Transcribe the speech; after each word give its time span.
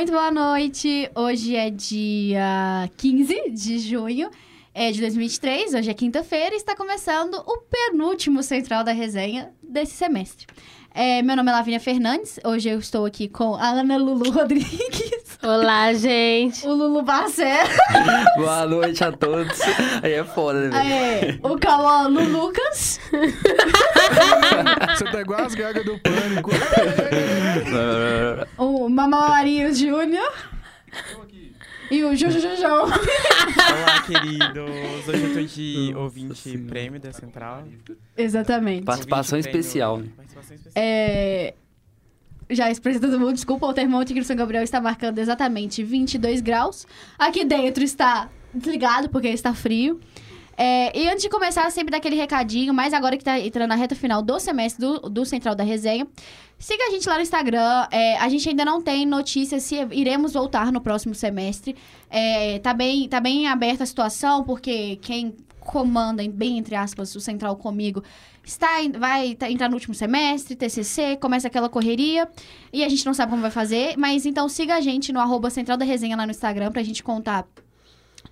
Muito 0.00 0.12
boa 0.12 0.30
noite. 0.30 1.10
Hoje 1.14 1.54
é 1.54 1.68
dia 1.68 2.90
15 2.96 3.50
de 3.50 3.78
junho 3.80 4.30
é, 4.72 4.90
de 4.90 4.98
2023. 4.98 5.74
Hoje 5.74 5.90
é 5.90 5.92
quinta-feira 5.92 6.54
e 6.54 6.56
está 6.56 6.74
começando 6.74 7.34
o 7.34 7.58
penúltimo 7.58 8.42
Central 8.42 8.82
da 8.82 8.92
Resenha 8.92 9.52
desse 9.62 9.92
semestre. 9.92 10.46
É, 10.94 11.20
meu 11.20 11.36
nome 11.36 11.50
é 11.50 11.52
Lavínia 11.52 11.78
Fernandes. 11.78 12.40
Hoje 12.42 12.70
eu 12.70 12.78
estou 12.78 13.04
aqui 13.04 13.28
com 13.28 13.54
a 13.56 13.72
Ana 13.72 13.98
Lulu 13.98 14.30
Rodrigues. 14.30 15.19
Olá, 15.42 15.94
gente. 15.94 16.66
O 16.66 16.74
Lulu 16.74 17.02
Barcelo. 17.02 17.70
Boa 18.36 18.66
noite 18.66 19.02
a 19.02 19.10
todos. 19.10 19.58
Aí 20.02 20.12
é 20.12 20.22
foda, 20.22 20.68
né? 20.68 21.30
É, 21.30 21.38
o 21.42 21.58
Cauã 21.58 22.08
Lucas. 22.08 23.00
Você 24.98 25.04
tá 25.04 25.20
igual 25.22 25.40
as 25.40 25.54
gagas 25.54 25.82
do 25.82 25.98
pânico. 25.98 26.50
o 28.58 28.88
Mamarinho 28.90 29.74
Júnior. 29.74 30.30
E 31.90 32.04
o 32.04 32.14
Juju 32.14 32.38
Jujão. 32.38 32.84
Olá, 32.84 34.02
queridos. 34.06 35.08
Hoje 35.08 35.24
eu 35.24 35.34
tô 35.34 35.42
de 35.42 35.94
ouvinte 35.96 36.58
prêmio 36.58 37.00
da 37.00 37.12
Central. 37.12 37.64
Exatamente. 38.14 38.84
Participação 38.84 39.38
Ouvinte 39.38 39.56
especial. 39.56 39.96
prêmio. 39.96 40.14
Participação 40.16 40.54
especial. 40.56 40.72
É... 40.84 41.54
Já 42.50 42.70
expressa 42.70 43.00
todo 43.00 43.18
mundo, 43.18 43.34
desculpa, 43.34 43.66
o 43.66 43.72
termômetro 43.72 44.12
aqui 44.12 44.20
no 44.20 44.26
São 44.26 44.36
Gabriel 44.36 44.62
está 44.62 44.80
marcando 44.80 45.18
exatamente 45.18 45.82
22 45.82 46.40
graus. 46.40 46.86
Aqui 47.18 47.44
dentro 47.44 47.84
está 47.84 48.28
desligado, 48.52 49.08
porque 49.08 49.28
está 49.28 49.54
frio. 49.54 50.00
É, 50.62 50.94
e 50.94 51.08
antes 51.08 51.22
de 51.22 51.30
começar, 51.30 51.70
sempre 51.70 51.90
daquele 51.90 52.16
recadinho, 52.16 52.74
mas 52.74 52.92
agora 52.92 53.16
que 53.16 53.22
está 53.22 53.40
entrando 53.40 53.70
na 53.70 53.76
reta 53.76 53.94
final 53.94 54.20
do 54.20 54.38
semestre 54.38 54.84
do, 54.84 55.08
do 55.08 55.24
Central 55.24 55.54
da 55.54 55.64
Resenha, 55.64 56.06
siga 56.58 56.84
a 56.84 56.90
gente 56.90 57.08
lá 57.08 57.14
no 57.16 57.22
Instagram. 57.22 57.88
É, 57.90 58.18
a 58.18 58.28
gente 58.28 58.46
ainda 58.46 58.62
não 58.62 58.82
tem 58.82 59.06
notícias 59.06 59.62
se 59.62 59.76
iremos 59.90 60.34
voltar 60.34 60.70
no 60.70 60.80
próximo 60.80 61.14
semestre. 61.14 61.74
É, 62.10 62.58
tá, 62.58 62.74
bem, 62.74 63.08
tá 63.08 63.20
bem 63.20 63.46
aberta 63.46 63.84
a 63.84 63.86
situação, 63.86 64.44
porque 64.44 64.96
quem 64.96 65.34
comanda, 65.60 66.22
bem 66.28 66.58
entre 66.58 66.74
aspas, 66.74 67.14
o 67.14 67.20
Central 67.20 67.54
comigo, 67.56 68.02
está, 68.44 68.68
vai 68.98 69.34
tá- 69.34 69.50
entrar 69.50 69.68
no 69.68 69.74
último 69.74 69.94
semestre, 69.94 70.56
TCC, 70.56 71.16
começa 71.16 71.46
aquela 71.48 71.68
correria, 71.68 72.28
e 72.72 72.82
a 72.82 72.88
gente 72.88 73.04
não 73.06 73.14
sabe 73.14 73.30
como 73.30 73.42
vai 73.42 73.50
fazer, 73.50 73.96
mas 73.96 74.26
então 74.26 74.48
siga 74.48 74.74
a 74.74 74.80
gente 74.80 75.12
no 75.12 75.20
arroba 75.20 75.50
Central 75.50 75.76
da 75.76 75.84
Resenha 75.84 76.16
lá 76.16 76.24
no 76.26 76.32
Instagram 76.32 76.72
pra 76.72 76.82
gente 76.82 77.02
contar 77.02 77.46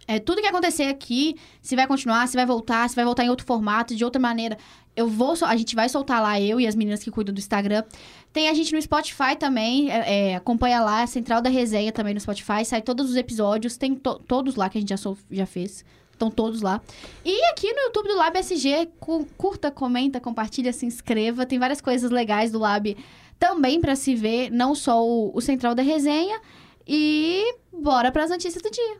é, 0.07 0.19
tudo 0.19 0.41
que 0.41 0.47
acontecer 0.47 0.85
aqui, 0.85 1.37
se 1.61 1.77
vai 1.77 1.87
continuar, 1.87 2.27
se 2.29 2.35
vai 2.37 2.47
voltar, 2.47 2.89
se 2.89 2.97
vai 2.97 3.05
voltar 3.05 3.25
em 3.25 3.29
outro 3.29 3.45
formato, 3.47 3.95
de 3.95 4.05
outra 4.05 4.19
maneira. 4.21 4.57
Eu 4.97 5.07
vou, 5.07 5.35
a 5.43 5.55
gente 5.57 5.75
vai 5.77 5.87
soltar 5.89 6.21
lá, 6.23 6.41
eu 6.41 6.59
e 6.59 6.67
as 6.67 6.75
meninas 6.75 7.03
que 7.05 7.11
cuidam 7.11 7.33
do 7.35 7.39
Instagram. 7.39 7.85
Tem 8.33 8.49
a 8.49 8.55
gente 8.55 8.73
no 8.75 8.81
Spotify 8.81 9.37
também, 9.39 9.91
é, 9.91 10.31
é, 10.31 10.37
acompanha 10.37 10.81
lá, 10.81 11.07
Central 11.07 11.43
da 11.43 11.51
Resenha 11.51 11.93
também 11.93 12.15
no 12.15 12.21
Spotify, 12.21 12.65
sai 12.65 12.81
todos 12.81 13.11
os 13.11 13.17
episódios, 13.17 13.77
tem 13.77 13.95
to- 13.95 14.19
todos 14.27 14.57
lá 14.57 14.69
que 14.71 14.79
a 14.79 14.81
gente 14.81 14.89
já, 14.91 14.97
já 15.31 15.47
fez. 15.47 15.85
Estão 16.19 16.33
todos 16.33 16.63
lá. 16.63 16.81
E 17.25 17.45
aqui 17.47 17.73
no 17.73 17.83
YouTube 17.83 18.09
do 18.09 18.17
Lab 18.17 18.37
SG, 18.39 18.89
cu- 18.99 19.25
curta, 19.37 19.71
comenta, 19.71 20.19
compartilha, 20.21 20.73
se 20.73 20.85
inscreva. 20.85 21.47
Tem 21.47 21.61
várias 21.61 21.81
coisas 21.81 22.11
legais 22.11 22.51
do 22.51 22.59
Lab 22.59 22.97
também 23.39 23.81
pra 23.81 23.95
se 23.95 24.17
ver, 24.17 24.51
não 24.51 24.75
só 24.75 25.01
o, 25.07 25.31
o 25.33 25.41
Central 25.41 25.77
da 25.77 25.83
Resenha. 25.83 26.41
E 26.87 27.55
bora 27.73 28.11
pras 28.11 28.31
notícias 28.31 28.61
do 28.63 28.69
dia. 28.71 28.97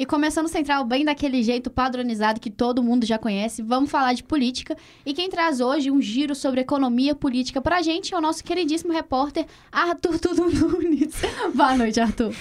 E 0.00 0.06
começando 0.06 0.46
o 0.46 0.48
Central 0.48 0.82
bem 0.82 1.04
daquele 1.04 1.42
jeito 1.42 1.68
padronizado 1.70 2.40
que 2.40 2.50
todo 2.50 2.82
mundo 2.82 3.04
já 3.04 3.18
conhece, 3.18 3.60
vamos 3.60 3.90
falar 3.90 4.14
de 4.14 4.24
política. 4.24 4.74
E 5.04 5.12
quem 5.12 5.28
traz 5.28 5.60
hoje 5.60 5.90
um 5.90 6.00
giro 6.00 6.34
sobre 6.34 6.62
economia 6.62 7.14
política 7.14 7.60
pra 7.60 7.82
gente 7.82 8.14
é 8.14 8.16
o 8.16 8.20
nosso 8.22 8.42
queridíssimo 8.42 8.94
repórter 8.94 9.44
Arthur 9.70 10.18
Tudo 10.18 10.46
Nunes. 10.48 11.20
Boa 11.54 11.76
noite, 11.76 12.00
Arthur. 12.00 12.34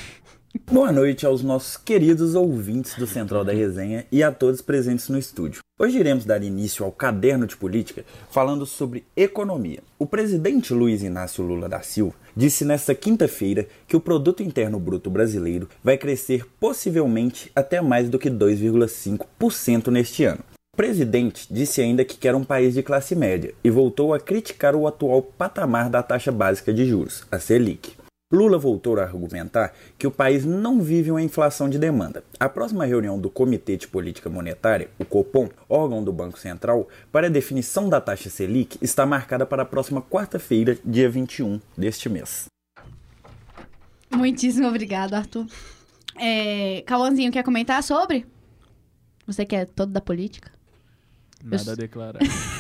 Boa 0.72 0.92
noite 0.92 1.28
aos 1.28 1.44
nossos 1.44 1.78
queridos 1.78 2.34
ouvintes 2.34 2.96
do 2.96 3.06
Central 3.06 3.46
da 3.46 3.54
Resenha 3.54 4.08
e 4.12 4.24
a 4.24 4.32
todos 4.32 4.64
presentes 4.64 5.08
no 5.08 5.20
estúdio. 5.20 5.62
Hoje 5.78 6.00
iremos 6.00 6.26
dar 6.26 6.42
início 6.42 6.84
ao 6.84 6.92
caderno 6.92 7.46
de 7.46 7.56
política 7.56 8.04
falando 8.32 8.66
sobre 8.66 9.06
economia. 9.16 9.84
O 10.00 10.08
presidente 10.08 10.74
Luiz 10.74 11.04
Inácio 11.04 11.44
Lula 11.44 11.70
da 11.70 11.82
Silva 11.82 12.16
disse 12.36 12.66
nesta 12.66 12.96
quinta-feira 12.96 13.68
que 13.88 13.96
o 13.96 14.02
produto 14.02 14.42
interno 14.42 14.80
bruto 14.80 15.08
brasileiro 15.08 15.70
vai 15.84 16.00
crescer 16.00 16.44
possivelmente 16.60 17.52
até 17.56 17.80
mais 17.80 18.10
do 18.10 18.18
que 18.18 18.31
2,5% 18.31 19.90
neste 19.90 20.24
ano. 20.24 20.44
O 20.74 20.78
presidente 20.78 21.46
disse 21.52 21.80
ainda 21.80 22.04
que 22.04 22.18
quer 22.18 22.34
um 22.34 22.44
país 22.44 22.74
de 22.74 22.81
classe 22.81 23.16
média 23.16 23.54
e 23.64 23.70
voltou 23.70 24.16
a 24.16 24.20
criticar 24.20 24.76
o 24.76 24.88
atual 24.88 25.22
patamar 25.22 25.92
da 25.92 26.02
taxa 26.02 26.31
básica 26.31 26.74
de 26.74 26.88
juros, 26.88 27.24
a 27.31 27.38
Selic. 27.38 27.99
Lula 28.32 28.60
voltou 28.60 29.00
a 29.00 29.02
argumentar 29.02 29.74
que 29.98 30.06
o 30.06 30.12
país 30.12 30.46
não 30.46 30.80
vive 30.80 31.10
uma 31.10 31.22
inflação 31.22 31.68
de 31.68 31.80
demanda. 31.80 32.24
A 32.40 32.48
próxima 32.48 32.86
reunião 32.86 33.20
do 33.20 33.28
Comitê 33.28 33.76
de 33.76 33.88
Política 33.88 34.30
Monetária, 34.30 34.88
o 35.00 35.06
Copom, 35.06 35.50
órgão 35.68 36.04
do 36.04 36.14
Banco 36.14 36.38
Central, 36.38 36.88
para 37.12 37.26
a 37.26 37.30
definição 37.30 37.90
da 37.90 38.00
taxa 38.00 38.30
Selic 38.30 38.78
está 38.84 39.04
marcada 39.04 39.48
para 39.48 39.64
a 39.64 39.66
próxima 39.66 40.00
quarta-feira, 40.00 40.78
dia 40.86 41.10
21 41.10 41.60
deste 41.76 42.08
mês. 42.08 42.46
Muitíssimo 44.16 44.68
obrigado, 44.68 45.16
Arthur. 45.16 45.48
É, 46.16 46.84
Cauãzinho, 46.86 47.32
quer 47.32 47.44
comentar 47.44 47.82
sobre? 47.82 48.28
Você 49.26 49.44
que 49.44 49.56
é 49.56 49.66
todo 49.66 49.92
da 49.92 50.02
política. 50.02 50.52
Nada 51.44 51.72
a 51.72 51.76
declarar. 51.76 52.20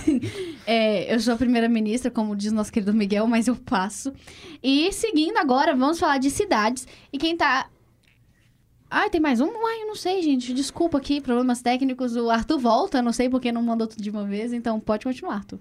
É, 0.65 1.13
eu 1.13 1.19
sou 1.19 1.33
a 1.33 1.37
primeira-ministra, 1.37 2.11
como 2.11 2.35
diz 2.35 2.51
nosso 2.51 2.71
querido 2.71 2.93
Miguel, 2.93 3.25
mas 3.27 3.47
eu 3.47 3.55
passo. 3.55 4.13
E 4.61 4.91
seguindo 4.91 5.37
agora, 5.37 5.75
vamos 5.75 5.99
falar 5.99 6.17
de 6.17 6.29
cidades. 6.29 6.87
E 7.11 7.17
quem 7.17 7.35
tá. 7.35 7.69
Ai, 8.89 9.09
tem 9.09 9.21
mais 9.21 9.39
um? 9.41 9.47
Ai, 9.47 9.83
eu 9.83 9.87
não 9.87 9.95
sei, 9.95 10.21
gente. 10.21 10.53
Desculpa 10.53 10.97
aqui, 10.97 11.21
problemas 11.21 11.61
técnicos. 11.61 12.15
O 12.15 12.29
Arthur 12.29 12.59
volta, 12.59 13.01
não 13.01 13.13
sei 13.13 13.29
porque 13.29 13.51
não 13.51 13.61
mandou 13.61 13.87
tudo 13.87 14.01
de 14.01 14.09
uma 14.09 14.25
vez, 14.25 14.53
então 14.53 14.79
pode 14.79 15.05
continuar, 15.05 15.35
Arthur. 15.35 15.59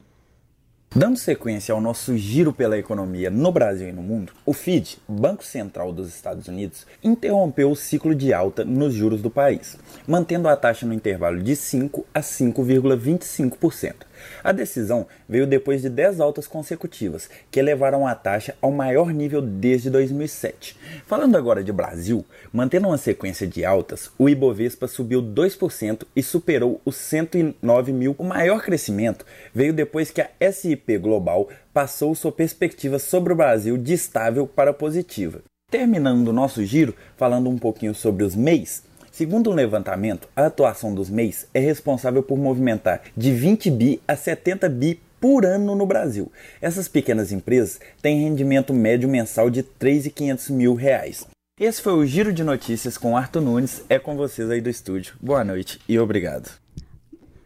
Dando 0.97 1.19
sequência 1.19 1.75
ao 1.75 1.83
nosso 1.83 2.17
giro 2.17 2.51
pela 2.51 2.79
economia 2.79 3.31
no 3.31 3.53
Brasil 3.53 3.91
e 3.91 3.93
no 3.93 4.01
mundo, 4.01 4.33
o 4.47 4.55
FID, 4.55 4.97
Banco 5.07 5.45
Central 5.45 5.93
dos 5.93 6.09
Estados 6.09 6.49
Unidos, 6.49 6.87
interrompeu 7.05 7.71
o 7.71 7.77
ciclo 7.77 8.15
de 8.15 8.33
alta 8.33 8.65
nos 8.65 8.95
juros 8.95 9.21
do 9.21 9.29
país, 9.29 9.77
mantendo 10.07 10.49
a 10.49 10.57
taxa 10.57 10.87
no 10.87 10.95
intervalo 10.95 11.43
de 11.43 11.55
5 11.55 12.07
a 12.15 12.21
5,25%. 12.21 13.97
A 14.43 14.53
decisão 14.53 15.07
veio 15.29 15.47
depois 15.47 15.83
de 15.83 15.89
10 15.89 16.21
altas 16.21 16.47
consecutivas, 16.47 17.29
que 17.51 17.59
elevaram 17.59 18.07
a 18.07 18.15
taxa 18.15 18.55
ao 18.61 18.71
maior 18.71 19.13
nível 19.13 19.41
desde 19.41 19.91
2007. 19.91 20.77
Falando 21.07 21.37
agora 21.37 21.63
de 21.63 21.73
Brasil, 21.73 22.25
mantendo 22.53 22.89
uma 22.89 22.99
sequência 22.99 23.47
de 23.47 23.65
altas, 23.65 24.11
o 24.19 24.29
Ibovespa 24.29 24.87
subiu 24.87 25.23
2% 25.23 26.05
e 26.15 26.23
superou 26.23 26.81
os 26.85 26.97
109 26.97 27.93
mil. 27.93 28.15
O 28.19 28.25
maior 28.25 28.63
crescimento 28.63 29.25
veio 29.55 29.73
depois 29.73 30.11
que 30.11 30.21
a 30.21 30.31
SIP 30.53 30.99
Global 30.99 31.49
passou 31.73 32.15
sua 32.15 32.33
perspectiva 32.33 32.99
sobre 32.99 33.33
o 33.33 33.37
Brasil 33.37 33.77
de 33.77 33.95
estável 33.95 34.47
para 34.47 34.73
positiva. 34.73 35.41
Terminando 35.71 36.29
o 36.29 36.33
nosso 36.33 36.65
giro, 36.65 36.95
falando 37.17 37.51
um 37.51 37.59
pouquinho 37.59 37.95
sobre 37.95 38.25
os 38.25 38.35
MEIs, 38.35 38.83
Segundo 39.11 39.51
um 39.51 39.55
levantamento, 39.55 40.29
a 40.37 40.47
atuação 40.47 40.95
dos 40.95 41.11
MEIs 41.11 41.47
é 41.53 41.61
responsável 41.61 42.23
por 42.23 42.39
movimentar 42.39 43.03
de 43.17 43.33
20 43.33 43.71
bi 43.71 44.01
a 44.07 44.15
70 44.17 44.69
bi 44.69 45.01
por 45.21 45.45
ano 45.45 45.75
no 45.75 45.87
Brasil. 45.87 46.31
Essas 46.61 46.89
pequenas 46.89 47.33
empresas 47.33 47.81
têm 48.01 48.23
rendimento 48.23 48.73
médio 48.73 49.09
mensal 49.09 49.51
de 49.51 49.63
3.500 49.63 50.53
mil 50.53 50.75
reais. 50.75 51.27
Esse 51.59 51.83
foi 51.83 51.95
o 51.95 52.07
Giro 52.07 52.33
de 52.33 52.45
Notícias 52.45 52.97
com 52.97 53.17
Arthur 53.17 53.41
Nunes. 53.41 53.83
É 53.89 53.99
com 53.99 54.17
vocês 54.17 54.49
aí 54.49 54.61
do 54.61 54.71
estúdio. 54.71 55.15
Boa 55.21 55.43
noite 55.43 55.81
e 55.89 55.99
obrigado. 55.99 56.51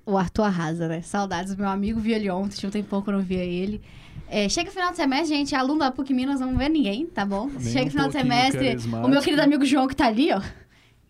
O 0.05 0.19
Arthur 0.19 0.43
arrasa, 0.43 0.89
né? 0.89 1.01
Saudades 1.01 1.55
do 1.55 1.63
meu 1.63 1.71
amigo, 1.71 1.99
vi 1.99 2.13
ele 2.13 2.29
ontem, 2.29 2.57
tinha 2.57 2.69
um 2.69 2.73
tempão 2.73 3.01
que 3.01 3.09
eu 3.09 3.15
não 3.15 3.23
via 3.23 3.43
ele. 3.45 3.81
É, 4.29 4.49
chega 4.49 4.71
final 4.71 4.91
de 4.91 4.97
semestre, 4.97 5.29
gente, 5.37 5.55
aluno 5.55 5.79
da 5.81 5.91
PUC 5.91 6.13
Minas 6.13 6.41
não 6.41 6.57
vê 6.57 6.69
ninguém, 6.69 7.07
tá 7.07 7.25
bom? 7.25 7.47
Nem 7.47 7.73
chega 7.73 7.87
um 7.87 7.91
final 7.91 8.07
de 8.09 8.13
semestre, 8.15 8.77
o 9.03 9.09
meu 9.09 9.23
querido 9.23 9.43
amigo 9.43 9.65
João 9.65 9.87
que 9.87 9.95
tá 9.95 10.07
ali, 10.07 10.33
ó. 10.33 10.41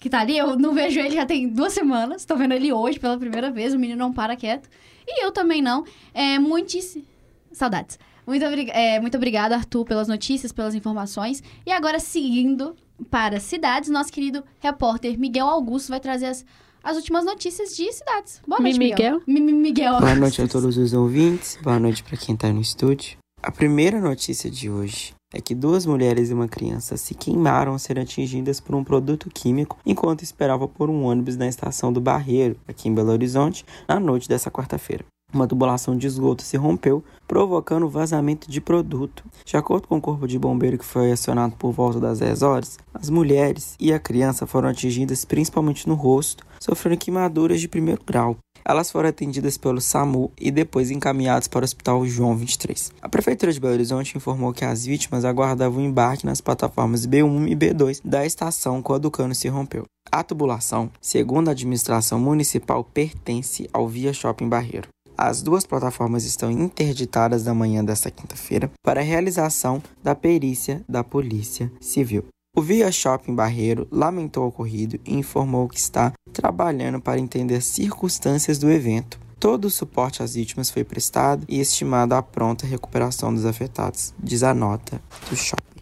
Que 0.02 0.10
tá 0.10 0.18
ali, 0.18 0.36
eu 0.36 0.56
não 0.58 0.74
vejo 0.74 0.98
ele 0.98 1.14
já 1.14 1.24
tem 1.24 1.48
duas 1.48 1.72
semanas. 1.72 2.24
Tô 2.24 2.34
vendo 2.34 2.52
ele 2.54 2.72
hoje 2.72 2.98
pela 2.98 3.16
primeira 3.16 3.52
vez, 3.52 3.72
o 3.72 3.78
menino 3.78 4.00
não 4.00 4.12
para 4.12 4.34
quieto. 4.34 4.68
E 5.06 5.24
eu 5.24 5.30
também 5.30 5.62
não. 5.62 5.84
É, 6.12 6.40
muitíssimo. 6.40 7.04
Saudades. 7.52 8.00
Muito, 8.26 8.44
obri- 8.44 8.68
é, 8.72 8.98
muito 8.98 9.16
obrigada, 9.16 9.54
Arthur, 9.54 9.84
pelas 9.84 10.08
notícias, 10.08 10.50
pelas 10.50 10.74
informações. 10.74 11.40
E 11.64 11.70
agora, 11.70 12.00
seguindo 12.00 12.74
para 13.10 13.38
cidades, 13.38 13.90
nosso 13.90 14.12
querido 14.12 14.42
repórter 14.58 15.16
Miguel 15.16 15.46
Augusto 15.46 15.90
vai 15.90 16.00
trazer 16.00 16.26
as, 16.26 16.44
as 16.82 16.96
últimas 16.96 17.24
notícias 17.24 17.76
de 17.76 17.92
cidades. 17.92 18.42
Boa 18.44 18.60
noite, 18.60 18.78
Mi- 18.80 18.88
Miguel. 18.90 19.22
Mi- 19.24 19.40
Mi- 19.40 19.52
Miguel. 19.52 20.00
Boa 20.00 20.16
noite 20.16 20.42
a 20.42 20.48
todos 20.48 20.76
os 20.76 20.92
ouvintes, 20.92 21.58
boa 21.62 21.78
noite 21.78 22.02
para 22.02 22.16
quem 22.16 22.34
tá 22.36 22.52
no 22.52 22.60
estúdio. 22.60 23.18
A 23.44 23.50
primeira 23.50 24.00
notícia 24.00 24.48
de 24.48 24.70
hoje 24.70 25.12
é 25.34 25.40
que 25.40 25.52
duas 25.52 25.84
mulheres 25.84 26.30
e 26.30 26.32
uma 26.32 26.46
criança 26.46 26.96
se 26.96 27.12
queimaram 27.12 27.72
ao 27.72 27.78
ser 27.78 27.98
atingidas 27.98 28.60
por 28.60 28.72
um 28.72 28.84
produto 28.84 29.28
químico 29.28 29.80
enquanto 29.84 30.22
esperavam 30.22 30.68
por 30.68 30.88
um 30.88 31.02
ônibus 31.02 31.36
na 31.36 31.48
estação 31.48 31.92
do 31.92 32.00
Barreiro, 32.00 32.56
aqui 32.68 32.88
em 32.88 32.94
Belo 32.94 33.10
Horizonte, 33.10 33.64
na 33.88 33.98
noite 33.98 34.28
dessa 34.28 34.48
quarta-feira. 34.48 35.04
uma 35.34 35.48
tubulação 35.48 35.96
de 35.96 36.06
esgoto 36.06 36.42
se 36.42 36.56
rompeu, 36.56 37.02
provocando 37.26 37.88
vazamento 37.88 38.48
de 38.48 38.60
produto. 38.60 39.24
De 39.44 39.56
acordo 39.56 39.88
com 39.88 39.96
o 39.96 40.00
corpo 40.00 40.28
de 40.28 40.38
bombeiro 40.38 40.78
que 40.78 40.84
foi 40.84 41.10
acionado 41.10 41.56
por 41.56 41.72
volta 41.72 41.98
das 41.98 42.20
10 42.20 42.42
horas, 42.42 42.78
as 42.94 43.10
mulheres 43.10 43.74
e 43.80 43.92
a 43.92 43.98
criança 43.98 44.46
foram 44.46 44.68
atingidas 44.68 45.24
principalmente 45.24 45.88
no 45.88 45.94
rosto, 45.94 46.46
sofrendo 46.60 46.98
queimaduras 46.98 47.60
de 47.60 47.66
primeiro 47.66 48.02
grau. 48.06 48.36
Elas 48.64 48.90
foram 48.90 49.08
atendidas 49.08 49.58
pelo 49.58 49.80
SAMU 49.80 50.30
e 50.40 50.50
depois 50.50 50.90
encaminhadas 50.90 51.48
para 51.48 51.62
o 51.62 51.64
Hospital 51.64 52.06
João 52.06 52.36
23. 52.36 52.92
A 53.02 53.08
Prefeitura 53.08 53.52
de 53.52 53.60
Belo 53.60 53.74
Horizonte 53.74 54.16
informou 54.16 54.52
que 54.52 54.64
as 54.64 54.84
vítimas 54.84 55.24
aguardavam 55.24 55.82
o 55.82 55.86
embarque 55.86 56.26
nas 56.26 56.40
plataformas 56.40 57.06
B1 57.06 57.48
e 57.48 57.56
B2 57.56 58.00
da 58.04 58.24
estação 58.24 58.80
quando 58.80 59.06
o 59.06 59.10
cano 59.10 59.34
se 59.34 59.48
rompeu. 59.48 59.84
A 60.10 60.22
tubulação, 60.22 60.90
segundo 61.00 61.48
a 61.48 61.52
administração 61.52 62.20
municipal, 62.20 62.84
pertence 62.84 63.68
ao 63.72 63.88
Via 63.88 64.12
Shopping 64.12 64.48
Barreiro. 64.48 64.88
As 65.16 65.42
duas 65.42 65.64
plataformas 65.64 66.24
estão 66.24 66.50
interditadas 66.50 67.44
da 67.44 67.54
manhã 67.54 67.84
desta 67.84 68.10
quinta-feira 68.10 68.70
para 68.82 69.00
a 69.00 69.04
realização 69.04 69.82
da 70.02 70.14
perícia 70.14 70.82
da 70.88 71.04
Polícia 71.04 71.70
Civil. 71.80 72.24
O 72.54 72.60
Via 72.60 72.92
Shopping 72.92 73.34
Barreiro 73.34 73.88
lamentou 73.90 74.44
o 74.44 74.48
ocorrido 74.48 75.00
e 75.06 75.14
informou 75.14 75.66
que 75.66 75.78
está 75.78 76.12
trabalhando 76.34 77.00
para 77.00 77.18
entender 77.18 77.56
as 77.56 77.64
circunstâncias 77.64 78.58
do 78.58 78.70
evento. 78.70 79.18
Todo 79.40 79.64
o 79.64 79.70
suporte 79.70 80.22
às 80.22 80.34
vítimas 80.34 80.68
foi 80.68 80.84
prestado 80.84 81.46
e 81.48 81.58
estimada 81.60 82.18
a 82.18 82.22
pronta 82.22 82.66
recuperação 82.66 83.32
dos 83.32 83.46
afetados, 83.46 84.12
diz 84.22 84.42
a 84.42 84.52
nota 84.52 85.00
do 85.30 85.34
shopping. 85.34 85.80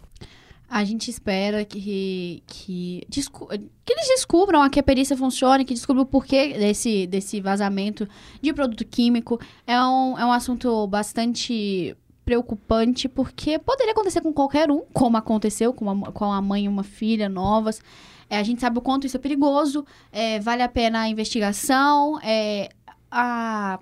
A 0.69 0.85
gente 0.85 1.11
espera 1.11 1.65
que, 1.65 2.45
que, 2.47 3.05
que 3.11 3.93
eles 3.93 4.07
descubram 4.07 4.71
que 4.71 4.79
a 4.79 4.83
perícia 4.85 5.17
funcione, 5.17 5.65
que 5.65 5.75
descubram 5.75 6.05
o 6.05 6.07
porquê 6.07 6.57
desse, 6.57 7.09
desse 7.09 7.41
vazamento 7.41 8.09
de 8.41 8.53
produto 8.53 8.85
químico. 8.85 9.41
É 9.67 9.77
um, 9.83 10.17
é 10.17 10.25
um 10.25 10.31
assunto 10.31 10.87
bastante 10.87 11.97
preocupante, 12.31 13.09
porque 13.09 13.59
poderia 13.59 13.91
acontecer 13.93 14.21
com 14.21 14.33
qualquer 14.33 14.71
um, 14.71 14.83
como 14.93 15.17
aconteceu 15.17 15.73
com 15.75 15.91
a, 15.91 16.13
com 16.13 16.33
a 16.33 16.41
mãe 16.41 16.67
e 16.67 16.69
uma 16.69 16.85
filha 16.85 17.29
novas. 17.29 17.83
É, 18.29 18.39
a 18.39 18.43
gente 18.45 18.61
sabe 18.61 18.79
o 18.79 18.81
quanto 18.81 19.05
isso 19.05 19.17
é 19.17 19.21
perigoso, 19.21 19.85
é, 20.13 20.39
vale 20.39 20.63
a 20.63 20.69
pena 20.69 21.01
a 21.01 21.09
investigação, 21.09 22.21
é, 22.23 22.69
a, 23.11 23.81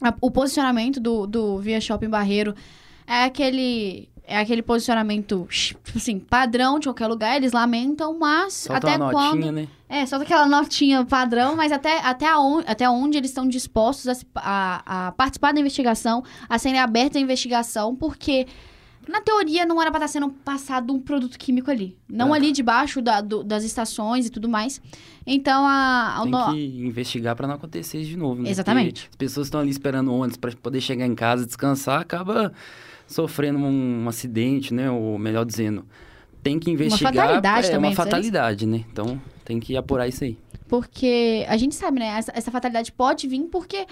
a- 0.00 0.14
o 0.20 0.30
posicionamento 0.30 1.00
do, 1.00 1.26
do 1.26 1.58
Via 1.58 1.80
Shopping 1.80 2.08
Barreiro 2.08 2.54
é 3.04 3.24
aquele 3.24 4.08
é 4.30 4.36
aquele 4.38 4.60
posicionamento 4.62 5.46
tipo 5.50 5.80
assim 5.96 6.18
padrão 6.18 6.78
de 6.78 6.86
qualquer 6.86 7.06
lugar 7.06 7.36
eles 7.36 7.52
lamentam 7.52 8.18
mas 8.18 8.52
Solta 8.54 8.86
até 8.86 8.96
uma 8.96 9.10
quando 9.10 9.34
notinha, 9.36 9.52
né? 9.52 9.68
é 9.88 10.04
só 10.04 10.16
aquela 10.16 10.44
notinha 10.46 11.04
padrão 11.04 11.56
mas 11.56 11.72
até 11.72 11.98
até 12.00 12.36
onde, 12.36 12.64
até 12.68 12.88
onde 12.90 13.16
eles 13.16 13.30
estão 13.30 13.48
dispostos 13.48 14.06
a, 14.08 14.14
a, 14.36 15.08
a 15.08 15.12
participar 15.12 15.52
da 15.52 15.60
investigação 15.60 16.22
a 16.48 16.58
serem 16.58 16.78
abertos 16.78 17.16
à 17.16 17.20
investigação 17.20 17.96
porque 17.96 18.46
na 19.08 19.22
teoria 19.22 19.64
não 19.64 19.80
era 19.80 19.90
para 19.90 20.04
estar 20.04 20.20
sendo 20.20 20.28
passado 20.30 20.92
um 20.92 21.00
produto 21.00 21.38
químico 21.38 21.70
ali 21.70 21.96
não 22.06 22.34
ali 22.34 22.52
debaixo 22.52 23.00
da- 23.00 23.22
do- 23.22 23.42
das 23.42 23.64
estações 23.64 24.26
e 24.26 24.30
tudo 24.30 24.46
mais 24.46 24.78
então 25.26 25.66
a, 25.66 26.18
a 26.18 26.22
Tem 26.22 26.30
no- 26.30 26.52
que 26.52 26.86
investigar 26.86 27.34
pra 27.34 27.46
não 27.46 27.54
acontecer 27.54 27.98
isso 28.00 28.10
de 28.10 28.16
novo, 28.16 28.42
né? 28.42 28.50
Exatamente. 28.50 29.02
Porque 29.08 29.10
As 29.10 29.16
pessoas 29.30 29.46
estão 29.46 29.60
ali 29.60 29.68
esperando 29.70 30.12
ônibus 30.12 30.36
pra 30.38 30.50
poder 30.52 30.80
chegar 30.80 31.04
em 31.06 31.14
casa, 31.14 31.44
descansar, 31.44 32.00
acaba 32.00 32.50
sofrendo 33.08 33.58
um, 33.58 34.04
um 34.04 34.08
acidente, 34.08 34.72
né? 34.72 34.88
Ou 34.90 35.18
melhor 35.18 35.44
dizendo, 35.44 35.84
tem 36.42 36.58
que 36.60 36.70
investigar. 36.70 37.12
fatalidade 37.12 37.66
é 37.66 37.70
também, 37.70 37.78
uma 37.78 37.88
não 37.90 37.96
sei 37.96 38.04
fatalidade, 38.04 38.66
né? 38.66 38.84
Então 38.92 39.20
tem 39.44 39.58
que 39.58 39.76
apurar 39.76 40.06
isso 40.06 40.22
aí. 40.22 40.38
Porque 40.68 41.44
a 41.48 41.56
gente 41.56 41.74
sabe, 41.74 41.98
né? 41.98 42.06
Essa, 42.18 42.30
essa 42.34 42.50
fatalidade 42.50 42.92
pode 42.92 43.26
vir 43.26 43.40
porque. 43.50 43.84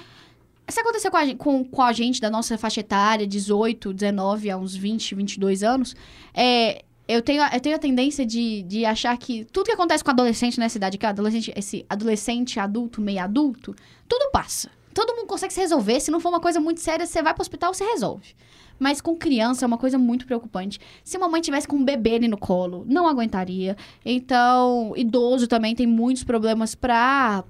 Se 0.68 0.80
acontecer 0.80 1.10
com 1.12 1.16
a, 1.16 1.24
gente, 1.24 1.36
com, 1.36 1.64
com 1.64 1.80
a 1.82 1.92
gente 1.92 2.20
da 2.20 2.28
nossa 2.28 2.58
faixa 2.58 2.80
etária, 2.80 3.24
18, 3.24 3.92
19 3.94 4.50
a 4.50 4.56
uns 4.58 4.74
20, 4.74 5.14
22 5.14 5.62
anos, 5.62 5.94
é, 6.34 6.82
eu, 7.06 7.22
tenho, 7.22 7.40
a- 7.40 7.50
eu 7.54 7.60
tenho 7.60 7.76
a 7.76 7.78
tendência 7.78 8.26
de, 8.26 8.62
de 8.62 8.84
achar 8.84 9.16
que 9.16 9.44
tudo 9.44 9.66
que 9.66 9.70
acontece 9.72 10.02
com 10.02 10.10
adolescente 10.10 10.58
nessa 10.58 10.76
idade, 10.76 10.98
que 10.98 11.06
é 11.06 11.08
adolescente, 11.08 11.52
esse 11.54 11.86
adolescente, 11.88 12.58
adulto, 12.58 13.00
meio 13.00 13.20
adulto, 13.22 13.76
tudo 14.08 14.28
passa. 14.32 14.68
Todo 14.92 15.14
mundo 15.14 15.28
consegue 15.28 15.52
se 15.54 15.60
resolver. 15.60 16.00
Se 16.00 16.10
não 16.10 16.18
for 16.18 16.30
uma 16.30 16.40
coisa 16.40 16.58
muito 16.58 16.80
séria, 16.80 17.06
você 17.06 17.22
vai 17.22 17.32
pro 17.32 17.42
hospital, 17.42 17.72
você 17.72 17.84
resolve. 17.84 18.34
Mas 18.78 19.00
com 19.00 19.16
criança 19.16 19.64
é 19.64 19.66
uma 19.66 19.78
coisa 19.78 19.98
muito 19.98 20.26
preocupante. 20.26 20.78
Se 21.02 21.16
uma 21.16 21.28
mãe 21.28 21.40
tivesse 21.40 21.66
com 21.66 21.76
um 21.76 21.84
bebê 21.84 22.16
ali 22.16 22.28
no 22.28 22.36
colo, 22.36 22.84
não 22.86 23.06
aguentaria. 23.06 23.76
Então, 24.04 24.92
idoso 24.96 25.46
também 25.46 25.74
tem 25.74 25.86
muitos 25.86 26.24
problemas 26.24 26.74
pra. 26.74 27.44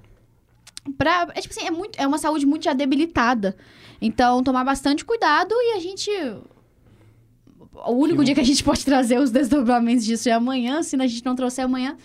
pra 0.96 1.28
é 1.34 1.40
tipo 1.40 1.54
assim, 1.54 1.66
é, 1.66 1.70
muito, 1.70 2.00
é 2.00 2.06
uma 2.06 2.18
saúde 2.18 2.46
muito 2.46 2.64
já 2.64 2.72
debilitada. 2.72 3.56
Então, 4.00 4.42
tomar 4.42 4.64
bastante 4.64 5.04
cuidado 5.04 5.52
e 5.52 5.76
a 5.76 5.80
gente. 5.80 6.10
O 7.86 7.92
único 7.92 8.24
dia 8.24 8.34
que 8.34 8.40
a 8.40 8.44
gente 8.44 8.64
pode 8.64 8.84
trazer 8.84 9.18
os 9.18 9.30
desdobramentos 9.30 10.04
disso 10.04 10.28
é 10.28 10.32
amanhã. 10.32 10.82
Se 10.82 10.96
a 10.96 11.06
gente 11.06 11.24
não 11.24 11.34
trouxer 11.34 11.64
amanhã, 11.64 11.96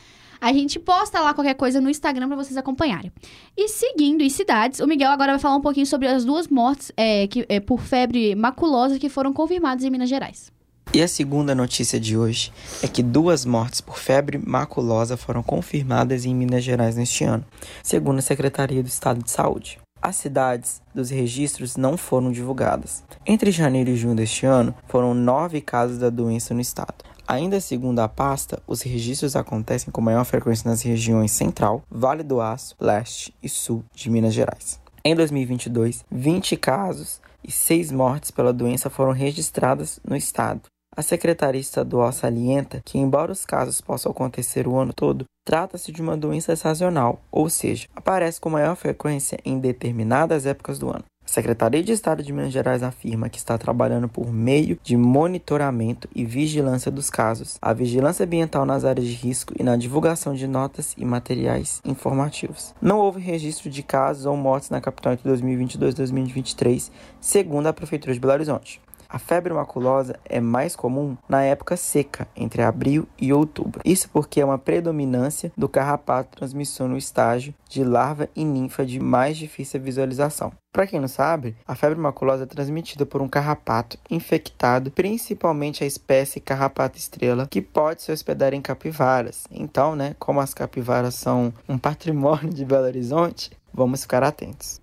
a 0.41 0.51
gente 0.51 0.79
posta 0.79 1.19
lá 1.19 1.35
qualquer 1.35 1.53
coisa 1.53 1.79
no 1.79 1.89
Instagram 1.89 2.27
pra 2.27 2.35
vocês 2.35 2.57
acompanharem. 2.57 3.11
E 3.55 3.69
seguindo 3.69 4.23
em 4.23 4.29
cidades, 4.29 4.79
o 4.79 4.87
Miguel 4.87 5.11
agora 5.11 5.33
vai 5.33 5.39
falar 5.39 5.55
um 5.55 5.61
pouquinho 5.61 5.85
sobre 5.85 6.07
as 6.07 6.25
duas 6.25 6.47
mortes 6.47 6.91
é, 6.97 7.27
que, 7.27 7.45
é, 7.47 7.59
por 7.59 7.79
febre 7.79 8.33
maculosa 8.33 8.97
que 8.97 9.07
foram 9.07 9.31
confirmadas 9.31 9.83
em 9.83 9.91
Minas 9.91 10.09
Gerais. 10.09 10.51
E 10.93 11.01
a 11.01 11.07
segunda 11.07 11.53
notícia 11.53 11.99
de 11.99 12.17
hoje 12.17 12.51
é 12.83 12.87
que 12.87 13.03
duas 13.03 13.45
mortes 13.45 13.79
por 13.79 13.97
febre 13.97 14.37
maculosa 14.37 15.15
foram 15.15 15.43
confirmadas 15.43 16.25
em 16.25 16.35
Minas 16.35 16.63
Gerais 16.63 16.95
neste 16.97 17.23
ano, 17.23 17.45
segundo 17.83 18.19
a 18.19 18.23
Secretaria 18.23 18.81
do 18.81 18.87
Estado 18.87 19.23
de 19.23 19.29
Saúde. 19.29 19.79
As 20.01 20.15
cidades 20.15 20.81
dos 20.95 21.11
registros 21.11 21.77
não 21.77 21.95
foram 21.95 22.31
divulgadas. 22.31 23.03
Entre 23.25 23.51
janeiro 23.51 23.91
e 23.91 23.95
junho 23.95 24.15
deste 24.15 24.47
ano, 24.47 24.73
foram 24.87 25.13
nove 25.13 25.61
casos 25.61 25.99
da 25.99 26.09
doença 26.09 26.55
no 26.55 26.59
estado. 26.59 26.95
Ainda 27.31 27.61
segundo 27.61 27.99
a 27.99 28.09
pasta, 28.09 28.61
os 28.67 28.81
registros 28.81 29.37
acontecem 29.37 29.89
com 29.89 30.01
maior 30.01 30.25
frequência 30.25 30.69
nas 30.69 30.81
regiões 30.81 31.31
Central, 31.31 31.81
Vale 31.89 32.23
do 32.23 32.41
Aço, 32.41 32.75
Leste 32.77 33.33
e 33.41 33.47
Sul 33.47 33.85
de 33.95 34.09
Minas 34.09 34.33
Gerais. 34.33 34.81
Em 35.01 35.15
2022, 35.15 36.03
20 36.11 36.57
casos 36.57 37.21
e 37.41 37.49
6 37.49 37.89
mortes 37.93 38.31
pela 38.31 38.51
doença 38.51 38.89
foram 38.89 39.13
registradas 39.13 39.97
no 40.05 40.13
estado. 40.13 40.63
A 40.93 41.01
Secretaria 41.01 41.61
Estadual 41.61 42.11
salienta 42.11 42.81
que, 42.83 42.97
embora 42.97 43.31
os 43.31 43.45
casos 43.45 43.79
possam 43.79 44.11
acontecer 44.11 44.67
o 44.67 44.75
ano 44.75 44.91
todo, 44.91 45.23
trata-se 45.45 45.89
de 45.89 46.01
uma 46.01 46.17
doença 46.17 46.53
sazonal, 46.57 47.21
ou 47.31 47.49
seja, 47.49 47.87
aparece 47.95 48.41
com 48.41 48.49
maior 48.49 48.75
frequência 48.75 49.39
em 49.45 49.57
determinadas 49.57 50.45
épocas 50.45 50.77
do 50.77 50.89
ano. 50.89 51.05
A 51.23 51.33
Secretaria 51.33 51.81
de 51.81 51.91
Estado 51.91 52.21
de 52.21 52.33
Minas 52.33 52.51
Gerais 52.51 52.83
afirma 52.83 53.29
que 53.29 53.37
está 53.37 53.57
trabalhando 53.57 54.09
por 54.09 54.33
meio 54.33 54.77
de 54.83 54.97
monitoramento 54.97 56.09
e 56.13 56.25
vigilância 56.25 56.91
dos 56.91 57.09
casos, 57.09 57.57
a 57.61 57.71
vigilância 57.71 58.25
ambiental 58.25 58.65
nas 58.65 58.83
áreas 58.83 59.07
de 59.07 59.13
risco 59.13 59.53
e 59.57 59.63
na 59.63 59.77
divulgação 59.77 60.33
de 60.33 60.45
notas 60.45 60.93
e 60.97 61.05
materiais 61.05 61.81
informativos. 61.85 62.73
Não 62.81 62.99
houve 62.99 63.21
registro 63.21 63.69
de 63.69 63.81
casos 63.81 64.25
ou 64.25 64.35
mortes 64.35 64.69
na 64.69 64.81
capital 64.81 65.13
entre 65.13 65.29
2022 65.29 65.93
e 65.93 65.97
2023, 65.97 66.91
segundo 67.21 67.67
a 67.67 67.73
Prefeitura 67.73 68.13
de 68.13 68.19
Belo 68.19 68.33
Horizonte. 68.33 68.81
A 69.13 69.19
febre 69.19 69.53
maculosa 69.53 70.17
é 70.23 70.39
mais 70.39 70.73
comum 70.73 71.17
na 71.27 71.43
época 71.43 71.75
seca, 71.75 72.25
entre 72.33 72.61
abril 72.61 73.05
e 73.19 73.33
outubro. 73.33 73.81
Isso 73.83 74.09
porque 74.09 74.39
é 74.39 74.45
uma 74.45 74.57
predominância 74.57 75.51
do 75.57 75.67
carrapato 75.67 76.37
transmissor 76.37 76.87
no 76.87 76.97
estágio 76.97 77.53
de 77.67 77.83
larva 77.83 78.29
e 78.33 78.45
ninfa 78.45 78.85
de 78.85 79.01
mais 79.01 79.35
difícil 79.35 79.81
visualização. 79.81 80.53
Para 80.71 80.87
quem 80.87 81.01
não 81.01 81.09
sabe, 81.09 81.57
a 81.67 81.75
febre 81.75 81.99
maculosa 81.99 82.43
é 82.43 82.45
transmitida 82.45 83.05
por 83.05 83.21
um 83.21 83.27
carrapato 83.27 83.97
infectado, 84.09 84.89
principalmente 84.91 85.83
a 85.83 85.87
espécie 85.87 86.39
carrapato 86.39 86.97
estrela, 86.97 87.47
que 87.51 87.61
pode 87.61 88.01
se 88.01 88.13
hospedar 88.13 88.53
em 88.53 88.61
capivaras. 88.61 89.43
Então, 89.51 89.93
né, 89.93 90.15
como 90.17 90.39
as 90.39 90.53
capivaras 90.53 91.15
são 91.15 91.53
um 91.67 91.77
patrimônio 91.77 92.53
de 92.53 92.63
Belo 92.63 92.85
Horizonte, 92.85 93.51
vamos 93.73 94.03
ficar 94.03 94.23
atentos. 94.23 94.80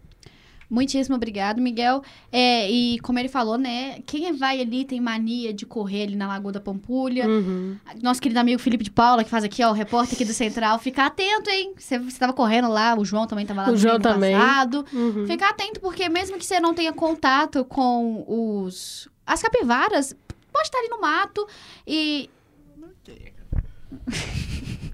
Muitíssimo 0.71 1.17
obrigado, 1.17 1.63
Miguel. 1.63 2.03
É, 2.31 2.71
e 2.71 2.99
como 3.01 3.19
ele 3.19 3.29
falou, 3.29 3.57
né? 3.57 4.01
Quem 4.05 4.33
vai 4.37 4.61
ali 4.61 4.85
tem 4.85 5.01
mania 5.01 5.53
de 5.53 5.65
correr 5.65 6.03
ali 6.03 6.17
na 6.17 6.29
Lagoa 6.29 6.53
da 6.53 6.61
Pampulha. 6.61 7.27
Uhum. 7.27 7.79
Nosso 8.03 8.21
querido 8.21 8.39
amigo 8.39 8.61
Felipe 8.61 8.85
de 8.85 8.91
Paula, 8.91 9.25
que 9.25 9.31
faz 9.31 9.45
aqui, 9.45 9.65
ó, 9.65 9.71
o 9.71 9.73
repórter 9.73 10.15
aqui 10.15 10.27
do 10.27 10.35
Central. 10.35 10.79
Fica 10.79 11.07
atento, 11.07 11.49
hein? 11.49 11.73
Você, 11.79 11.99
você 11.99 12.19
tava 12.19 12.35
correndo 12.35 12.69
lá, 12.69 12.95
o 12.99 13.05
João 13.05 13.27
também 13.27 13.47
tava 13.47 13.63
lá 13.63 13.69
O 13.69 13.73
no 13.73 13.77
João 13.79 13.99
também. 13.99 14.37
passado. 14.37 14.85
Uhum. 14.93 15.27
Fica 15.27 15.49
atento, 15.49 15.81
porque 15.81 16.07
mesmo 16.09 16.37
que 16.37 16.45
você 16.45 16.61
não 16.61 16.75
tenha 16.75 16.93
contato 16.93 17.65
com 17.65 18.25
os... 18.29 19.09
As 19.27 19.43
capivaras, 19.43 20.15
pode 20.53 20.67
estar 20.67 20.79
ali 20.79 20.89
no 20.89 21.01
mato 21.01 21.47
e... 21.87 22.29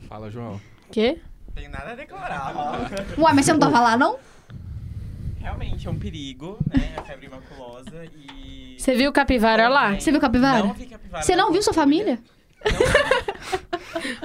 Fala, 0.09 0.31
João. 0.31 0.61
Quê? 0.93 1.19
Tem 1.55 1.69
nada 1.69 1.93
a 1.93 1.95
declarar. 1.97 2.55
Ué, 3.19 3.33
mas 3.33 3.45
você 3.45 3.53
não 3.53 3.59
tava 3.61 3.81
lá, 3.81 3.97
não? 3.97 4.17
Realmente 5.45 5.87
é 5.87 5.91
um 5.91 5.99
perigo, 5.99 6.59
né? 6.67 6.95
A 6.97 7.03
febre 7.03 7.29
maculosa 7.29 8.05
e. 8.17 8.77
Você 8.79 8.95
viu 8.95 9.11
o 9.11 9.13
capivara 9.13 9.69
lá? 9.69 9.95
Você 10.01 10.11
viu 10.11 10.19
capivara? 10.21 10.65
Não 10.67 10.73
vi 10.73 10.87
capivara. 10.87 11.23
Você 11.23 11.37
não 11.37 11.53
viu 11.53 11.63
sua 11.63 11.75
família? 11.75 12.19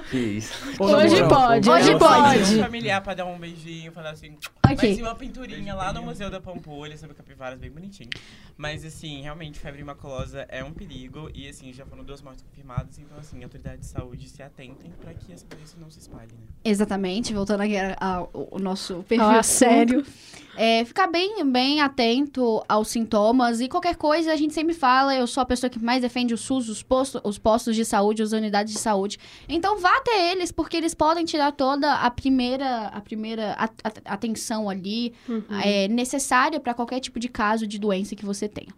Que 0.10 0.18
isso. 0.18 0.54
Hoje 0.80 1.28
pode, 1.28 1.70
Hoje 1.70 1.98
pode. 1.98 2.00
pode. 2.00 2.56
Um 2.56 2.64
familiar 2.64 3.02
pra 3.02 3.14
dar 3.14 3.26
um 3.26 3.38
beijinho, 3.38 3.92
falar 3.92 4.12
assim. 4.12 4.38
Mas 4.66 4.80
Ok. 4.80 4.96
tem 4.96 5.04
uma 5.04 5.14
pinturinha 5.16 5.76
lá 5.76 5.92
no 5.94 6.02
Museu 6.04 6.30
da 6.30 6.40
Pampulha 6.40 6.98
sobre 6.98 7.16
capivaras 7.16 7.60
bem 7.60 7.70
bonitinho. 7.70 8.10
Mas, 8.58 8.84
assim, 8.86 9.22
realmente, 9.22 9.60
febre 9.60 9.84
maculosa 9.84 10.46
é 10.50 10.64
um 10.64 10.72
perigo. 10.72 11.30
E, 11.34 11.48
assim, 11.50 11.72
já 11.74 11.86
foram 11.86 12.04
duas 12.04 12.22
mortes 12.22 12.44
confirmadas. 12.44 12.98
Então, 12.98 13.18
assim, 13.20 13.44
autoridades 13.44 13.82
de 13.82 13.86
saúde 13.88 14.28
se 14.30 14.42
atentem 14.42 14.92
pra 15.02 15.14
que 15.14 15.32
essa 15.34 15.46
doença 15.46 15.76
não 15.80 15.90
se 15.90 16.00
espalhe, 16.00 16.32
né? 16.32 16.48
Exatamente, 16.64 17.34
voltando 17.34 17.62
aqui 17.62 17.76
ao, 18.00 18.30
ao 18.52 18.60
nosso 18.60 19.04
perfil 19.08 19.26
Ao 19.26 19.32
assunto. 19.40 19.44
sério. 19.58 20.06
É, 20.62 20.84
ficar 20.84 21.08
bem, 21.08 21.50
bem 21.50 21.80
atento 21.80 22.62
aos 22.68 22.90
sintomas 22.90 23.62
e 23.62 23.70
qualquer 23.70 23.96
coisa 23.96 24.34
a 24.34 24.36
gente 24.36 24.54
sempre 24.54 24.74
fala. 24.74 25.16
Eu 25.16 25.26
sou 25.26 25.42
a 25.42 25.46
pessoa 25.46 25.70
que 25.70 25.80
mais 25.80 26.02
defende 26.02 26.34
o 26.34 26.38
SUS, 26.38 26.68
os 26.68 26.84
postos, 26.84 27.22
os 27.24 27.38
postos 27.38 27.78
de 27.78 27.86
saúde, 27.86 28.22
as 28.22 28.34
unidades 28.34 28.74
de 28.74 28.80
saúde. 28.80 29.18
Então 29.48 29.80
vá 29.80 29.96
até 29.96 30.34
eles, 30.34 30.52
porque 30.52 30.76
eles 30.76 30.94
podem 30.94 31.24
te 31.24 31.38
dar 31.38 31.54
toda 31.54 31.94
a 31.94 32.12
primeira, 32.12 32.88
a 32.88 33.00
primeira 33.00 33.56
atenção 34.04 34.70
ali 34.70 35.14
Uhum. 35.30 35.44
é, 35.64 35.88
necessária 35.88 36.60
para 36.60 36.74
qualquer 36.74 37.00
tipo 37.00 37.20
de 37.22 37.30
caso 37.30 37.66
de 37.66 37.80
doença 37.80 38.14
que 38.16 38.26
você 38.26 38.50
tenha. 38.50 38.74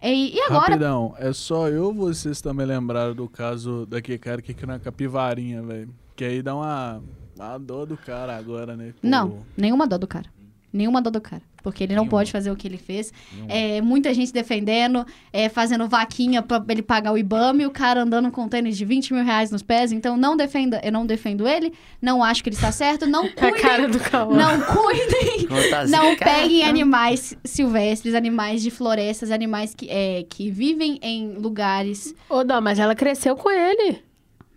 E, 0.00 0.36
e 0.36 0.40
agora, 0.42 0.74
Rapidão, 0.74 1.14
é 1.18 1.32
só 1.32 1.68
eu 1.68 1.86
ou 1.86 1.94
vocês 1.94 2.40
também 2.40 2.66
lembraram 2.66 3.14
do 3.16 3.28
caso 3.28 3.84
daquele 3.86 4.18
cara 4.18 4.40
que 4.40 4.54
caiu 4.54 4.68
na 4.68 4.78
capivarinha, 4.78 5.60
velho. 5.62 5.88
Que 6.14 6.24
aí 6.24 6.40
dá 6.42 6.54
uma, 6.54 7.02
uma 7.36 7.58
dor 7.58 7.86
do 7.86 7.96
cara 7.96 8.36
agora, 8.36 8.76
né? 8.76 8.92
Pô, 8.92 9.08
Não, 9.08 9.44
nenhuma 9.56 9.86
dó 9.88 9.98
do 9.98 10.06
cara. 10.06 10.35
Nenhuma 10.76 11.00
dó 11.00 11.10
do 11.10 11.20
cara. 11.20 11.42
Porque 11.62 11.82
ele 11.82 11.94
não 11.94 12.02
Nenhuma. 12.02 12.18
pode 12.18 12.30
fazer 12.30 12.50
o 12.52 12.56
que 12.56 12.68
ele 12.68 12.76
fez. 12.78 13.12
É, 13.48 13.80
muita 13.80 14.14
gente 14.14 14.32
defendendo, 14.32 15.04
é, 15.32 15.48
fazendo 15.48 15.88
vaquinha 15.88 16.40
pra 16.40 16.62
ele 16.68 16.82
pagar 16.82 17.12
o 17.12 17.18
IBAMA 17.18 17.62
e 17.62 17.66
o 17.66 17.70
cara 17.72 18.02
andando 18.02 18.30
com 18.30 18.46
tênis 18.48 18.76
de 18.76 18.84
20 18.84 19.12
mil 19.14 19.24
reais 19.24 19.50
nos 19.50 19.62
pés. 19.62 19.90
Então 19.90 20.16
não 20.16 20.36
defenda, 20.36 20.80
eu 20.84 20.92
não 20.92 21.04
defendo 21.04 21.48
ele, 21.48 21.72
não 22.00 22.22
acho 22.22 22.42
que 22.44 22.50
ele 22.50 22.56
está 22.56 22.70
certo, 22.70 23.04
não 23.06 23.24
A 23.26 23.28
cuidem, 23.32 23.60
cara 23.60 23.88
do 23.88 23.98
Cauã. 23.98 24.36
não 24.36 24.60
cuidem, 24.60 25.48
Não, 25.88 26.10
não 26.10 26.16
peguem 26.16 26.62
animais 26.64 27.36
silvestres, 27.42 28.14
animais 28.14 28.62
de 28.62 28.70
florestas, 28.70 29.30
animais 29.32 29.74
que, 29.74 29.88
é, 29.90 30.24
que 30.28 30.50
vivem 30.50 30.98
em 31.02 31.32
lugares. 31.34 32.14
Ô, 32.28 32.44
Dó, 32.44 32.60
mas 32.60 32.78
ela 32.78 32.94
cresceu 32.94 33.34
com 33.36 33.50
ele. 33.50 33.98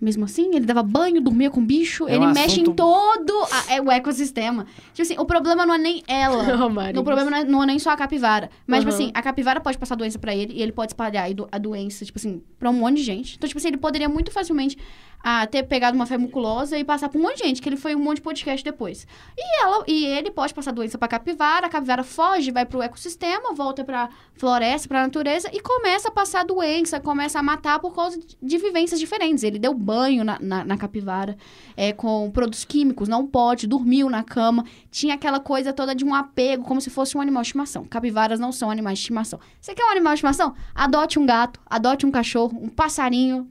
Mesmo 0.01 0.23
assim, 0.23 0.55
ele 0.55 0.65
dava 0.65 0.81
banho, 0.81 1.19
dormia 1.19 1.49
com 1.49 1.61
bicho, 1.65 2.07
É 2.07 2.15
ele 2.15 2.25
um 2.25 2.31
mexe 2.31 2.59
em 2.59 2.63
assunto- 2.63 2.75
todo 2.75 3.33
a- 3.51 3.73
é, 3.73 3.81
o 3.81 3.91
ecossistema. 3.91 4.65
Tipo 4.93 5.01
assim, 5.01 5.15
o 5.19 5.25
problema 5.25 5.65
não 5.65 5.73
é 5.73 5.77
nem 5.77 6.03
ela. 6.07 6.41
Marinhos. 6.69 7.01
O 7.01 7.03
problema 7.03 7.29
não 7.29 7.37
é, 7.37 7.43
não 7.43 7.63
é 7.63 7.65
nem 7.65 7.77
só 7.79 7.89
a 7.89 7.97
capivara. 7.97 8.49
Mas, 8.65 8.79
tipo 8.79 8.91
Uhum. 8.93 8.97
assim, 8.97 9.11
a 9.13 9.21
capivara 9.21 9.59
pode 9.59 9.77
passar 9.77 9.95
doença 9.95 10.17
pra 10.17 10.33
ele 10.33 10.53
e 10.53 10.61
ele 10.61 10.71
pode 10.71 10.91
espalhar 10.91 11.27
a 11.51 11.57
doença, 11.57 12.05
tipo 12.05 12.17
assim, 12.17 12.41
pra 12.57 12.69
um 12.69 12.73
monte 12.73 12.95
de 12.97 13.03
gente. 13.03 13.35
Então, 13.35 13.47
tipo 13.47 13.57
assim, 13.57 13.67
ele 13.67 13.77
poderia 13.77 14.07
muito 14.07 14.31
facilmente 14.31 14.77
ah, 15.21 15.45
ter 15.45 15.63
pegado 15.63 15.95
uma 15.95 16.05
febre 16.05 16.25
muculosa 16.25 16.77
e 16.77 16.83
passar 16.83 17.09
pra 17.09 17.19
um 17.19 17.23
monte 17.23 17.37
de 17.37 17.43
gente, 17.43 17.61
que 17.61 17.69
ele 17.69 17.77
foi 17.77 17.95
um 17.95 17.99
monte 17.99 18.17
de 18.17 18.21
podcast 18.21 18.63
depois. 18.63 19.05
E, 19.37 19.61
ela, 19.61 19.83
e 19.87 20.05
ele 20.05 20.31
pode 20.31 20.53
passar 20.53 20.71
doença 20.71 20.97
pra 20.97 21.07
capivara, 21.07 21.67
a 21.67 21.69
capivara 21.69 22.03
foge, 22.03 22.51
vai 22.51 22.65
pro 22.65 22.81
ecossistema, 22.81 23.53
volta 23.53 23.83
pra 23.83 24.09
floresta, 24.33 24.87
pra 24.87 25.03
natureza 25.03 25.49
e 25.53 25.59
começa 25.59 26.09
a 26.09 26.11
passar 26.11 26.45
doença, 26.45 26.99
começa 26.99 27.39
a 27.39 27.43
matar 27.43 27.79
por 27.79 27.93
causa 27.93 28.19
de, 28.19 28.37
de 28.41 28.57
vivências 28.57 28.99
diferentes. 28.99 29.43
Ele 29.43 29.59
deu 29.59 29.73
banho 29.73 30.23
na, 30.23 30.39
na, 30.39 30.65
na 30.65 30.77
capivara 30.77 31.37
é, 31.75 31.93
com 31.93 32.31
produtos 32.31 32.63
químicos, 32.65 33.07
não 33.07 33.25
pode, 33.25 33.67
dormiu 33.67 34.09
na 34.09 34.23
cama 34.23 34.65
tinha 34.91 35.13
aquela 35.13 35.39
coisa 35.39 35.71
toda 35.71 35.93
de 35.93 36.03
um 36.03 36.13
apego, 36.13 36.63
como 36.63 36.81
se 36.81 36.89
fosse 36.89 37.17
um 37.17 37.21
animal 37.21 37.41
de 37.41 37.47
estimação. 37.47 37.85
Capivaras 37.85 38.39
não 38.39 38.51
são 38.51 38.69
animais 38.71 38.97
de 38.97 39.03
estimação. 39.03 39.39
Você 39.59 39.73
quer 39.73 39.85
um 39.85 39.91
animal 39.91 40.13
de 40.13 40.17
estimação? 40.17 40.53
Adote 40.73 41.19
um 41.19 41.25
gato, 41.25 41.59
adote 41.65 42.05
um 42.05 42.11
cachorro, 42.11 42.57
um 42.61 42.69
passarinho. 42.69 43.47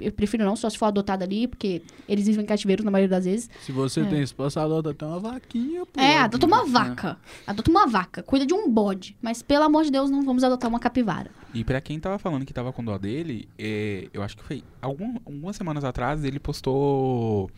Eu 0.00 0.12
prefiro 0.12 0.44
não, 0.44 0.54
só 0.56 0.68
se 0.68 0.76
for 0.76 0.86
adotado 0.86 1.24
ali, 1.24 1.46
porque 1.48 1.80
eles 2.08 2.26
vivem 2.26 2.44
em 2.44 2.46
cativeiros 2.46 2.84
na 2.84 2.90
maioria 2.90 3.08
das 3.16 3.24
vezes. 3.24 3.48
Se 3.60 3.72
você 3.72 4.00
É. 4.00 4.04
tem 4.04 4.22
espaço, 4.22 4.60
adota 4.60 4.90
até 4.90 5.06
uma 5.06 5.18
vaquinha, 5.18 5.86
pô. 5.86 5.98
É, 6.00 6.18
adota 6.18 6.44
uma 6.46 6.66
vaca. 6.66 7.16
Adota 7.46 7.70
uma 7.70 7.86
vaca. 7.86 8.22
Cuida 8.22 8.44
de 8.44 8.52
um 8.52 8.70
bode. 8.70 9.16
Mas, 9.22 9.40
pelo 9.42 9.64
amor 9.64 9.84
de 9.84 9.90
Deus, 9.90 10.10
não 10.10 10.22
vamos 10.22 10.44
adotar 10.44 10.68
uma 10.68 10.78
capivara. 10.78 11.30
E 11.54 11.64
pra 11.64 11.80
quem 11.80 11.98
tava 11.98 12.18
falando 12.18 12.44
que 12.44 12.52
tava 12.52 12.72
com 12.72 12.84
dó 12.84 12.98
dele, 12.98 13.48
é, 13.58 14.08
eu 14.12 14.22
acho 14.22 14.36
que 14.36 14.44
foi 14.44 14.62
algum- 14.82 15.16
algumas 15.24 15.56
semanas 15.56 15.82
atrás 15.84 16.22
ele 16.24 16.38
postou 16.38 17.50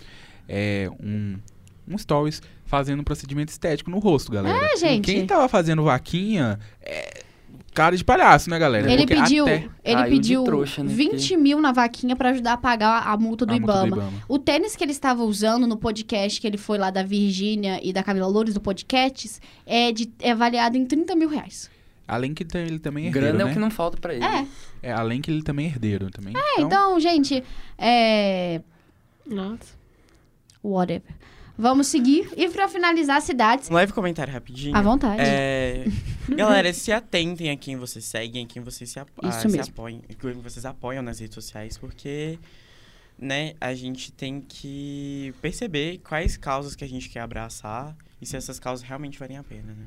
é, 0.48 0.88
um, 1.02 1.36
um 1.86 1.98
stories 1.98 2.40
fazendo 2.64 3.00
um 3.00 3.04
procedimento 3.04 3.50
estético 3.50 3.90
no 3.90 3.98
rosto, 3.98 4.30
galera. 4.30 4.56
É, 4.72 4.76
gente. 4.76 5.04
Quem 5.04 5.26
tava 5.26 5.48
fazendo 5.48 5.82
vaquinha 5.82 6.58
é 6.80 7.24
cara 7.78 7.96
de 7.96 8.04
palhaço, 8.04 8.50
né, 8.50 8.58
galera? 8.58 8.92
Ele 8.92 9.06
Porque 9.06 9.14
pediu, 9.14 9.44
até 9.44 9.68
ele 9.84 9.94
Caiu 9.94 10.10
pediu 10.10 10.44
trouxa, 10.44 10.82
né? 10.82 10.92
20 10.92 11.36
mil 11.36 11.60
na 11.60 11.70
vaquinha 11.70 12.16
pra 12.16 12.30
ajudar 12.30 12.54
a 12.54 12.56
pagar 12.56 13.06
a 13.06 13.16
multa 13.16 13.46
do 13.46 13.52
a 13.52 13.56
multa 13.58 13.72
Ibama. 13.72 13.96
do 13.96 14.02
Ibama. 14.02 14.24
O 14.28 14.36
tênis 14.36 14.74
que 14.74 14.82
ele 14.82 14.90
estava 14.90 15.22
usando 15.22 15.64
no 15.64 15.76
podcast 15.76 16.40
que 16.40 16.46
ele 16.46 16.56
foi 16.56 16.76
lá 16.76 16.90
da 16.90 17.04
Virgínia 17.04 17.80
e 17.80 17.92
da 17.92 18.02
Camila 18.02 18.26
Loures 18.26 18.54
do 18.54 18.60
Podcasts 18.60 19.40
é, 19.64 19.92
de, 19.92 20.12
é 20.18 20.32
avaliado 20.32 20.76
em 20.76 20.84
30 20.84 21.14
mil 21.14 21.28
reais. 21.28 21.70
Além 22.08 22.34
que 22.34 22.44
ele 22.56 22.78
também 22.80 23.04
é 23.04 23.06
herdeiro, 23.08 23.26
Grana 23.28 23.42
é 23.42 23.44
né? 23.44 23.50
o 23.50 23.54
que 23.54 23.60
não 23.60 23.70
falta 23.70 23.96
pra 23.98 24.14
ele. 24.14 24.24
É, 24.24 24.46
É, 24.82 24.92
além 24.92 25.20
que 25.20 25.30
ele 25.30 25.42
também 25.42 25.66
é 25.66 25.68
herdeiro 25.68 26.10
também. 26.10 26.34
é, 26.36 26.60
então, 26.60 26.98
gente, 26.98 27.44
é. 27.76 28.60
Nossa. 29.24 29.76
Whatever. 30.64 31.14
Vamos 31.58 31.88
seguir. 31.88 32.30
E 32.36 32.48
pra 32.48 32.68
finalizar, 32.68 33.20
cidades. 33.20 33.68
Um 33.68 33.74
leve 33.74 33.92
comentário 33.92 34.32
rapidinho. 34.32 34.76
À 34.76 34.80
vontade. 34.80 35.20
É, 35.20 35.84
galera, 36.30 36.72
se 36.72 36.92
atentem 36.92 37.50
a 37.50 37.56
quem 37.56 37.76
vocês 37.76 38.04
seguem, 38.04 38.44
a 38.44 38.46
quem 38.46 38.62
vocês 38.62 38.88
se, 38.88 39.00
ap 39.00 39.08
Isso 39.24 39.48
mesmo. 39.48 39.72
apoiam, 39.72 40.00
quem 40.20 40.32
vocês 40.34 40.64
apoiam 40.64 41.02
nas 41.02 41.18
redes 41.18 41.34
sociais, 41.34 41.76
porque, 41.76 42.38
né, 43.18 43.54
a 43.60 43.74
gente 43.74 44.12
tem 44.12 44.40
que 44.40 45.34
perceber 45.42 45.98
quais 45.98 46.36
causas 46.36 46.76
que 46.76 46.84
a 46.84 46.88
gente 46.88 47.08
quer 47.08 47.20
abraçar 47.20 47.96
e 48.22 48.26
se 48.26 48.36
essas 48.36 48.60
causas 48.60 48.86
realmente 48.86 49.18
valem 49.18 49.36
a 49.36 49.42
pena, 49.42 49.74
né? 49.74 49.86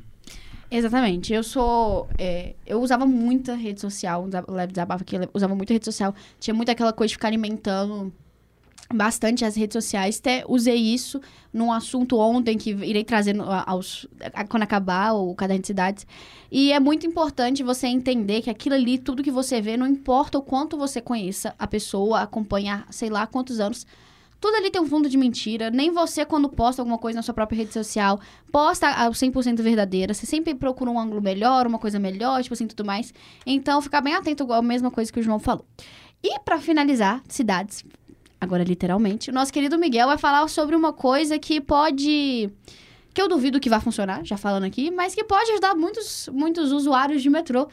Exatamente. 0.69 1.33
Eu 1.33 1.43
sou. 1.43 2.09
é, 2.17 2.53
eu 2.67 2.81
usava 2.81 3.05
muita 3.05 3.55
rede 3.55 3.79
social. 3.79 4.27
Leve 4.47 4.73
Desabafo 4.73 5.03
aqui, 5.03 5.15
eu 5.15 5.29
usava 5.33 5.55
muita 5.55 5.71
rede 5.71 5.85
social. 5.85 6.13
Tinha 6.37 6.53
muito 6.53 6.69
aquela 6.69 6.91
coisa 6.91 7.09
de 7.09 7.15
ficar 7.15 7.29
alimentando 7.29 8.11
bastante 8.93 9.45
as 9.45 9.55
redes 9.55 9.73
sociais. 9.73 10.19
Até 10.19 10.43
usei 10.47 10.75
isso 10.75 11.19
num 11.53 11.71
assunto 11.71 12.17
ontem 12.17 12.57
que 12.57 12.71
irei 12.71 13.03
trazer 13.03 13.35
aos, 13.65 14.07
quando 14.49 14.63
acabar 14.63 15.13
o 15.13 15.33
Caderno 15.35 15.61
de 15.61 15.67
Cidades. 15.67 16.07
E 16.51 16.71
é 16.71 16.79
muito 16.79 17.05
importante 17.05 17.63
você 17.63 17.87
entender 17.87 18.41
que 18.41 18.49
aquilo 18.49 18.75
ali, 18.75 18.97
tudo 18.97 19.23
que 19.23 19.31
você 19.31 19.61
vê, 19.61 19.77
não 19.77 19.87
importa 19.87 20.37
o 20.37 20.41
quanto 20.41 20.77
você 20.77 21.01
conheça 21.01 21.53
a 21.57 21.67
pessoa, 21.67 22.21
acompanhar, 22.21 22.85
sei 22.89 23.09
lá 23.09 23.25
quantos 23.27 23.59
anos. 23.59 23.85
Tudo 24.39 24.55
ali 24.55 24.71
tem 24.71 24.81
um 24.81 24.87
fundo 24.87 25.07
de 25.07 25.17
mentira. 25.17 25.69
Nem 25.69 25.91
você, 25.91 26.25
quando 26.25 26.49
posta 26.49 26.81
alguma 26.81 26.97
coisa 26.97 27.17
na 27.17 27.21
sua 27.21 27.33
própria 27.33 27.57
rede 27.57 27.71
social, 27.71 28.19
posta 28.51 28.87
a 28.87 29.07
100% 29.07 29.61
verdadeira. 29.61 30.15
Você 30.15 30.25
sempre 30.25 30.55
procura 30.55 30.89
um 30.89 30.99
ângulo 30.99 31.21
melhor, 31.21 31.67
uma 31.67 31.77
coisa 31.77 31.99
melhor, 31.99 32.41
tipo 32.41 32.55
assim, 32.55 32.65
tudo 32.65 32.83
mais. 32.83 33.13
Então, 33.45 33.79
ficar 33.83 34.01
bem 34.01 34.15
atento 34.15 34.43
igual 34.43 34.57
a 34.57 34.63
mesma 34.63 34.89
coisa 34.89 35.13
que 35.13 35.19
o 35.19 35.23
João 35.23 35.37
falou. 35.37 35.63
E 36.23 36.39
pra 36.39 36.59
finalizar, 36.59 37.21
cidades, 37.27 37.83
agora 38.41 38.63
literalmente, 38.63 39.29
o 39.29 39.33
nosso 39.33 39.53
querido 39.53 39.77
Miguel 39.77 40.07
vai 40.07 40.17
falar 40.17 40.47
sobre 40.47 40.75
uma 40.75 40.91
coisa 40.91 41.37
que 41.37 41.61
pode 41.61 42.49
que 43.13 43.21
eu 43.21 43.27
duvido 43.27 43.59
que 43.59 43.69
vai 43.69 43.79
funcionar, 43.79 44.25
já 44.25 44.37
falando 44.37 44.63
aqui, 44.63 44.89
mas 44.89 45.13
que 45.13 45.23
pode 45.23 45.51
ajudar 45.51 45.75
muitos 45.75 46.27
muitos 46.33 46.71
usuários 46.71 47.21
de 47.21 47.29
metrô. 47.29 47.67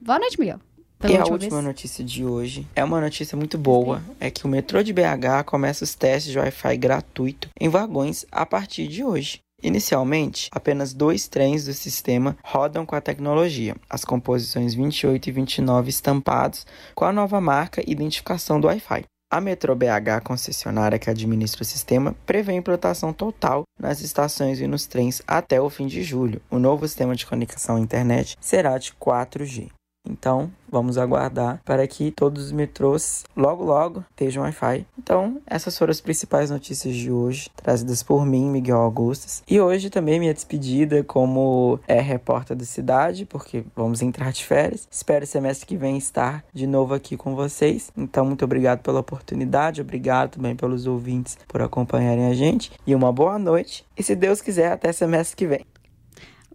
Boa 0.00 0.18
noite, 0.18 0.38
Miguel. 0.38 0.60
Pela 0.98 1.14
E 1.14 1.16
a 1.16 1.20
última 1.20 1.34
última 1.34 1.56
vez. 1.56 1.64
notícia 1.64 2.04
de 2.04 2.24
hoje 2.24 2.66
é 2.76 2.84
uma 2.84 3.00
notícia 3.00 3.36
muito 3.36 3.56
boa. 3.56 4.02
É 4.20 4.30
que 4.30 4.44
o 4.44 4.48
metrô 4.48 4.82
de 4.82 4.92
BH 4.92 5.44
começa 5.46 5.82
os 5.82 5.94
testes 5.94 6.30
de 6.30 6.38
Wi-Fi 6.38 6.76
gratuito 6.76 7.48
em 7.58 7.68
vagões 7.68 8.26
a 8.30 8.44
partir 8.44 8.86
de 8.86 9.02
hoje. 9.02 9.40
Inicialmente, 9.62 10.48
apenas 10.50 10.92
dois 10.92 11.28
trens 11.28 11.64
do 11.64 11.72
sistema 11.72 12.36
rodam 12.42 12.84
com 12.84 12.96
a 12.96 13.00
tecnologia, 13.00 13.76
as 13.88 14.04
composições 14.04 14.74
28 14.74 15.28
e 15.28 15.32
29 15.32 15.88
estampados 15.88 16.66
com 16.94 17.04
a 17.04 17.12
nova 17.12 17.40
marca 17.40 17.80
e 17.86 17.92
identificação 17.92 18.60
do 18.60 18.66
Wi-Fi. 18.66 19.04
A 19.32 19.40
Metrô 19.40 19.74
BH, 19.74 20.20
concessionária 20.22 20.98
que 20.98 21.08
administra 21.08 21.62
o 21.62 21.64
sistema, 21.64 22.14
prevê 22.26 22.52
implantação 22.52 23.14
total 23.14 23.62
nas 23.80 24.02
estações 24.02 24.60
e 24.60 24.66
nos 24.66 24.86
trens 24.86 25.22
até 25.26 25.58
o 25.58 25.70
fim 25.70 25.86
de 25.86 26.02
julho. 26.02 26.42
O 26.50 26.58
novo 26.58 26.86
sistema 26.86 27.16
de 27.16 27.24
conexão 27.24 27.76
à 27.76 27.80
internet 27.80 28.36
será 28.38 28.76
de 28.76 28.92
4G. 28.92 29.70
Então, 30.08 30.50
vamos 30.70 30.98
aguardar 30.98 31.60
para 31.64 31.86
que 31.86 32.10
todos 32.10 32.46
os 32.46 32.52
metrôs 32.52 33.24
logo 33.36 33.64
logo 33.64 34.04
estejam 34.10 34.42
Wi-Fi. 34.42 34.86
Então, 34.98 35.40
essas 35.46 35.76
foram 35.76 35.90
as 35.90 36.00
principais 36.00 36.50
notícias 36.50 36.94
de 36.94 37.10
hoje, 37.10 37.50
trazidas 37.56 38.02
por 38.02 38.26
mim, 38.26 38.50
Miguel 38.50 38.78
Augustus. 38.78 39.42
E 39.48 39.60
hoje 39.60 39.90
também 39.90 40.18
minha 40.18 40.34
despedida 40.34 41.04
como 41.04 41.78
é, 41.86 42.00
repórter 42.00 42.56
da 42.56 42.64
cidade, 42.64 43.24
porque 43.26 43.64
vamos 43.76 44.02
entrar 44.02 44.32
de 44.32 44.44
férias. 44.44 44.88
Espero 44.90 45.26
semestre 45.26 45.66
que 45.66 45.76
vem 45.76 45.96
estar 45.96 46.44
de 46.52 46.66
novo 46.66 46.94
aqui 46.94 47.16
com 47.16 47.34
vocês. 47.34 47.90
Então, 47.96 48.24
muito 48.24 48.44
obrigado 48.44 48.80
pela 48.80 49.00
oportunidade, 49.00 49.80
obrigado 49.80 50.32
também 50.32 50.56
pelos 50.56 50.86
ouvintes 50.86 51.38
por 51.46 51.62
acompanharem 51.62 52.26
a 52.26 52.34
gente. 52.34 52.72
E 52.86 52.94
uma 52.94 53.12
boa 53.12 53.38
noite. 53.38 53.84
E 53.96 54.02
se 54.02 54.16
Deus 54.16 54.40
quiser, 54.40 54.72
até 54.72 54.92
semestre 54.92 55.36
que 55.36 55.46
vem. 55.46 55.71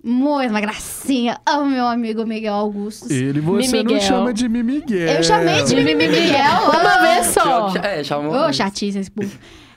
Muito 0.07 0.49
uma 0.51 0.61
gracinha. 0.61 1.37
Amo 1.45 1.65
meu 1.65 1.85
amigo 1.85 2.25
Miguel 2.25 2.53
Augusto. 2.53 3.11
Ele 3.11 3.41
você 3.41 3.83
não 3.83 3.93
Miguel. 3.93 3.99
chama 3.99 4.33
de 4.33 4.47
Mimiguel. 4.47 5.09
Eu 5.09 5.21
chamei 5.23 5.63
de 5.65 5.75
Mimi 5.75 6.07
Miguel. 6.07 6.61
Uma 6.79 6.97
vez 7.01 7.27
só. 7.27 7.73
É, 7.75 8.01
chamou. 8.05 8.33
Ô, 8.33 8.53
chatice 8.53 8.99
esse 8.99 9.11
povo. 9.11 9.29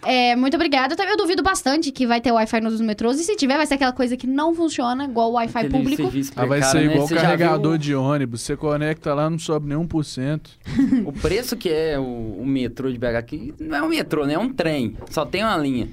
É, 0.02 0.36
muito 0.36 0.54
obrigada. 0.54 0.94
Eu 0.94 0.96
também- 0.96 1.10
Eu 1.12 1.16
duvido 1.16 1.42
bastante 1.42 1.90
que 1.90 2.06
vai 2.06 2.20
ter 2.20 2.30
Wi-Fi 2.30 2.60
nos 2.60 2.80
metrôs. 2.80 3.18
E 3.18 3.24
se 3.24 3.34
tiver, 3.34 3.56
vai 3.56 3.66
ser 3.66 3.74
aquela 3.74 3.92
coisa 3.92 4.16
que 4.16 4.26
não 4.26 4.54
funciona, 4.54 5.04
igual 5.04 5.30
o 5.30 5.32
Wi-Fi 5.34 5.58
Aquele 5.58 5.72
público. 5.72 6.10
Ah, 6.36 6.46
vai 6.46 6.62
ser 6.62 6.86
né? 6.86 6.94
igual 6.94 7.08
já 7.08 7.16
carregador 7.16 7.72
viu 7.72 7.78
de 7.78 7.94
ônibus. 7.96 8.42
Você 8.42 8.56
conecta 8.56 9.12
lá, 9.12 9.28
não 9.28 9.38
sobe 9.38 9.66
nem 9.68 9.76
1%. 9.76 10.40
O 11.04 11.12
preço 11.12 11.56
que 11.56 11.68
é 11.68 11.98
o, 11.98 12.02
o 12.38 12.46
metrô 12.46 12.90
de 12.90 12.96
BH 12.98 13.16
aqui 13.18 13.52
não 13.58 13.76
é 13.76 13.82
um 13.82 13.88
metrô, 13.88 14.24
né? 14.24 14.34
É 14.34 14.38
um 14.38 14.48
trem. 14.48 14.96
Só 15.10 15.26
tem 15.26 15.42
uma 15.42 15.56
linha. 15.56 15.88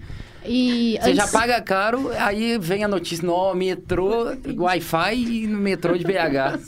E 0.47 0.97
Você 1.01 1.13
já 1.13 1.23
antes- 1.23 1.33
paga 1.33 1.61
caro, 1.61 2.09
aí 2.17 2.57
vem 2.57 2.83
a 2.83 2.87
notícia, 2.87 3.25
no 3.25 3.53
metrô, 3.53 4.25
Wi-Fi 4.57 5.13
e 5.15 5.47
no 5.47 5.59
metrô 5.59 5.97
de 5.97 6.03
BH. 6.03 6.59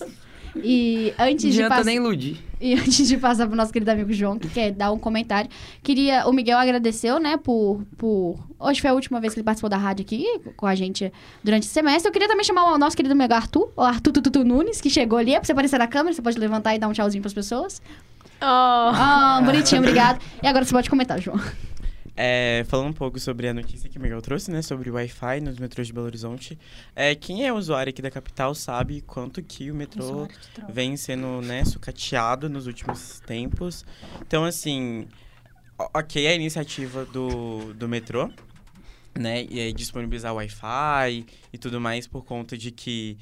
E 0.62 1.14
Não 1.18 1.26
antes 1.28 1.42
de 1.44 1.50
adianta 1.52 1.70
passar. 1.70 1.86
nem 1.86 1.96
iludir. 1.98 2.38
E 2.62 2.74
antes 2.74 3.08
de 3.08 3.16
passar 3.16 3.48
pro 3.48 3.56
nosso 3.56 3.72
querido 3.72 3.90
amigo 3.90 4.12
João, 4.12 4.38
que 4.38 4.50
quer 4.50 4.72
dar 4.74 4.92
um 4.92 5.00
comentário, 5.00 5.50
queria. 5.82 6.28
O 6.28 6.34
Miguel 6.34 6.58
agradeceu, 6.58 7.18
né, 7.18 7.38
por. 7.38 7.82
por 7.98 8.38
hoje 8.60 8.82
foi 8.82 8.90
a 8.90 8.94
última 8.94 9.22
vez 9.22 9.34
que 9.34 9.40
ele 9.40 9.46
participou 9.46 9.70
da 9.70 9.78
rádio 9.78 10.04
aqui 10.04 10.26
com 10.58 10.66
a 10.66 10.76
gente 10.76 11.10
durante 11.42 11.64
o 11.64 11.72
semestre. 11.72 12.10
Eu 12.10 12.12
queria 12.12 12.28
também 12.28 12.44
chamar 12.44 12.74
o 12.74 12.78
nosso 12.78 12.98
querido 12.98 13.14
amigo 13.14 13.34
Arthur, 13.34 13.72
o 13.78 13.82
Arthur 13.82 14.12
Tututu 14.12 14.44
Nunes, 14.44 14.82
que 14.82 14.90
chegou 14.90 15.18
ali. 15.18 15.34
É 15.34 15.38
pra 15.40 15.46
você 15.46 15.54
aparecer 15.54 15.78
na 15.78 15.88
câmera, 15.88 16.14
você 16.14 16.22
pode 16.22 16.38
levantar 16.38 16.76
e 16.76 16.80
dar 16.80 16.90
um 16.90 16.92
tchauzinho 16.92 17.22
pras 17.22 17.34
pessoas. 17.34 17.82
Oh. 18.42 18.46
Ah, 18.46 19.42
bonitinho, 19.46 19.80
obrigado. 19.82 20.20
E 20.44 20.46
agora 20.48 20.66
você 20.66 20.74
pode 20.74 20.90
comentar, 20.90 21.18
João. 21.22 21.40
É, 22.22 22.66
falando 22.68 22.90
um 22.90 22.94
pouco 22.94 23.18
sobre 23.18 23.48
a 23.48 23.54
notícia 23.54 23.90
que 23.90 23.98
o 23.98 24.02
Miguel 24.02 24.22
trouxe, 24.22 24.52
né? 24.52 24.62
Sobre 24.62 24.90
o 24.90 24.94
Wi-Fi 24.96 25.40
nos 25.40 25.58
metrôs 25.58 25.88
de 25.88 25.94
Belo 25.94 26.06
Horizonte. 26.06 26.60
É, 26.94 27.16
quem 27.16 27.48
é 27.48 27.54
usuário 27.54 27.92
aqui 27.92 28.02
da 28.02 28.12
capital 28.12 28.54
sabe 28.54 29.00
quanto 29.00 29.42
que 29.42 29.72
o 29.72 29.76
metrô 29.76 30.28
vem 30.70 30.98
sendo, 30.98 31.42
né, 31.42 31.64
sucateado 31.64 32.50
nos 32.50 32.68
últimos 32.68 33.22
tempos. 33.22 33.86
Então, 34.22 34.44
assim, 34.44 35.08
ok 35.94 36.28
a 36.28 36.34
iniciativa 36.36 37.06
do, 37.06 37.74
do 37.74 37.88
metrô, 37.88 38.30
né? 39.18 39.46
E 39.50 39.58
aí 39.62 39.72
disponibilizar 39.72 40.34
Wi-Fi 40.36 41.26
e 41.54 41.58
tudo 41.58 41.80
mais 41.80 42.06
por 42.06 42.26
conta 42.26 42.58
de 42.58 42.70
que 42.70 43.18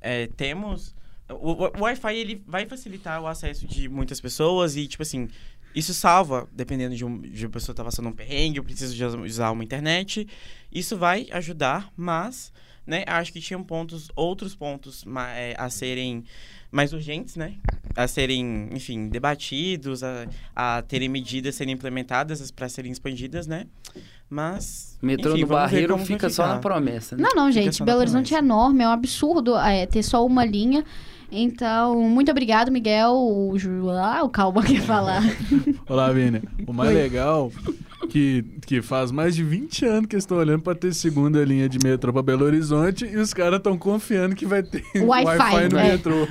é, 0.00 0.26
temos... 0.26 0.92
O, 1.28 1.52
o- 1.52 1.72
o 1.78 1.82
Wi-Fi, 1.82 2.16
ele 2.16 2.42
vai 2.44 2.66
facilitar 2.66 3.22
o 3.22 3.28
acesso 3.28 3.64
de 3.64 3.88
muitas 3.88 4.20
pessoas 4.20 4.74
e, 4.74 4.88
tipo 4.88 5.04
assim, 5.04 5.28
isso 5.74 5.94
salva, 5.94 6.48
dependendo 6.52 6.96
de, 6.96 7.04
um, 7.04 7.20
de 7.20 7.46
uma 7.46 7.52
pessoa 7.52 7.72
estar 7.72 7.84
passando 7.84 8.08
um 8.08 8.12
perrengue, 8.12 8.58
eu 8.58 8.64
preciso 8.64 8.94
de 8.94 9.04
usar 9.04 9.50
uma 9.50 9.62
internet. 9.62 10.26
Isso 10.72 10.96
vai 10.96 11.28
ajudar, 11.32 11.92
mas, 11.96 12.52
né, 12.86 13.04
acho 13.06 13.32
que 13.32 13.40
tinham 13.40 13.62
pontos, 13.62 14.10
outros 14.16 14.54
pontos 14.54 15.04
é, 15.36 15.54
a 15.56 15.70
serem 15.70 16.24
mais 16.70 16.92
urgentes, 16.92 17.36
né? 17.36 17.54
A 17.96 18.06
serem, 18.06 18.68
enfim, 18.72 19.08
debatidos, 19.08 20.02
a, 20.04 20.26
a 20.54 20.82
terem 20.82 21.08
medidas 21.08 21.56
serem 21.56 21.74
implementadas 21.74 22.50
para 22.50 22.68
serem 22.68 22.92
expandidas, 22.92 23.46
né? 23.46 23.66
Mas. 24.28 24.96
Metrô 25.02 25.32
enfim, 25.32 25.42
no 25.42 25.48
Barreiro 25.48 25.98
fica 25.98 26.30
só 26.30 26.46
na 26.46 26.58
promessa, 26.58 27.16
né? 27.16 27.22
Não, 27.24 27.44
não, 27.44 27.50
gente. 27.50 27.82
Belo 27.82 27.98
Horizonte 27.98 28.34
é 28.34 28.38
enorme, 28.38 28.84
é 28.84 28.88
um 28.88 28.92
absurdo 28.92 29.56
é, 29.56 29.86
ter 29.86 30.02
só 30.02 30.24
uma 30.24 30.44
linha. 30.44 30.84
Então, 31.32 32.00
muito 32.08 32.30
obrigado, 32.30 32.70
Miguel. 32.72 33.12
O, 33.14 33.56
Ju- 33.58 33.90
ah, 33.90 34.22
o 34.22 34.28
Calma 34.28 34.62
quer 34.62 34.80
falar. 34.80 35.22
Olá, 35.88 36.10
Vini. 36.12 36.42
O 36.66 36.72
mais 36.72 36.92
legal 36.92 37.52
que, 38.08 38.44
que 38.66 38.82
faz 38.82 39.12
mais 39.12 39.34
de 39.36 39.44
20 39.44 39.84
anos 39.86 40.06
que 40.06 40.16
eles 40.16 40.24
estão 40.24 40.38
olhando 40.38 40.62
pra 40.62 40.74
ter 40.74 40.92
segunda 40.92 41.44
linha 41.44 41.68
de 41.68 41.78
metrô 41.82 42.12
pra 42.12 42.22
Belo 42.22 42.44
Horizonte 42.44 43.04
e 43.06 43.16
os 43.16 43.32
caras 43.32 43.58
estão 43.58 43.78
confiando 43.78 44.34
que 44.34 44.44
vai 44.44 44.62
ter 44.62 44.82
Wi-Fi, 44.96 45.24
Wi-Fi 45.38 45.68
no 45.68 45.78
é. 45.78 45.92
metrô. 45.92 46.26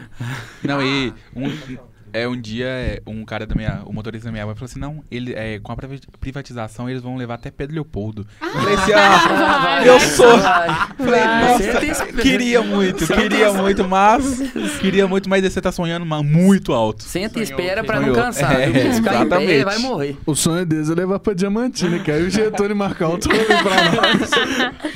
Não, 0.63 0.82
e 0.82 1.13
um, 1.36 1.77
é, 2.13 2.27
um 2.27 2.39
dia 2.39 2.65
é, 2.67 3.01
um 3.07 3.23
cara 3.25 3.45
da 3.45 3.55
minha. 3.55 3.81
O 3.85 3.93
motorista 3.93 4.27
da 4.27 4.31
minha 4.31 4.43
avó 4.43 4.53
falou 4.55 4.65
assim: 4.65 4.79
não, 4.79 5.03
ele, 5.11 5.33
é, 5.33 5.59
com 5.59 5.71
a 5.71 5.75
priva- 5.75 5.95
privatização 6.19 6.89
eles 6.89 7.01
vão 7.01 7.15
levar 7.15 7.35
até 7.35 7.51
Pedro 7.51 7.75
Leopoldo. 7.75 8.25
Eu 8.41 8.49
falei 8.49 8.75
assim: 8.75 8.93
ah, 8.93 9.27
Vai, 9.27 9.87
eu 9.89 9.99
vai. 9.99 10.07
sou. 10.09 10.37
Vai. 10.37 10.67
Falei, 10.98 11.57
Você 11.57 11.74
nossa, 11.89 12.05
queria 12.13 12.61
muito, 12.61 13.07
queria 13.07 13.53
muito, 13.53 13.87
mas. 13.87 14.39
Queria 14.79 15.07
muito, 15.07 15.29
mas 15.29 15.43
você 15.43 15.61
tá 15.61 15.72
sonhando 15.72 16.05
mas 16.05 16.24
muito 16.25 16.74
alto. 16.74 17.03
Senta 17.03 17.39
e 17.39 17.43
espera 17.43 17.83
pra 17.83 17.98
sonhou. 18.00 18.15
não 18.15 18.24
cansar. 18.24 18.59
É, 18.59 18.69
exatamente. 18.87 19.51
ele 19.51 19.65
vai 19.65 19.77
morrer. 19.79 20.17
O 20.25 20.35
sonho 20.35 20.65
deles 20.65 20.89
é 20.89 20.93
levar 20.95 21.19
pra 21.19 21.33
Diamantina, 21.33 22.00
que 22.00 22.11
aí 22.11 22.24
o 22.24 22.29
Getúlio 22.29 22.75
marcar 22.75 23.09
um 23.09 23.17
todo 23.19 23.29
pra 23.35 23.91
nós. 23.91 24.31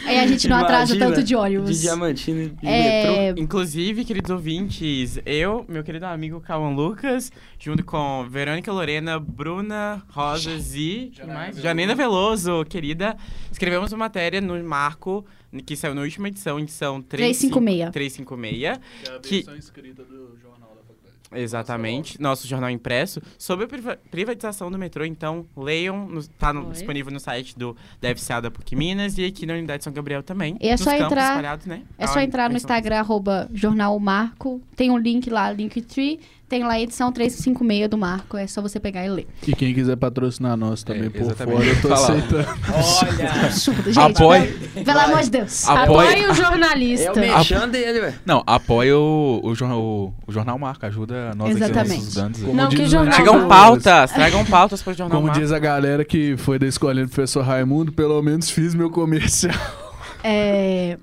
Aí 0.05 0.19
a 0.19 0.27
gente 0.27 0.47
não 0.47 0.57
atrasa 0.57 0.93
Imagina, 0.95 1.05
tanto 1.15 1.23
de 1.25 1.35
ônibus. 1.35 1.69
De 1.75 1.81
diamantina 1.81 2.41
e 2.61 2.67
É, 2.67 3.27
metrô. 3.27 3.41
Inclusive, 3.43 4.03
queridos 4.05 4.29
ouvintes, 4.31 5.19
eu, 5.25 5.65
meu 5.67 5.83
querido 5.83 6.05
amigo 6.05 6.39
Cauã 6.41 6.69
Lucas, 6.69 7.02
junto 7.59 7.83
com 7.83 8.25
Verônica 8.29 8.71
Lorena, 8.71 9.19
Bruna 9.19 10.03
Rosas 10.09 10.73
e? 10.75 11.11
Janina 11.61 11.95
Veloso, 11.95 12.63
querida, 12.65 13.17
escrevemos 13.51 13.91
uma 13.91 13.99
matéria 14.05 14.39
no 14.41 14.61
Marco, 14.63 15.25
que 15.65 15.75
saiu 15.75 15.93
na 15.95 16.01
última 16.01 16.27
edição, 16.27 16.59
edição 16.59 17.01
356. 17.01 17.91
356. 17.91 18.79
Que- 19.21 19.45
escrita 19.59 20.03
do 20.03 20.37
jornal 20.41 20.69
da 20.75 20.81
faculdade. 20.81 21.13
Exatamente, 21.35 22.21
nosso 22.21 22.47
jornal 22.47 22.69
impresso, 22.69 23.21
sobre 23.37 23.65
a 23.65 23.67
priva- 23.67 23.99
privatização 24.11 24.69
do 24.71 24.77
metrô. 24.77 25.03
Então, 25.05 25.45
leiam, 25.55 26.07
tá 26.39 26.51
Oi. 26.51 26.71
disponível 26.71 27.11
no 27.11 27.19
site 27.19 27.57
do 27.57 27.75
da 28.01 28.09
FCA 28.15 28.39
da 28.41 28.51
PUC 28.51 28.75
Minas 28.75 29.17
e 29.17 29.25
aqui 29.25 29.45
na 29.45 29.53
Unidade 29.53 29.83
São 29.83 29.91
Gabriel 29.93 30.21
também. 30.23 30.57
E 30.59 30.67
é 30.69 30.77
só 30.77 30.91
entrar- 30.91 31.59
né? 31.65 31.83
É 31.97 32.07
só 32.07 32.19
entrar 32.19 32.49
no 32.49 32.55
edição- 32.55 32.67
Instagram, 32.69 32.97
arroba 32.99 33.49
Jornal 33.53 33.97
Marco. 33.99 34.61
Tem 34.75 34.89
um 34.91 34.97
link 34.97 35.29
lá, 35.29 35.51
Linktree. 35.51 36.19
Tem 36.53 36.63
lá 36.63 36.73
a 36.73 36.79
edição 36.79 37.11
356 37.11 37.89
do 37.89 37.97
Marco. 37.97 38.37
É 38.37 38.45
só 38.45 38.61
você 38.61 38.79
pegar 38.79 39.03
e 39.03 39.09
ler. 39.09 39.27
E 39.47 39.55
quem 39.55 39.73
quiser 39.73 39.95
patrocinar 39.95 40.55
nós 40.55 40.83
também 40.83 41.05
É, 41.05 41.09
por 41.09 41.21
exatamente. 41.21 41.55
fora, 41.57 41.65
eu 41.65 41.81
tô 41.81 41.87
Fala. 41.87 42.01
aceitando. 42.03 42.47
Olha! 42.69 43.31
Absurdo, 43.47 43.91
gente. 43.91 43.99
Apoie. 43.99 44.47
Pelo 44.85 44.99
amor 44.99 45.21
de 45.23 45.29
Deus. 45.31 45.67
Apoie. 45.67 46.07
Apoie 46.09 46.27
o 46.29 46.33
jornalista. 46.35 47.07
É 47.07 47.11
o 47.11 47.37
mexão 47.37 47.67
dele, 47.67 48.01
velho. 48.01 48.13
Não, 48.23 48.43
apoia 48.45 48.95
o, 48.95 49.39
o, 49.43 49.55
jornal, 49.55 49.81
o, 49.81 50.13
o 50.27 50.31
Jornal 50.31 50.59
Marca, 50.59 50.85
ajuda 50.85 51.33
nós 51.35 51.55
aqui, 51.55 51.63
Exatamente. 51.63 51.89
nossos 51.89 52.07
estudantes. 52.09 52.41
Como 52.43 52.53
Não, 52.53 52.69
diz 52.69 52.79
que 52.79 52.85
jornal? 52.85 53.13
Tragam 53.15 53.47
pautas, 53.47 54.11
tragam 54.11 54.45
pautas 54.45 54.83
para 54.83 54.91
o 54.91 54.93
jornal. 54.95 55.17
Como 55.17 55.27
Marco. 55.29 55.41
diz 55.41 55.51
a 55.51 55.57
galera 55.57 56.05
que 56.05 56.37
foi 56.37 56.59
da 56.59 56.67
escolinha 56.67 57.07
do 57.07 57.09
professor 57.09 57.43
Raimundo, 57.43 57.91
pelo 57.91 58.21
menos 58.21 58.51
fiz 58.51 58.75
meu 58.75 58.91
comercial. 58.91 59.55
É, 60.23 60.99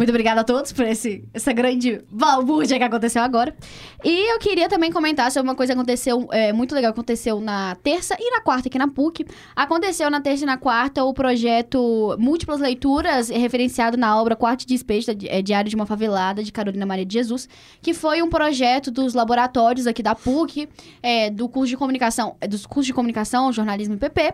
Muito 0.00 0.08
obrigada 0.08 0.40
a 0.40 0.44
todos 0.44 0.72
por 0.72 0.86
esse, 0.86 1.28
essa 1.34 1.52
grande 1.52 2.00
balbúrdia 2.10 2.78
que 2.78 2.82
aconteceu 2.82 3.20
agora. 3.20 3.54
E 4.02 4.32
eu 4.32 4.38
queria 4.38 4.66
também 4.66 4.90
comentar 4.90 5.30
sobre 5.30 5.46
uma 5.50 5.54
coisa 5.54 5.74
que 5.74 5.78
aconteceu 5.78 6.26
é, 6.32 6.54
muito 6.54 6.74
legal, 6.74 6.92
aconteceu 6.92 7.38
na 7.38 7.74
terça 7.74 8.16
e 8.18 8.30
na 8.30 8.40
quarta 8.40 8.68
aqui 8.68 8.78
na 8.78 8.88
PUC. 8.88 9.26
Aconteceu 9.54 10.10
na 10.10 10.18
terça 10.18 10.44
e 10.44 10.46
na 10.46 10.56
quarta 10.56 11.04
o 11.04 11.12
projeto 11.12 12.16
Múltiplas 12.18 12.60
Leituras, 12.60 13.28
referenciado 13.28 13.98
na 13.98 14.18
obra 14.18 14.34
Quarto 14.34 14.60
de 14.60 14.68
Despejo, 14.68 15.08
é, 15.26 15.42
Diário 15.42 15.68
de 15.68 15.76
uma 15.76 15.84
Favelada, 15.84 16.42
de 16.42 16.50
Carolina 16.50 16.86
Maria 16.86 17.04
de 17.04 17.12
Jesus, 17.12 17.46
que 17.82 17.92
foi 17.92 18.22
um 18.22 18.30
projeto 18.30 18.90
dos 18.90 19.12
laboratórios 19.12 19.86
aqui 19.86 20.02
da 20.02 20.14
PUC, 20.14 20.66
é, 21.02 21.28
do 21.28 21.46
curso 21.46 21.68
de 21.68 21.76
comunicação, 21.76 22.36
é, 22.40 22.48
dos 22.48 22.64
cursos 22.64 22.86
de 22.86 22.94
comunicação, 22.94 23.52
jornalismo 23.52 23.96
e 23.96 23.98
PP. 23.98 24.32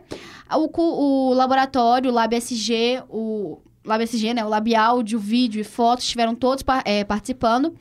O, 0.54 1.30
o 1.30 1.34
laboratório, 1.34 2.08
o 2.08 2.14
LabSG, 2.14 3.02
o 3.08 3.58
LabSG, 3.86 4.34
né? 4.34 4.44
O 4.44 4.48
Lab 4.48 4.74
Áudio, 4.74 5.18
Vídeo 5.18 5.60
e 5.60 5.64
Fotos 5.64 6.04
estiveram 6.04 6.34
todos 6.34 6.64
é, 6.84 7.04
participando. 7.04 7.74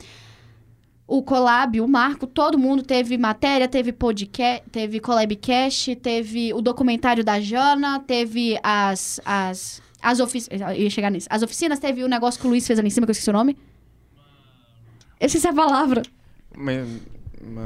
O 1.06 1.22
Colab, 1.22 1.80
o 1.80 1.86
Marco, 1.86 2.26
todo 2.26 2.58
mundo 2.58 2.82
teve 2.82 3.16
matéria, 3.16 3.68
teve 3.68 3.92
podcast, 3.92 4.64
teve 4.72 4.98
Collabcast, 4.98 5.94
teve 5.96 6.52
o 6.52 6.60
documentário 6.60 7.22
da 7.22 7.40
Jana, 7.40 8.00
teve 8.00 8.58
as. 8.62 9.20
as 9.24 9.82
as 10.02 10.20
oficinas. 10.20 10.76
Ia 10.78 10.90
chegar 10.90 11.10
nisso. 11.10 11.26
As 11.28 11.42
oficinas, 11.42 11.80
teve 11.80 12.04
o 12.04 12.08
negócio 12.08 12.40
que 12.40 12.46
o 12.46 12.50
Luiz 12.50 12.64
fez 12.64 12.78
ali 12.78 12.86
em 12.86 12.90
cima, 12.90 13.06
que 13.06 13.10
eu 13.10 13.12
esqueci 13.12 13.30
o 13.30 13.32
nome. 13.32 13.56
Eu 15.18 15.26
esqueci 15.26 15.48
a 15.48 15.52
palavra. 15.52 16.02
Uma- 16.56 17.15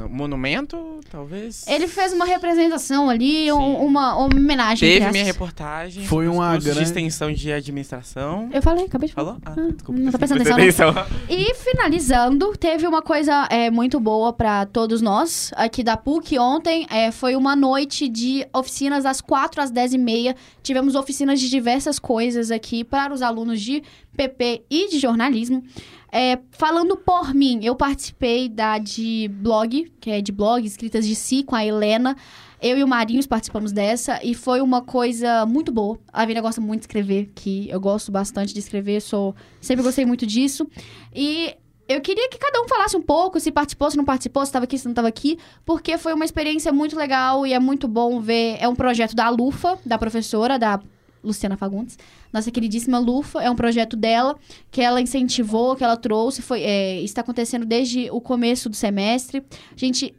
monumento, 0.09 0.99
talvez? 1.09 1.65
Ele 1.67 1.87
fez 1.87 2.13
uma 2.13 2.25
representação 2.25 3.09
ali, 3.09 3.51
um- 3.51 3.85
uma 3.85 4.17
homenagem. 4.17 4.87
Teve 4.99 5.11
minha 5.11 5.23
reportagem. 5.25 6.05
Foi 6.05 6.27
uma 6.27 6.51
cursos 6.51 6.63
de 6.63 6.69
grande- 6.71 6.83
extensão 6.89 7.33
de 7.33 7.51
administração. 7.51 8.49
Eu 8.53 8.61
falei, 8.61 8.85
acabei 8.85 9.07
de 9.09 9.13
falar. 9.15 9.21
Falou? 9.21 9.41
Ah, 9.45 9.53
Ah, 9.69 9.71
desculpa. 9.73 9.99
não 10.01 10.11
tá 10.11 10.17
prestei 10.17 10.37
prestando 10.39 10.61
atenção, 10.61 10.93
E 11.29 11.53
finalizando, 11.55 12.53
teve 12.57 12.87
uma 12.87 13.01
coisa 13.01 13.47
é, 13.49 13.69
muito 13.69 13.99
boa 13.99 14.31
pra 14.33 14.65
todos 14.65 15.01
nós 15.01 15.51
aqui 15.55 15.83
da 15.83 15.97
PUC 15.97 16.37
ontem. 16.39 16.85
é, 16.89 17.11
foi 17.11 17.35
uma 17.35 17.55
noite 17.55 18.07
de 18.07 18.45
oficinas 18.53 19.03
das 19.03 19.21
4 19.21 19.61
às 19.61 19.71
10 19.71 19.93
e 19.93 19.97
meia. 19.97 20.35
Tivemos 20.63 20.95
oficinas 20.95 21.39
de 21.39 21.49
diversas 21.49 21.99
coisas 21.99 22.51
aqui 22.51 22.83
para 22.83 23.13
os 23.13 23.21
alunos 23.21 23.61
de 23.61 23.83
PP 24.15 24.63
e 24.69 24.89
de 24.89 24.99
jornalismo. 24.99 25.63
É, 26.11 26.37
falando 26.51 26.97
por 26.97 27.33
mim, 27.33 27.61
eu 27.63 27.73
participei 27.73 28.49
da 28.49 28.77
de 28.77 29.29
blog, 29.33 29.91
que 29.99 30.11
é 30.11 30.21
de 30.21 30.31
blog, 30.31 30.65
escritas 30.65 31.07
de 31.07 31.15
si, 31.15 31.41
com 31.41 31.55
a 31.55 31.65
Helena. 31.65 32.17
Eu 32.61 32.77
e 32.77 32.83
o 32.83 32.87
Marinhos 32.87 33.25
participamos 33.25 33.71
dessa 33.71 34.19
e 34.23 34.35
foi 34.35 34.61
uma 34.61 34.81
coisa 34.81 35.45
muito 35.45 35.71
boa. 35.71 35.97
A 36.11 36.25
Vina 36.25 36.41
gosta 36.41 36.59
muito 36.59 36.81
de 36.81 36.83
escrever, 36.83 37.31
que 37.33 37.69
eu 37.69 37.79
gosto 37.79 38.11
bastante 38.11 38.53
de 38.53 38.59
escrever, 38.59 39.01
sou 39.01 39.33
sempre 39.61 39.83
gostei 39.83 40.05
muito 40.05 40.27
disso. 40.27 40.67
E 41.15 41.55
eu 41.87 42.01
queria 42.01 42.29
que 42.29 42.37
cada 42.37 42.61
um 42.61 42.67
falasse 42.67 42.95
um 42.95 43.01
pouco, 43.01 43.39
se 43.39 43.51
participou, 43.51 43.89
se 43.89 43.97
não 43.97 44.05
participou, 44.05 44.45
se 44.45 44.49
estava 44.49 44.65
aqui, 44.65 44.77
se 44.77 44.85
não 44.85 44.91
estava 44.91 45.07
aqui, 45.07 45.39
porque 45.65 45.97
foi 45.97 46.13
uma 46.13 46.23
experiência 46.23 46.71
muito 46.71 46.95
legal 46.95 47.47
e 47.47 47.53
é 47.53 47.59
muito 47.59 47.87
bom 47.87 48.19
ver. 48.19 48.57
É 48.59 48.67
um 48.67 48.75
projeto 48.75 49.15
da 49.15 49.29
Lufa, 49.29 49.79
da 49.85 49.97
professora, 49.97 50.59
da 50.59 50.79
Luciana 51.23 51.55
Fagundes, 51.57 51.97
nossa 52.33 52.49
queridíssima 52.51 52.97
Lufa, 52.99 53.41
é 53.41 53.49
um 53.49 53.55
projeto 53.55 53.95
dela 53.95 54.37
que 54.71 54.81
ela 54.81 54.99
incentivou, 55.01 55.75
que 55.75 55.83
ela 55.83 55.95
trouxe, 55.97 56.41
foi, 56.41 56.61
é, 56.63 56.99
está 57.01 57.21
acontecendo 57.21 57.65
desde 57.65 58.09
o 58.11 58.19
começo 58.19 58.69
do 58.69 58.75
semestre. 58.75 59.43
Gente, 59.75 60.13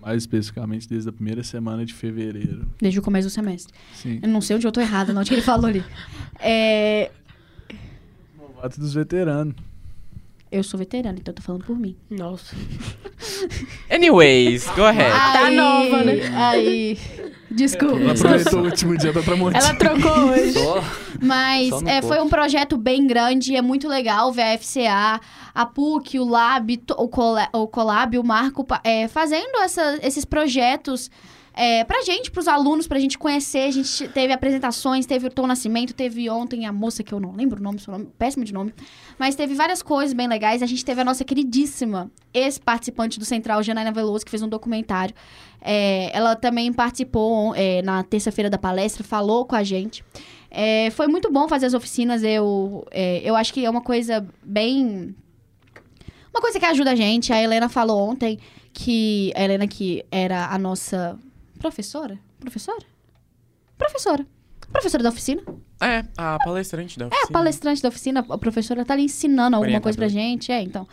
Mais 0.00 0.22
especificamente 0.22 0.88
desde 0.88 1.08
a 1.08 1.12
primeira 1.12 1.42
semana 1.44 1.84
de 1.86 1.92
fevereiro. 1.94 2.68
desde 2.80 2.98
o 2.98 3.02
começo 3.02 3.28
do 3.28 3.30
semestre. 3.30 3.72
Sim. 3.94 4.18
Eu 4.22 4.28
não 4.28 4.40
sei 4.40 4.56
onde 4.56 4.66
eu 4.66 4.72
tô 4.72 4.80
errada, 4.80 5.12
não, 5.12 5.20
onde 5.20 5.28
que 5.30 5.34
ele 5.34 5.42
falou 5.42 5.66
ali. 5.66 5.84
É, 6.44 7.10
Novato 8.36 8.80
dos 8.80 8.94
veteranos. 8.94 9.54
eu 10.50 10.62
sou 10.64 10.76
veterana, 10.78 11.18
então 11.20 11.30
eu 11.30 11.36
tô 11.36 11.42
falando 11.42 11.64
por 11.64 11.78
mim. 11.78 11.96
Nossa. 12.10 12.54
Anyways, 13.90 14.66
go 14.74 14.82
ahead. 14.84 15.10
Tá 15.12 15.44
Aí, 15.46 15.56
nova, 15.56 16.02
né? 16.04 16.12
Aí. 16.36 16.98
Desculpa. 17.54 17.96
Ela 18.00 18.12
aproveitou 18.12 18.60
o 18.60 18.64
último 18.64 18.96
dia 18.96 19.12
da 19.12 19.22
Tramontina. 19.22 19.58
Ela 19.58 19.74
trocou 19.74 20.30
hoje. 20.30 20.52
Só 20.52 20.82
Mas 21.20 21.68
Só 21.68 21.80
é, 21.86 22.02
foi 22.02 22.20
um 22.20 22.28
projeto 22.28 22.76
bem 22.76 23.06
grande, 23.06 23.54
é 23.54 23.62
muito 23.62 23.88
legal 23.88 24.32
ver 24.32 24.42
a 24.42 24.58
FCA, 24.58 25.20
a 25.54 25.66
PUC, 25.66 26.18
o 26.18 26.24
Lab, 26.24 26.80
o, 26.96 27.08
Cola- 27.08 27.48
o 27.52 27.66
Colab, 27.66 28.18
o 28.18 28.24
Marco 28.24 28.66
é, 28.82 29.06
fazendo 29.08 29.56
essa- 29.62 29.98
esses 30.02 30.24
projetos 30.24 31.10
é, 31.54 31.84
pra 31.84 32.02
gente, 32.02 32.30
pros 32.30 32.48
alunos, 32.48 32.86
pra 32.86 32.98
gente 32.98 33.18
conhecer. 33.18 33.68
A 33.68 33.70
gente 33.70 34.08
teve 34.08 34.32
apresentações, 34.32 35.04
teve 35.04 35.26
o 35.26 35.30
Tom 35.30 35.46
Nascimento, 35.46 35.92
teve 35.92 36.28
ontem 36.30 36.64
a 36.66 36.72
moça 36.72 37.02
que 37.02 37.12
eu 37.12 37.20
não 37.20 37.32
lembro 37.32 37.60
o 37.60 37.62
nome, 37.62 37.78
seu 37.78 37.92
nome, 37.92 38.08
péssimo 38.18 38.44
de 38.44 38.52
nome. 38.52 38.72
Mas 39.18 39.34
teve 39.34 39.54
várias 39.54 39.82
coisas 39.82 40.14
bem 40.14 40.26
legais. 40.26 40.62
A 40.62 40.66
gente 40.66 40.84
teve 40.84 41.00
a 41.00 41.04
nossa 41.04 41.24
queridíssima 41.24 42.10
ex-participante 42.32 43.18
do 43.18 43.24
Central, 43.24 43.62
Janaina 43.62 43.92
Veloso, 43.92 44.24
que 44.24 44.30
fez 44.30 44.42
um 44.42 44.48
documentário. 44.48 45.14
É, 45.60 46.10
ela 46.16 46.34
também 46.34 46.72
participou 46.72 47.54
é, 47.54 47.82
na 47.82 48.02
terça-feira 48.02 48.48
da 48.48 48.58
palestra, 48.58 49.04
falou 49.04 49.44
com 49.44 49.54
a 49.54 49.62
gente. 49.62 50.02
É, 50.50 50.90
foi 50.90 51.06
muito 51.06 51.30
bom 51.30 51.46
fazer 51.48 51.66
as 51.66 51.74
oficinas. 51.74 52.22
Eu, 52.22 52.86
é, 52.90 53.20
eu 53.22 53.36
acho 53.36 53.52
que 53.52 53.64
é 53.64 53.68
uma 53.68 53.82
coisa 53.82 54.26
bem. 54.42 55.14
Uma 56.32 56.40
coisa 56.40 56.58
que 56.58 56.64
ajuda 56.64 56.92
a 56.92 56.96
gente. 56.96 57.30
A 57.30 57.42
Helena 57.42 57.68
falou 57.68 58.08
ontem 58.08 58.38
que. 58.72 59.32
A 59.36 59.42
Helena, 59.42 59.66
que 59.66 60.02
era 60.10 60.46
a 60.46 60.58
nossa 60.58 61.18
professora? 61.62 62.18
Professora? 62.40 62.84
Professora. 63.78 64.26
Professora 64.72 65.02
da 65.02 65.10
oficina. 65.10 65.42
É, 65.80 66.04
a 66.16 66.38
palestrante 66.44 66.98
da 66.98 67.04
É, 67.04 67.08
oficina. 67.08 67.28
a 67.28 67.32
palestrante 67.32 67.82
da 67.82 67.88
oficina, 67.88 68.26
a 68.28 68.38
professora 68.38 68.84
tá 68.84 68.94
ali 68.94 69.04
ensinando 69.04 69.56
alguma 69.56 69.80
coisa 69.80 69.96
pra 69.96 70.08
gente. 70.08 70.50
É, 70.50 70.60
então. 70.62 70.86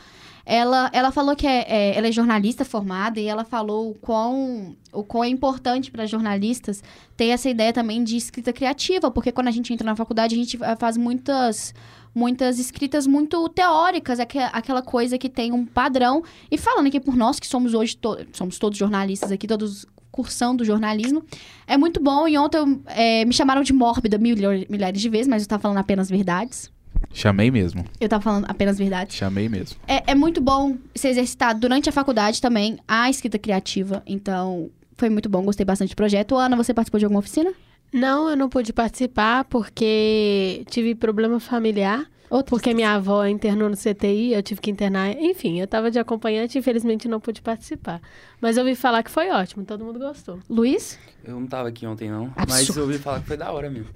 Ela, 0.45 0.89
ela 0.93 1.11
falou 1.11 1.35
que 1.35 1.45
é, 1.45 1.59
é- 1.67 1.97
ela 1.97 2.07
é 2.07 2.11
jornalista 2.11 2.65
formada 2.65 3.19
e 3.19 3.25
ela 3.27 3.45
falou 3.45 3.91
o 3.91 3.93
quão, 3.95 4.75
o 4.91 5.03
quão 5.03 5.23
é 5.23 5.27
importante 5.29 5.91
para 5.91 6.07
jornalistas 6.07 6.83
ter 7.15 7.27
essa 7.27 7.47
ideia 7.49 7.71
também 7.71 8.03
de 8.03 8.17
escrita 8.17 8.51
criativa, 8.51 9.11
porque 9.11 9.31
quando 9.31 9.47
a 9.47 9.51
gente 9.51 9.71
entra 9.71 9.85
na 9.85 9.95
faculdade, 9.95 10.33
a 10.33 10.37
gente 10.37 10.57
eh, 10.61 10.75
faz 10.77 10.97
muitas 10.97 11.73
muitas 12.15 12.57
escritas 12.57 13.05
muito 13.05 13.47
teóricas, 13.49 14.19
aque- 14.19 14.39
aquela 14.39 14.81
coisa 14.81 15.15
que 15.19 15.29
tem 15.29 15.51
um 15.53 15.63
padrão. 15.63 16.23
E 16.49 16.57
falando 16.57 16.87
aqui 16.87 16.99
por 16.99 17.15
nós, 17.15 17.39
que 17.39 17.45
somos 17.45 17.75
hoje, 17.75 17.95
to- 17.95 18.17
somos 18.33 18.57
todos 18.57 18.77
jornalistas 18.79 19.31
aqui, 19.31 19.45
todos 19.47 19.85
cursando 20.19 20.65
jornalismo, 20.65 21.23
é 21.65 21.77
muito 21.77 22.03
bom. 22.03 22.27
E 22.27 22.37
ontem 22.37 22.57
eu, 22.57 22.81
eh, 22.87 23.23
me 23.23 23.31
chamaram 23.31 23.63
de 23.63 23.71
mórbida 23.71 24.17
milhares 24.17 24.99
de 24.99 25.07
vezes, 25.07 25.29
mas 25.29 25.43
eu 25.43 25.47
tava 25.47 25.61
falando 25.61 25.77
apenas 25.77 26.09
verdades. 26.09 26.69
Chamei 27.13 27.49
mesmo. 27.49 27.85
Eu 28.01 28.09
tava 28.09 28.21
falando 28.21 28.45
apenas 28.49 28.77
verdades. 28.77 29.15
Chamei 29.15 29.47
mesmo. 29.47 29.79
É, 29.87 30.11
é 30.11 30.15
muito 30.15 30.41
bom 30.41 30.77
ser 30.93 31.07
exercitado 31.07 31.61
durante 31.61 31.87
a 31.87 31.91
faculdade 31.93 32.41
também 32.41 32.77
a 32.85 33.09
escrita 33.09 33.39
criativa. 33.39 34.03
Então, 34.05 34.69
foi 34.97 35.09
muito 35.09 35.29
bom, 35.29 35.41
gostei 35.41 35.65
bastante 35.65 35.91
do 35.91 35.95
projeto. 35.95 36.35
Ana, 36.35 36.57
você 36.57 36.73
participou 36.73 36.99
de 36.99 37.05
alguma 37.05 37.19
oficina? 37.19 37.53
Não, 37.93 38.29
eu 38.29 38.35
não 38.35 38.49
pude 38.49 38.73
participar 38.73 39.45
porque 39.45 40.65
tive 40.69 40.93
problema 40.95 41.39
familiar. 41.39 42.05
Outra? 42.29 42.49
Porque 42.49 42.73
minha 42.73 42.93
avó 42.93 43.25
internou 43.25 43.69
no 43.69 43.75
CTI, 43.75 44.33
eu 44.33 44.43
tive 44.43 44.61
que 44.61 44.69
internar. 44.69 45.11
Enfim, 45.11 45.59
eu 45.59 45.67
tava 45.67 45.89
de 45.89 45.97
acompanhante 45.97 46.57
e 46.57 46.59
infelizmente 46.59 47.07
não 47.07 47.19
pude 47.19 47.41
participar. 47.41 47.99
Mas 48.39 48.55
eu 48.55 48.63
ouvi 48.63 48.75
falar 48.75 49.01
que 49.01 49.09
foi 49.09 49.29
ótimo, 49.31 49.65
todo 49.65 49.83
mundo 49.83 49.97
gostou. 49.97 50.39
Luiz? 50.47 50.99
Eu 51.23 51.39
não 51.39 51.47
tava 51.47 51.69
aqui 51.69 51.87
ontem, 51.87 52.09
não. 52.09 52.31
Mas 52.35 52.61
Absurdo. 52.61 52.79
eu 52.79 52.83
ouvi 52.85 52.97
falar 52.99 53.19
que 53.21 53.27
foi 53.27 53.37
da 53.37 53.51
hora 53.51 53.69
mesmo. 53.69 53.89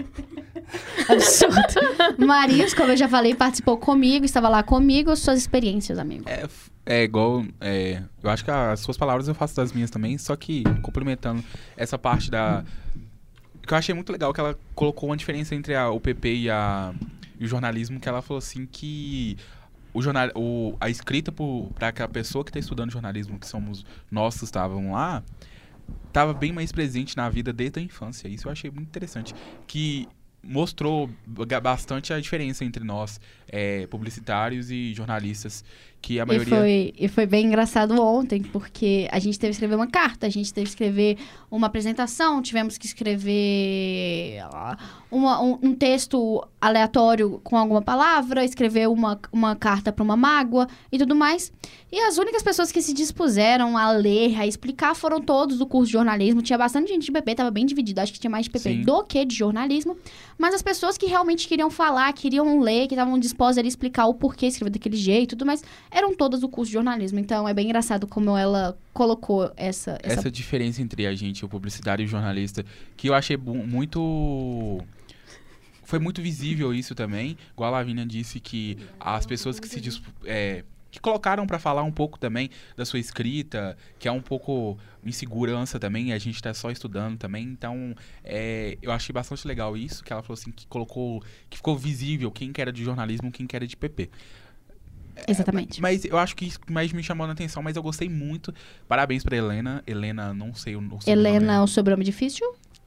Absurdo. 1.07 2.25
Marias, 2.25 2.73
como 2.73 2.91
eu 2.91 2.97
já 2.97 3.07
falei, 3.07 3.35
participou 3.35 3.77
comigo, 3.77 4.25
estava 4.25 4.49
lá 4.49 4.63
comigo. 4.63 5.15
Suas 5.15 5.37
experiências, 5.37 5.99
amigo. 5.99 6.25
É, 6.27 6.47
é 6.85 7.03
igual. 7.03 7.45
é, 7.61 8.01
eu 8.21 8.29
acho 8.29 8.43
que 8.43 8.51
as 8.51 8.79
suas 8.79 8.97
palavras 8.97 9.27
eu 9.27 9.35
faço 9.35 9.55
das 9.55 9.71
minhas 9.71 9.91
também, 9.91 10.17
só 10.17 10.35
que 10.35 10.63
complementando 10.81 11.43
essa 11.77 11.97
parte 11.97 12.31
da. 12.31 12.63
Que 13.65 13.73
eu 13.73 13.77
achei 13.77 13.95
muito 13.95 14.11
legal 14.11 14.33
que 14.33 14.39
ela 14.39 14.57
colocou 14.75 15.09
uma 15.09 15.15
diferença 15.15 15.55
entre 15.55 15.73
a, 15.73 15.89
o 15.89 15.99
PP 15.99 16.35
e, 16.35 16.49
a, 16.49 16.93
e 17.39 17.45
o 17.45 17.47
jornalismo, 17.47 17.99
que 17.99 18.07
ela 18.07 18.21
falou 18.21 18.37
assim 18.37 18.65
que 18.65 19.37
o 19.93 20.01
jornal, 20.01 20.29
o, 20.35 20.75
a 20.79 20.89
escrita 20.89 21.31
para 21.31 21.87
aquela 21.89 22.09
pessoa 22.09 22.43
que 22.43 22.49
está 22.49 22.59
estudando 22.59 22.91
jornalismo, 22.91 23.37
que 23.39 23.47
somos 23.47 23.85
nós 24.09 24.37
que 24.37 24.45
estavam 24.45 24.93
lá, 24.93 25.23
estava 26.07 26.33
bem 26.33 26.51
mais 26.51 26.71
presente 26.71 27.15
na 27.15 27.29
vida 27.29 27.53
desde 27.53 27.79
a 27.79 27.83
infância. 27.83 28.27
Isso 28.27 28.47
eu 28.47 28.51
achei 28.51 28.71
muito 28.71 28.87
interessante. 28.87 29.35
Que 29.67 30.07
mostrou 30.41 31.09
ba- 31.25 31.59
bastante 31.61 32.11
a 32.11 32.19
diferença 32.19 32.65
entre 32.65 32.83
nós, 32.83 33.19
é, 33.47 33.87
publicitários 33.87 34.71
e 34.71 34.93
jornalistas, 34.93 35.63
que 36.03 36.19
a 36.19 36.23
E 36.23 36.25
maioria... 36.27 36.55
foi, 36.57 36.93
e 36.99 37.07
foi 37.07 37.25
bem 37.25 37.45
engraçado 37.47 37.99
ontem, 37.99 38.41
porque 38.43 39.07
a 39.09 39.17
gente 39.19 39.39
teve 39.39 39.51
que 39.51 39.55
escrever 39.55 39.75
uma 39.75 39.87
carta, 39.87 40.27
a 40.27 40.29
gente 40.29 40.53
teve 40.53 40.65
que 40.65 40.69
escrever 40.71 41.17
uma 41.49 41.67
apresentação, 41.67 42.41
tivemos 42.41 42.77
que 42.77 42.85
escrever 42.85 44.39
ah, 44.51 44.77
uma- 45.09 45.41
um, 45.41 45.59
um 45.61 45.73
texto 45.75 46.45
aleatório 46.59 47.39
com 47.43 47.57
alguma 47.57 47.81
palavra, 47.81 48.43
escrever 48.43 48.87
uma, 48.89 49.19
uma 49.31 49.55
carta 49.55 49.91
para 49.91 50.03
uma 50.03 50.15
mágoa 50.15 50.67
e 50.91 50.97
tudo 50.97 51.15
mais. 51.15 51.51
E 51.91 51.99
as 51.99 52.17
únicas 52.17 52.41
pessoas 52.41 52.71
que 52.71 52.81
se 52.81 52.93
dispuseram 52.93 53.77
a 53.77 53.91
ler, 53.91 54.35
a 54.39 54.47
explicar, 54.47 54.95
foram 54.95 55.21
todos 55.21 55.57
do 55.59 55.65
curso 55.67 55.87
de 55.87 55.93
jornalismo. 55.93 56.41
Tinha 56.41 56.57
bastante 56.57 56.87
gente 56.91 57.05
de 57.05 57.11
PP, 57.11 57.35
tava 57.35 57.51
bem 57.51 57.65
dividido. 57.65 58.01
Acho 58.01 58.11
que 58.11 58.19
tinha 58.19 58.31
mais 58.31 58.45
de 58.45 58.49
PP 58.51 58.69
Sim. 58.69 58.81
do 58.81 59.03
que 59.03 59.23
de 59.23 59.35
jornalismo. 59.35 59.95
Mas 60.37 60.55
as 60.55 60.61
pessoas 60.63 60.97
que 60.97 61.05
realmente 61.05 61.47
queriam 61.47 61.69
falar, 61.69 62.11
queriam 62.13 62.59
ler, 62.59 62.87
que 62.87 62.95
estavam 62.95 63.19
dispostas 63.19 63.63
a 63.63 63.67
explicar 63.67 64.07
o 64.07 64.13
porquê 64.15 64.47
escrever 64.47 64.71
daquele 64.71 64.97
jeito 64.97 65.23
e 65.33 65.35
tudo 65.37 65.45
mais, 65.45 65.63
eram 65.93 66.15
todas 66.15 66.41
do 66.41 66.49
curso 66.49 66.69
de 66.69 66.73
jornalismo. 66.73 67.19
Então 67.19 67.47
é 67.47 67.53
bem 67.53 67.65
engraçado 67.65 68.07
como 68.07 68.35
ela 68.35 68.77
colocou 68.91 69.51
essa. 69.55 69.97
essa... 70.01 70.19
essa 70.19 70.31
diferença 70.31 70.81
entre 70.81 71.05
a 71.05 71.13
gente, 71.13 71.45
o 71.45 71.49
publicitário 71.49 72.03
e 72.03 72.05
o 72.05 72.09
jornalista, 72.09 72.65
que 72.97 73.09
eu 73.09 73.13
achei 73.13 73.37
muito. 73.37 74.81
Foi 75.83 75.99
muito 75.99 76.21
visível 76.21 76.73
isso 76.73 76.95
também. 76.95 77.37
Igual 77.53 77.73
a 77.73 77.77
Lavínia 77.77 78.05
disse 78.05 78.39
que 78.39 78.77
as 78.99 79.25
pessoas 79.25 79.59
que 79.59 79.67
se 79.67 79.79
é, 80.25 80.63
que 80.93 80.99
colocaram 80.99 81.47
para 81.47 81.57
falar 81.57 81.81
um 81.81 81.91
pouco 81.91 82.19
também 82.19 82.51
da 82.77 82.85
sua 82.85 82.99
escrita, 82.99 83.75
que 83.97 84.07
é 84.07 84.11
um 84.11 84.21
pouco 84.21 84.77
insegurança 85.03 85.79
também, 85.79 86.13
a 86.13 86.19
gente 86.19 86.39
tá 86.39 86.53
só 86.53 86.69
estudando 86.69 87.17
também. 87.17 87.45
Então, 87.45 87.95
é, 88.23 88.77
eu 88.79 88.91
achei 88.91 89.11
bastante 89.11 89.47
legal 89.47 89.75
isso, 89.75 90.03
que 90.03 90.13
ela 90.13 90.21
falou 90.21 90.35
assim, 90.39 90.51
que 90.51 90.67
colocou, 90.67 91.23
que 91.49 91.57
ficou 91.57 91.75
visível 91.75 92.31
quem 92.31 92.53
que 92.53 92.61
era 92.61 92.71
de 92.71 92.83
jornalismo, 92.83 93.31
quem 93.31 93.47
que 93.47 93.55
era 93.55 93.65
de 93.65 93.75
PP. 93.75 94.11
Exatamente. 95.27 95.81
Mas 95.81 96.05
eu 96.05 96.17
acho 96.17 96.35
que 96.35 96.45
isso 96.45 96.59
mais 96.69 96.91
me 96.91 97.03
chamou 97.03 97.27
a 97.27 97.31
atenção, 97.31 97.61
mas 97.63 97.75
eu 97.75 97.83
gostei 97.83 98.09
muito. 98.09 98.53
Parabéns 98.87 99.23
pra 99.23 99.35
Helena. 99.35 99.83
Helena, 99.85 100.33
não 100.33 100.53
sei 100.53 100.75
o, 100.75 100.79
o 100.79 100.99
Helena, 101.05 101.63
o 101.63 101.67
sobrenome 101.67 102.03
difícil? 102.03 102.45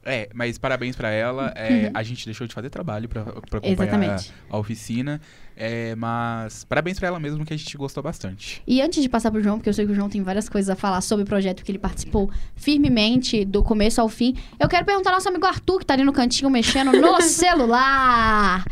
É, 0.09 0.29
mas 0.33 0.57
parabéns 0.57 0.95
pra 0.95 1.09
ela. 1.09 1.51
É, 1.53 1.91
A 1.93 2.01
gente 2.01 2.23
deixou 2.23 2.47
de 2.47 2.53
fazer 2.53 2.69
trabalho 2.69 3.09
pra, 3.09 3.23
pra 3.23 3.33
acompanhar 3.57 3.73
Exatamente. 3.73 4.33
a, 4.49 4.55
a 4.55 4.57
oficina. 4.57 5.19
É, 5.53 5.95
mas 5.95 6.63
parabéns 6.63 6.97
pra 6.97 7.09
ela 7.09 7.19
mesmo, 7.19 7.43
que 7.43 7.53
a 7.53 7.57
gente 7.57 7.75
gostou 7.77 8.01
bastante. 8.01 8.63
E 8.65 8.81
antes 8.81 9.03
de 9.03 9.09
passar 9.09 9.31
pro 9.31 9.43
João, 9.43 9.57
porque 9.57 9.67
eu 9.67 9.73
sei 9.73 9.85
que 9.85 9.91
o 9.91 9.95
João 9.95 10.07
tem 10.07 10.23
várias 10.23 10.47
coisas 10.47 10.69
a 10.69 10.77
falar 10.77 11.01
sobre 11.01 11.23
o 11.23 11.27
projeto 11.27 11.61
que 11.61 11.69
ele 11.71 11.77
participou 11.79 12.31
firmemente 12.55 13.43
do 13.43 13.61
começo 13.61 13.99
ao 13.99 14.07
fim, 14.07 14.33
eu 14.57 14.69
quero 14.69 14.85
perguntar 14.85 15.09
ao 15.09 15.15
nosso 15.15 15.27
amigo 15.27 15.45
Arthur, 15.45 15.79
que 15.79 15.85
tá 15.85 15.93
ali 15.95 16.05
no 16.05 16.13
cantinho 16.13 16.49
mexendo 16.49 16.93
no 16.93 17.19
celular. 17.21 18.63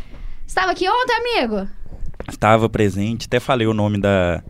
Estava 0.46 0.72
aqui 0.72 0.88
ontem, 0.88 1.16
amigo? 1.40 1.68
Estava 2.28 2.68
presente, 2.68 3.26
até 3.26 3.38
falei 3.40 3.66
o 3.66 3.74
nome 3.74 3.98
da, 4.00 4.42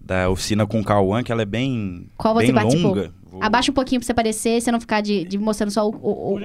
da 0.00 0.28
oficina 0.30 0.66
com 0.66 0.80
o 0.80 0.84
Cauã, 0.84 1.22
que 1.22 1.30
ela 1.32 1.42
é 1.42 1.46
bem, 1.46 2.06
Qual 2.16 2.34
você 2.34 2.46
bem 2.46 2.54
participou? 2.54 2.90
longa. 2.94 3.12
Vou- 3.30 3.42
Abaixa 3.42 3.70
um 3.70 3.74
pouquinho 3.74 3.98
pra 4.00 4.04
você 4.06 4.12
aparecer, 4.12 4.60
você 4.60 4.70
não 4.70 4.78
ficar 4.80 5.00
de, 5.00 5.24
de 5.24 5.38
mostrando 5.38 5.70
só 5.70 5.88
o, 5.88 5.90
o, 5.90 6.34
o, 6.34 6.38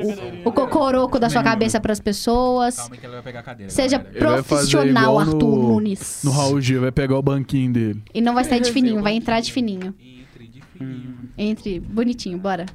o, 0.45 0.49
o 0.49 0.51
cocoroco 0.53 1.19
da 1.19 1.29
sua 1.29 1.43
cabeça 1.43 1.81
pras 1.81 1.99
pessoas. 1.99 2.77
Calma 2.77 2.95
que 2.95 3.05
ela 3.05 3.15
vai 3.15 3.23
pegar 3.23 3.39
a 3.41 3.43
cadeira. 3.43 3.69
Seja 3.69 3.97
galera. 3.97 4.17
Ele 4.17 4.25
vai 4.25 4.43
fazer 4.43 4.71
profissional, 4.77 5.03
igual 5.03 5.19
Arthur 5.19 5.57
no- 5.57 5.67
Nunes. 5.73 6.21
No 6.23 6.31
Raul 6.31 6.61
Gil, 6.61 6.79
vai 6.79 6.91
pegar 6.93 7.17
o 7.17 7.21
banquinho 7.21 7.73
dele. 7.73 8.01
E 8.13 8.21
não 8.21 8.33
vai 8.33 8.45
sair 8.45 8.61
de 8.61 8.71
fininho, 8.71 9.01
vai 9.01 9.13
entrar 9.15 9.41
de 9.41 9.51
fininho. 9.51 9.93
Entre 9.99 10.47
de 10.47 10.61
fininho. 10.61 11.17
Entre, 11.37 11.79
bonitinho, 11.81 12.37
bora. 12.37 12.65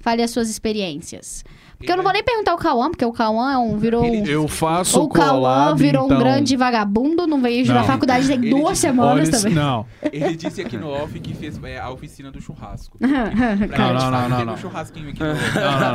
Fale 0.00 0.22
as 0.22 0.30
suas 0.30 0.48
experiências. 0.48 1.44
Porque 1.78 1.92
eu 1.92 1.96
não 1.96 2.02
vou 2.02 2.12
nem 2.12 2.24
perguntar 2.24 2.54
o 2.54 2.58
Cauã, 2.58 2.90
porque 2.90 3.04
o 3.04 3.12
Cauã 3.12 3.52
é 3.52 3.56
um, 3.58 3.78
virou 3.78 4.04
um... 4.04 4.26
Eu 4.26 4.48
faço 4.48 5.00
O 5.00 5.08
Cauã 5.08 5.74
virou 5.76 6.06
então... 6.06 6.16
um 6.16 6.20
grande 6.20 6.56
vagabundo, 6.56 7.24
não 7.26 7.40
veio 7.40 7.64
na 7.66 7.74
Não. 7.74 7.84
faculdade 7.84 8.26
tem 8.26 8.36
Ele 8.36 8.50
duas 8.50 8.70
disse, 8.70 8.80
semanas 8.82 9.28
também. 9.30 9.54
não, 9.54 9.86
Ele 10.12 10.34
disse 10.36 10.60
aqui 10.60 10.76
no 10.76 10.88
off 10.90 11.18
que 11.20 11.32
fez 11.34 11.58
é, 11.62 11.78
a 11.78 11.88
oficina 11.90 12.32
do 12.32 12.40
churrasco. 12.40 12.96
Não, 13.00 13.08
não, 13.08 14.10
não, 14.10 14.10
fazer 14.10 14.28
não, 14.28 14.40
um 14.40 14.44
não. 14.46 14.56
churrasquinho 14.56 15.10
aqui 15.10 15.20
no... 15.20 15.28
não, 15.28 15.34
não, 15.34 15.92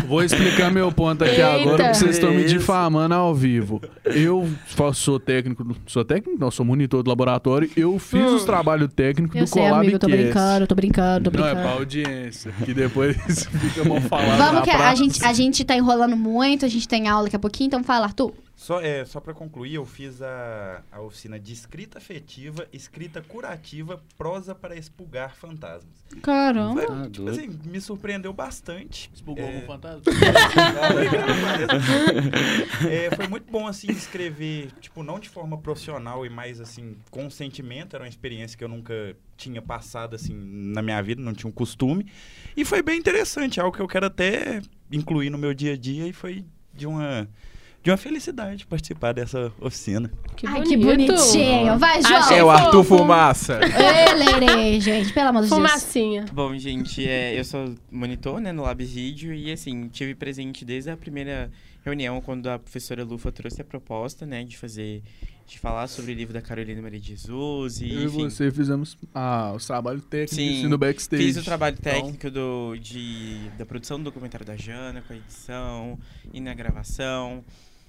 não. 0.00 0.08
Vou 0.08 0.22
explicar 0.22 0.70
meu 0.70 0.92
ponto 0.92 1.24
aqui 1.24 1.32
Eita. 1.40 1.46
agora, 1.54 1.76
porque 1.76 1.94
vocês 1.94 2.10
estão 2.16 2.30
me 2.30 2.44
difamando 2.44 3.14
ao 3.14 3.34
vivo. 3.34 3.80
Eu 4.04 4.48
faço- 4.66 5.00
sou 5.02 5.18
técnico, 5.20 5.66
sou 5.86 6.04
técnico? 6.04 6.38
Não, 6.38 6.50
sou 6.50 6.64
monitor 6.64 7.02
do 7.02 7.08
laboratório. 7.08 7.68
Eu 7.76 7.98
fiz 7.98 8.30
os 8.30 8.44
trabalhos 8.44 8.88
técnicos 8.94 9.34
Eu 9.36 9.44
do 9.44 9.48
sei, 9.48 9.62
Colab 9.62 9.80
amigo, 9.80 9.98
tô 9.98 10.06
Cast. 10.06 10.22
brincando, 10.22 10.66
tô 10.66 10.74
brincando, 10.74 11.30
tô 11.30 11.38
Não, 11.38 11.46
é 11.46 11.50
brincando. 11.54 11.68
pra 11.68 11.78
audiência, 11.78 12.52
que 12.64 12.74
depois 12.74 13.16
fica 13.50 13.84
mal 13.88 14.00
falado 14.02 14.38
Vamos 14.38 14.67
que 14.70 14.76
a 14.76 14.78
praça. 14.78 14.96
gente, 14.96 15.24
a 15.24 15.32
gente 15.32 15.64
tá 15.64 15.76
enrolando 15.76 16.16
muito, 16.16 16.64
a 16.64 16.68
gente 16.68 16.86
tem 16.86 17.08
aula 17.08 17.24
daqui 17.24 17.36
a 17.36 17.38
pouquinho, 17.38 17.66
então 17.68 17.82
fala, 17.82 18.06
Arthur. 18.06 18.32
Só, 18.60 18.80
é, 18.80 19.04
só 19.04 19.20
para 19.20 19.32
concluir, 19.32 19.74
eu 19.74 19.86
fiz 19.86 20.20
a, 20.20 20.82
a 20.90 21.00
oficina 21.00 21.38
de 21.38 21.52
escrita 21.52 21.98
afetiva, 21.98 22.66
escrita 22.72 23.22
curativa, 23.22 24.02
prosa 24.16 24.52
para 24.52 24.74
expulgar 24.76 25.36
fantasmas. 25.36 26.04
Caramba. 26.20 26.82
Foi, 26.82 26.92
Ah, 26.96 27.08
tipo 27.08 27.28
assim, 27.28 27.56
me 27.64 27.80
surpreendeu 27.80 28.32
bastante. 28.32 29.08
Expulgou 29.14 29.44
É. 29.44 29.54
algum 29.54 29.64
fantasma? 29.64 30.02
É, 32.90 33.14
foi 33.14 33.28
muito 33.28 33.48
bom, 33.50 33.68
assim, 33.68 33.92
escrever, 33.92 34.72
tipo, 34.80 35.04
não 35.04 35.20
de 35.20 35.28
forma 35.28 35.56
profissional 35.58 36.26
e 36.26 36.28
mais, 36.28 36.60
assim, 36.60 36.96
com 37.12 37.30
sentimento. 37.30 37.94
Era 37.94 38.02
uma 38.04 38.08
experiência 38.08 38.58
que 38.58 38.64
eu 38.64 38.68
nunca 38.68 39.16
tinha 39.36 39.62
passado, 39.62 40.16
assim, 40.16 40.34
na 40.34 40.82
minha 40.82 41.00
vida, 41.00 41.22
não 41.22 41.32
tinha 41.32 41.48
um 41.48 41.52
costume. 41.52 42.06
E 42.56 42.64
foi 42.64 42.82
bem 42.82 42.98
interessante, 42.98 43.60
algo 43.60 43.76
que 43.76 43.80
eu 43.82 43.86
quero 43.86 44.06
até 44.06 44.60
incluir 44.90 45.30
no 45.30 45.38
meu 45.38 45.54
dia 45.54 45.74
a 45.74 45.76
dia 45.76 46.08
e 46.08 46.12
foi 46.12 46.44
de 46.74 46.86
uma... 46.88 47.28
De 47.82 47.90
uma 47.90 47.96
felicidade 47.96 48.66
participar 48.66 49.12
dessa 49.12 49.52
oficina. 49.60 50.10
Que 50.36 50.46
Ai, 50.46 50.54
bonito. 50.62 50.68
que 50.68 50.76
bonitinho. 50.76 51.78
Vai, 51.78 52.02
João. 52.02 52.16
Achei 52.16 52.38
É 52.38 52.44
o 52.44 52.50
Arthur 52.50 52.84
fofo. 52.84 52.98
Fumaça. 52.98 53.60
Lerê, 53.60 54.80
gente, 54.80 55.12
pelo 55.12 55.28
amor 55.28 55.42
de 55.44 55.48
Deus. 55.48 55.58
Fumacinha. 55.60 56.26
Bom, 56.32 56.56
gente, 56.58 57.08
é, 57.08 57.38
eu 57.38 57.44
sou 57.44 57.74
monitor, 57.90 58.40
né, 58.40 58.50
no 58.52 58.62
Labsídio 58.62 59.32
e, 59.32 59.52
assim, 59.52 59.88
tive 59.88 60.14
presente 60.14 60.64
desde 60.64 60.90
a 60.90 60.96
primeira 60.96 61.50
reunião, 61.84 62.20
quando 62.20 62.48
a 62.48 62.58
professora 62.58 63.04
Lufa 63.04 63.30
trouxe 63.32 63.62
a 63.62 63.64
proposta, 63.64 64.26
né, 64.26 64.42
de 64.44 64.58
fazer, 64.58 65.02
de 65.46 65.58
falar 65.58 65.86
sobre 65.86 66.12
o 66.12 66.14
livro 66.14 66.34
da 66.34 66.42
Carolina 66.42 66.82
Maria 66.82 67.00
de 67.00 67.08
Jesus 67.08 67.80
e, 67.80 67.94
Eu 67.94 68.02
e 68.02 68.06
você 68.08 68.50
fizemos 68.50 68.98
ah, 69.14 69.52
os 69.54 69.66
trabalhos 69.66 70.04
técnicos 70.04 70.36
Sim, 70.36 70.58
assim, 70.58 70.68
no 70.68 70.76
backstage. 70.76 71.22
Fiz 71.24 71.36
o 71.36 71.44
trabalho 71.44 71.76
Então, 71.78 71.92
técnico 71.92 72.30
do, 72.30 72.76
de, 72.76 73.38
da 73.56 73.64
produção 73.64 73.98
do 73.98 74.04
documentário 74.04 74.44
da 74.44 74.56
Jana, 74.56 75.00
com 75.06 75.12
a 75.12 75.16
edição 75.16 75.98
e 76.34 76.40
na 76.40 76.52
gravação. 76.52 77.42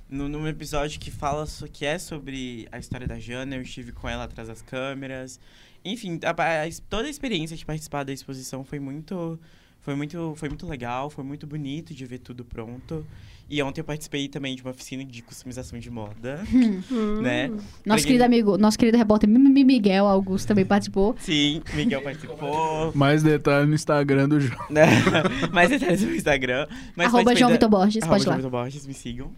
No, 0.10 0.28
num 0.28 0.48
episódio 0.48 1.00
que 1.00 1.12
fala 1.12 1.46
so- 1.46 1.68
que 1.68 1.86
é 1.86 2.00
sobre 2.00 2.68
a 2.72 2.80
história 2.80 3.08
da 3.08 3.20
Jana, 3.20 3.56
eu 3.56 3.62
estive 3.62 3.92
com 3.92 4.10
ela 4.10 4.24
atrás 4.24 4.48
das 4.48 4.62
câmeras. 4.62 5.40
Enfim, 5.86 6.20
a, 6.24 6.32
a- 6.32 6.70
toda 6.90 7.08
a 7.08 7.10
experiência 7.10 7.56
de 7.56 7.66
participar 7.66 8.04
da 8.04 8.12
exposição 8.12 8.64
foi 8.64 8.80
muito, 8.80 9.40
foi 9.82 9.96
muito, 9.96 10.34
foi 10.36 10.50
muito 10.50 10.66
legal, 10.68 11.10
foi 11.10 11.24
muito 11.24 11.46
bonito 11.46 11.94
de 11.94 12.06
ver 12.06 12.20
tudo 12.20 12.44
pronto. 12.44 13.06
E 13.50 13.64
ontem 13.64 13.82
eu 13.82 13.86
participei 13.86 14.28
também 14.28 14.56
de 14.56 14.62
uma 14.62 14.70
oficina 14.72 15.04
de 15.04 15.24
customização 15.24 15.80
de 15.80 15.90
moda, 15.90 16.44
Hum. 16.92 17.22
né? 17.22 17.48
Nosso 17.48 17.64
Pra 17.84 17.96
querido 17.98 18.08
quem- 18.20 18.22
amigo, 18.26 18.58
nosso 18.58 18.78
querido 18.78 18.98
repórter 18.98 19.28
Miguel 19.30 20.06
Augusto 20.06 20.48
também 20.48 20.66
participou. 20.66 21.16
Sim, 21.20 21.62
Miguel 21.74 22.02
participou. 22.04 22.92
Mais 22.96 23.24
detalhe 23.24 23.68
no 23.68 23.74
Instagram 23.74 24.30
do 24.30 24.40
João. 24.40 24.60
né? 24.70 24.86
Mais 25.52 25.70
detalhes 25.70 26.02
no 26.04 26.14
Instagram. 26.14 26.68
Mas 26.96 27.08
Arroba 27.08 27.24
participei 27.24 27.36
João 27.40 27.50
da- 27.50 27.56
Vitor 27.56 27.70
Borges, 27.70 28.04
Arroba 28.04 28.14
pode 28.16 28.24
João 28.24 28.32
lá. 28.34 28.38
Vitor 28.38 28.52
Borges, 28.52 28.86
me 28.86 28.94
sigam. 28.94 29.32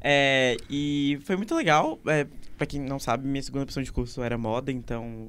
É, 0.00 0.56
e 0.68 1.18
foi 1.24 1.36
muito 1.36 1.54
legal. 1.54 1.98
É, 2.06 2.26
pra 2.58 2.66
quem 2.66 2.80
não 2.80 2.98
sabe, 2.98 3.26
minha 3.26 3.42
segunda 3.42 3.64
opção 3.64 3.82
de 3.82 3.90
curso 3.90 4.22
era 4.22 4.36
moda, 4.36 4.70
então 4.70 5.28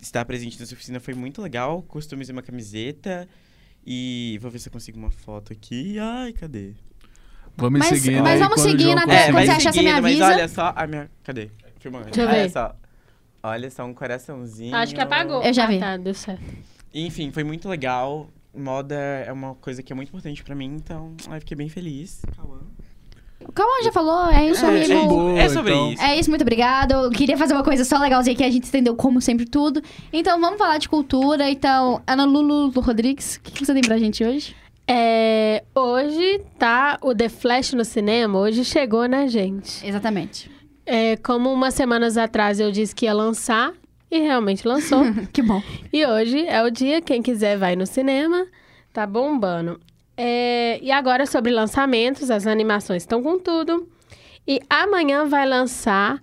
estar 0.00 0.24
presente 0.24 0.60
nessa 0.60 0.74
oficina 0.74 1.00
foi 1.00 1.14
muito 1.14 1.42
legal. 1.42 1.82
Customizei 1.88 2.32
uma 2.32 2.42
camiseta 2.42 3.28
e 3.84 4.38
vou 4.40 4.48
ver 4.50 4.60
se 4.60 4.68
eu 4.68 4.72
consigo 4.72 4.96
uma 4.96 5.10
foto 5.10 5.52
aqui. 5.52 5.98
Ai, 5.98 6.32
cadê? 6.32 6.72
Vamos 7.56 7.78
Mas- 7.78 7.88
seguindo 8.00 8.22
mas 8.22 8.32
aí 8.32 8.38
vamos 8.38 8.54
quando 8.56 8.70
seguindo 8.70 8.98
até 8.98 9.04
conseguir. 9.06 9.24
quando 9.24 9.34
vai 9.34 9.44
você 9.46 9.50
achar, 9.52 9.60
você 9.60 9.68
me 9.82 9.88
seguindo, 9.88 10.02
mas 10.02 10.20
avisa. 10.20 10.26
olha 10.26 10.48
só 10.48 10.72
a 10.74 10.86
minha... 10.86 11.10
Cadê? 11.22 11.50
Filmando. 11.78 12.04
Deixa 12.06 12.20
eu 12.22 12.26
olha 12.28 12.42
ver. 12.42 12.50
só. 12.50 12.74
Olha 13.42 13.70
só, 13.70 13.84
um 13.84 13.94
coraçãozinho. 13.94 14.74
Acho 14.74 14.94
que 14.94 15.00
apagou. 15.00 15.42
Eu 15.42 15.52
já 15.52 15.66
vi. 15.66 15.76
Ah, 15.76 15.80
tá, 15.80 15.96
deu 15.98 16.14
certo. 16.14 16.42
Enfim, 16.92 17.30
foi 17.30 17.44
muito 17.44 17.68
legal. 17.68 18.28
Moda 18.56 18.94
é 18.94 19.30
uma 19.32 19.54
coisa 19.56 19.82
que 19.82 19.92
é 19.92 19.96
muito 19.96 20.08
importante 20.08 20.42
pra 20.42 20.54
mim, 20.54 20.76
então 20.76 21.12
eu 21.30 21.40
fiquei 21.40 21.56
bem 21.56 21.68
feliz. 21.68 22.22
O 23.46 23.52
Cauã 23.52 23.82
já 23.82 23.92
falou, 23.92 24.30
é 24.30 24.48
isso, 24.48 24.64
É, 24.64 24.68
amigo. 24.68 24.92
é, 24.92 25.06
boa, 25.06 25.38
é 25.38 25.48
sobre 25.50 25.72
então. 25.72 25.92
isso. 25.92 26.02
É 26.02 26.18
isso, 26.18 26.30
muito 26.30 26.42
obrigado. 26.42 26.92
Eu 26.92 27.10
queria 27.10 27.36
fazer 27.36 27.52
uma 27.52 27.62
coisa 27.64 27.84
só 27.84 27.98
legalzinha 27.98 28.34
que 28.34 28.42
a 28.44 28.50
gente 28.50 28.68
entendeu 28.68 28.94
como 28.96 29.20
sempre 29.20 29.44
tudo. 29.44 29.82
Então 30.12 30.40
vamos 30.40 30.56
falar 30.56 30.78
de 30.78 30.88
cultura. 30.88 31.50
Então, 31.50 32.00
Ana 32.06 32.24
Lulu 32.24 32.70
Rodrigues, 32.80 33.36
o 33.36 33.40
que, 33.42 33.50
que 33.52 33.66
você 33.66 33.74
tem 33.74 33.82
pra 33.82 33.98
gente 33.98 34.24
hoje? 34.24 34.56
É, 34.86 35.64
hoje 35.74 36.40
tá 36.58 36.98
o 37.00 37.14
The 37.14 37.28
Flash 37.28 37.72
no 37.72 37.84
cinema, 37.84 38.38
hoje 38.38 38.64
chegou, 38.64 39.06
né, 39.06 39.28
gente? 39.28 39.86
Exatamente. 39.86 40.50
É, 40.84 41.16
como 41.16 41.50
umas 41.52 41.74
semanas 41.74 42.18
atrás 42.18 42.60
eu 42.60 42.70
disse 42.70 42.94
que 42.94 43.06
ia 43.06 43.14
lançar, 43.14 43.72
e 44.10 44.18
realmente 44.20 44.66
lançou. 44.66 45.02
que 45.32 45.42
bom. 45.42 45.62
e 45.92 46.06
hoje 46.06 46.46
é 46.46 46.62
o 46.62 46.70
dia, 46.70 47.00
quem 47.00 47.22
quiser 47.22 47.56
vai 47.58 47.74
no 47.74 47.86
cinema, 47.86 48.46
tá 48.92 49.06
bombando. 49.06 49.80
É, 50.16 50.78
e 50.80 50.92
agora 50.92 51.26
sobre 51.26 51.50
lançamentos, 51.50 52.30
as 52.30 52.46
animações 52.46 53.02
estão 53.02 53.22
com 53.22 53.38
tudo. 53.38 53.88
E 54.46 54.60
amanhã 54.68 55.26
vai 55.26 55.48
lançar 55.48 56.20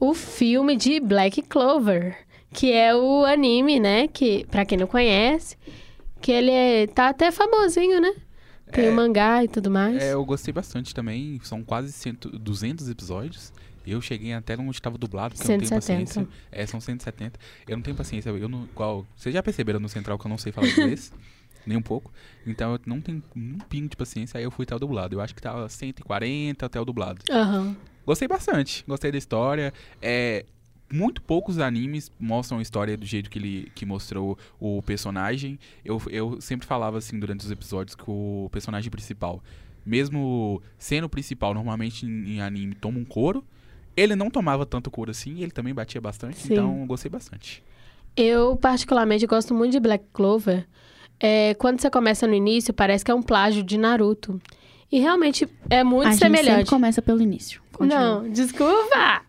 o 0.00 0.14
filme 0.14 0.76
de 0.76 1.00
Black 1.00 1.42
Clover, 1.42 2.16
que 2.52 2.72
é 2.72 2.94
o 2.94 3.24
anime, 3.24 3.80
né? 3.80 4.08
Que, 4.08 4.46
pra 4.50 4.64
quem 4.64 4.78
não 4.78 4.86
conhece, 4.86 5.56
que 6.24 6.32
ele 6.32 6.50
é- 6.50 6.86
tá 6.86 7.08
até 7.10 7.30
famosinho, 7.30 8.00
né? 8.00 8.14
Tem 8.72 8.86
É. 8.86 8.90
o 8.90 8.94
mangá 8.94 9.44
e 9.44 9.48
tudo 9.48 9.70
mais. 9.70 10.02
É, 10.02 10.14
eu 10.14 10.24
gostei 10.24 10.52
bastante 10.52 10.94
também. 10.94 11.38
São 11.44 11.62
quase 11.62 11.92
cento, 11.92 12.30
200 12.30 12.88
episódios. 12.88 13.52
Eu 13.86 14.00
cheguei 14.00 14.32
até 14.32 14.56
onde 14.56 14.70
estava 14.70 14.96
dublado, 14.96 15.34
porque 15.34 15.46
eu 15.46 15.52
não 15.52 15.58
tenho 15.58 15.68
170. 15.68 16.04
paciência. 16.06 16.28
É, 16.50 16.66
são 16.66 16.80
170. 16.80 17.38
Eu 17.68 17.76
não 17.76 17.82
tenho 17.82 17.94
paciência. 17.94 18.30
Eu 18.30 18.48
não, 18.48 18.64
igual, 18.64 19.06
vocês 19.14 19.34
já 19.34 19.42
perceberam 19.42 19.78
no 19.78 19.88
Central 19.90 20.18
que 20.18 20.26
eu 20.26 20.30
não 20.30 20.38
sei 20.38 20.50
falar 20.50 20.66
inglês? 20.68 21.12
nem 21.66 21.76
um 21.76 21.82
pouco. 21.82 22.10
Então 22.46 22.72
eu 22.72 22.80
não 22.86 23.00
tenho 23.02 23.22
um 23.36 23.58
pingo 23.68 23.88
de 23.90 23.96
paciência. 23.96 24.38
Aí 24.38 24.44
eu 24.44 24.50
fui 24.50 24.62
até 24.64 24.74
o 24.74 24.78
dublado. 24.78 25.14
Eu 25.14 25.20
acho 25.20 25.34
que 25.34 25.42
tava 25.42 25.68
140 25.68 26.64
até 26.64 26.80
o 26.80 26.84
dublado. 26.86 27.20
Aham. 27.30 27.76
Gostei 28.06 28.26
bastante. 28.26 28.82
Gostei 28.88 29.12
da 29.12 29.18
história. 29.18 29.72
É, 30.00 30.46
muito 30.92 31.22
poucos 31.22 31.58
animes 31.58 32.10
mostram 32.18 32.58
a 32.58 32.62
história 32.62 32.96
do 32.96 33.06
jeito 33.06 33.30
que 33.30 33.38
ele 33.38 33.72
que 33.74 33.84
mostrou 33.86 34.38
o 34.60 34.82
personagem. 34.82 35.58
Eu, 35.84 36.00
eu 36.10 36.40
sempre 36.40 36.66
falava 36.66 36.98
assim 36.98 37.18
durante 37.18 37.44
os 37.44 37.50
episódios 37.50 37.94
que 37.94 38.04
o 38.06 38.48
personagem 38.52 38.90
principal, 38.90 39.42
mesmo 39.84 40.62
sendo 40.78 41.04
o 41.04 41.08
principal, 41.08 41.54
normalmente 41.54 42.06
em, 42.06 42.34
em 42.34 42.40
anime 42.40 42.74
toma 42.74 42.98
um 42.98 43.04
couro. 43.04 43.44
Ele 43.96 44.16
não 44.16 44.28
tomava 44.28 44.66
tanto 44.66 44.90
couro 44.90 45.10
assim, 45.10 45.42
ele 45.42 45.52
também 45.52 45.72
batia 45.72 46.00
bastante, 46.00 46.38
Sim. 46.38 46.52
então 46.52 46.80
eu 46.80 46.86
gostei 46.86 47.10
bastante. 47.10 47.62
Eu, 48.16 48.56
particularmente, 48.56 49.26
gosto 49.26 49.54
muito 49.54 49.72
de 49.72 49.80
Black 49.80 50.04
Clover. 50.12 50.66
É, 51.18 51.54
quando 51.54 51.80
você 51.80 51.90
começa 51.90 52.26
no 52.26 52.34
início, 52.34 52.72
parece 52.72 53.04
que 53.04 53.10
é 53.10 53.14
um 53.14 53.22
plágio 53.22 53.62
de 53.62 53.78
Naruto. 53.78 54.40
E 54.90 55.00
realmente 55.00 55.48
é 55.68 55.82
muito 55.82 56.06
a 56.06 56.10
gente 56.10 56.20
sempre 56.20 56.38
semelhante. 56.38 56.70
começa 56.70 57.02
pelo 57.02 57.20
início. 57.20 57.60
Continua. 57.76 58.22
Não, 58.22 58.28
desculpa! 58.30 59.22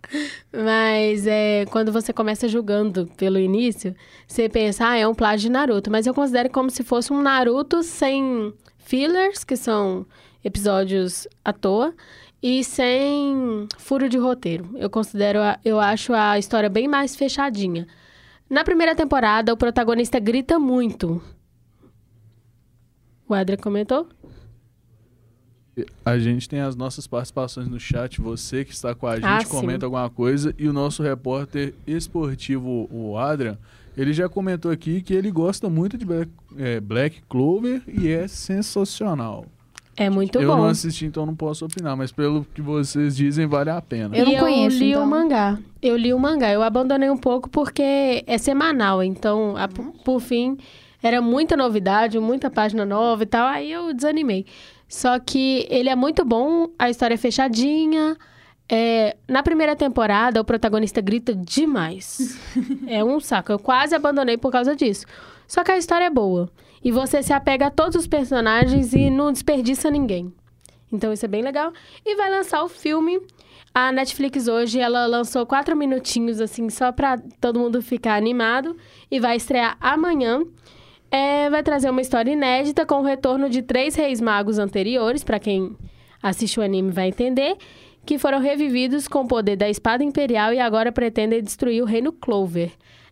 Mas 0.54 1.26
é, 1.28 1.66
quando 1.72 1.92
você 1.92 2.14
começa 2.14 2.48
julgando 2.48 3.08
pelo 3.18 3.38
início, 3.40 3.96
você 4.28 4.48
pensa, 4.48 4.88
ah, 4.90 4.98
é 4.98 5.08
um 5.08 5.14
plágio 5.16 5.48
de 5.48 5.52
Naruto. 5.52 5.90
Mas 5.92 6.06
eu 6.08 6.14
considero 6.14 6.50
como 6.50 6.70
se 6.70 6.84
fosse 6.84 7.12
um 7.12 7.22
Naruto 7.22 7.82
sem 7.84 8.54
fillers, 8.78 9.44
que 9.44 9.56
são 9.58 10.06
episódios 10.44 11.28
à 11.44 11.52
toa, 11.52 11.94
e 12.42 12.64
sem 12.64 13.68
furo 13.78 14.08
de 14.08 14.18
roteiro. 14.18 14.70
Eu 14.76 14.90
considero, 14.90 15.40
a- 15.40 15.60
eu 15.66 15.80
acho 15.80 16.14
a 16.14 16.38
história 16.38 16.70
bem 16.70 16.88
mais 16.88 17.16
fechadinha. 17.16 17.88
Na 18.48 18.64
primeira 18.64 18.94
temporada, 18.96 19.52
o 19.52 19.58
protagonista 19.58 20.20
grita 20.20 20.60
muito. 20.60 21.20
O 23.28 23.34
Adria 23.34 23.58
comentou? 23.58 24.08
A 26.06 26.18
gente 26.18 26.48
tem 26.48 26.60
as 26.62 26.76
nossas 26.76 27.06
participações 27.08 27.68
no 27.68 27.80
chat. 27.80 28.22
Você 28.22 28.64
que 28.64 28.74
está 28.74 28.96
com 28.96 29.08
a 29.08 29.16
gente, 29.16 29.26
Ah, 29.26 29.42
sim. 29.42 29.50
comenta 29.50 29.86
alguma 29.86 30.10
coisa. 30.10 30.54
E 30.58 30.68
o 30.68 30.74
nosso 30.74 31.04
repórter 31.04 31.74
esportivo, 31.86 32.88
o 32.92 33.18
Adrian, 33.18 33.58
ele 33.98 34.14
já 34.14 34.30
comentou 34.30 34.72
aqui 34.72 35.02
que 35.02 35.14
ele 35.14 35.32
gosta 35.32 35.70
muito 35.70 35.98
de 35.98 36.06
Black, 36.06 36.32
é, 36.58 36.80
Black 36.80 37.22
Clover 37.28 37.82
e 37.88 38.10
é 38.10 38.28
sensacional. 38.28 39.46
É 39.98 40.10
muito 40.10 40.38
eu 40.42 40.50
bom. 40.52 40.58
não 40.58 40.66
assisti, 40.66 41.06
então 41.06 41.26
não 41.26 41.34
posso 41.36 41.66
opinar, 41.66 41.96
mas 41.96 42.12
pelo 42.12 42.46
que 42.54 42.62
vocês 42.62 43.16
dizem, 43.16 43.46
vale 43.46 43.70
a 43.70 43.82
pena. 43.82 44.16
Eu 44.18 44.26
não 44.26 44.36
conheço, 44.36 44.76
Eu 44.76 44.80
li 44.82 44.90
então. 44.92 45.04
o 45.04 45.08
mangá. 45.08 45.58
Eu 45.82 45.96
li 45.98 46.14
o 46.14 46.20
mangá. 46.20 46.52
Eu 46.52 46.62
abandonei 46.62 47.10
um 47.10 47.18
pouco 47.18 47.50
porque 47.50 48.22
é 48.28 48.38
semanal. 48.38 49.02
Então, 49.02 49.56
a- 49.56 49.70
Uhum. 49.80 49.92
por 50.04 50.20
fim, 50.20 50.58
era 51.02 51.22
muita 51.22 51.56
novidade, 51.56 52.20
muita 52.20 52.50
página 52.50 52.84
nova 52.86 53.24
e 53.24 53.26
tal. 53.26 53.48
Aí 53.48 53.72
eu 53.72 53.94
desanimei. 53.94 54.46
Só 54.88 55.20
que 55.20 55.66
ele 55.70 55.90
é 55.90 55.96
muito 55.96 56.24
bom, 56.24 56.70
a 56.78 56.90
história 56.90 57.16
é 57.16 57.18
fechadinha. 57.18 58.18
É, 58.68 59.16
na 59.28 59.44
primeira 59.44 59.76
temporada, 59.76 60.42
o 60.42 60.46
protagonista 60.46 61.02
grita 61.02 61.34
demais. 61.36 62.40
é 62.88 63.04
um 63.04 63.20
saco. 63.20 63.52
Eu 63.52 63.60
quase 63.60 63.96
abandonei 63.96 64.38
por 64.38 64.52
causa 64.52 64.76
disso. 64.76 65.06
Só 65.48 65.64
que 65.64 65.72
a 65.72 65.78
história 65.78 66.06
é 66.06 66.10
boa. 66.10 66.50
E 66.84 66.92
você 66.92 67.22
se 67.22 67.34
apega 67.34 67.68
a 67.68 67.72
todos 67.72 67.96
os 67.96 68.08
personagens 68.08 68.94
e 68.94 69.10
não 69.10 69.32
desperdiça 69.32 69.90
ninguém. 69.90 70.34
Então 70.92 71.12
isso 71.12 71.26
é 71.26 71.28
bem 71.28 71.42
legal. 71.42 71.74
E 72.06 72.16
vai 72.16 72.30
lançar 72.30 72.64
o 72.64 72.70
filme. 72.70 73.20
A 73.74 73.92
Netflix 73.92 74.48
hoje, 74.48 74.80
ela 74.80 75.06
lançou 75.06 75.46
quatro 75.46 75.76
minutinhos, 75.76 76.40
assim, 76.40 76.70
só 76.70 76.92
pra 76.92 77.18
todo 77.42 77.60
mundo 77.60 77.82
ficar 77.82 78.16
animado. 78.16 78.78
E 79.12 79.20
vai 79.20 79.36
estrear 79.36 79.78
amanhã. 79.82 80.42
É, 81.12 81.50
vai 81.50 81.64
trazer 81.64 81.90
uma 81.90 82.02
história 82.02 82.32
inédita 82.32 82.86
com 82.86 82.96
o 82.96 83.04
retorno 83.04 83.50
de 83.50 83.62
três 83.62 83.96
reis 83.96 84.20
magos 84.20 84.60
anteriores, 84.60 85.24
pra 85.24 85.40
quem 85.40 85.76
assiste 86.22 86.60
o 86.60 86.64
anime 86.64 86.92
vai 86.92 87.10
entender, 87.10 87.56
que 88.06 88.18
foram 88.18 88.40
revividos 88.40 89.08
com 89.08 89.22
o 89.22 89.28
poder 89.28 89.56
da 89.56 89.70
espada 89.70 90.04
imperial 90.04 90.54
e 90.54 90.60
agora 90.60 90.92
pretendem 90.92 91.42
destruir 91.42 91.82
o 91.82 91.86
reino 91.86 92.12
Clover. 92.12 92.72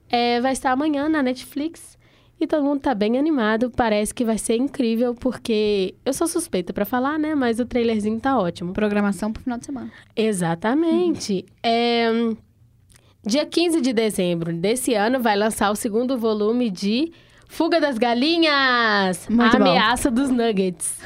É, 0.09 0.39
vai 0.41 0.53
estar 0.53 0.71
amanhã 0.71 1.09
na 1.09 1.23
Netflix. 1.23 1.97
E 2.39 2.47
todo 2.47 2.63
mundo 2.63 2.81
tá 2.81 2.93
bem 2.93 3.17
animado, 3.17 3.71
parece 3.71 4.13
que 4.13 4.25
vai 4.25 4.37
ser 4.37 4.57
incrível, 4.57 5.15
porque 5.15 5.95
eu 6.05 6.11
sou 6.11 6.27
suspeita 6.27 6.73
pra 6.73 6.83
falar, 6.83 7.17
né? 7.17 7.35
Mas 7.35 7.57
o 7.57 7.65
trailerzinho 7.65 8.19
tá 8.19 8.37
ótimo. 8.37 8.73
Programação 8.73 9.31
pro 9.31 9.41
final 9.41 9.57
de 9.57 9.65
semana. 9.65 9.91
Exatamente. 10.15 11.45
É, 11.65 12.11
hum, 12.11 12.35
dia 13.25 13.45
15 13.45 13.79
de 13.79 13.93
dezembro 13.93 14.51
desse 14.51 14.93
ano 14.93 15.21
vai 15.21 15.37
lançar 15.37 15.71
o 15.71 15.75
segundo 15.75 16.17
volume 16.17 16.69
de 16.69 17.13
Fuga 17.53 17.79
das 17.79 17.99
Galinhas! 17.99 19.27
Muito 19.29 19.55
a 19.55 19.59
bom. 19.59 19.69
ameaça 19.69 20.09
dos 20.09 20.31
Nuggets. 20.31 20.97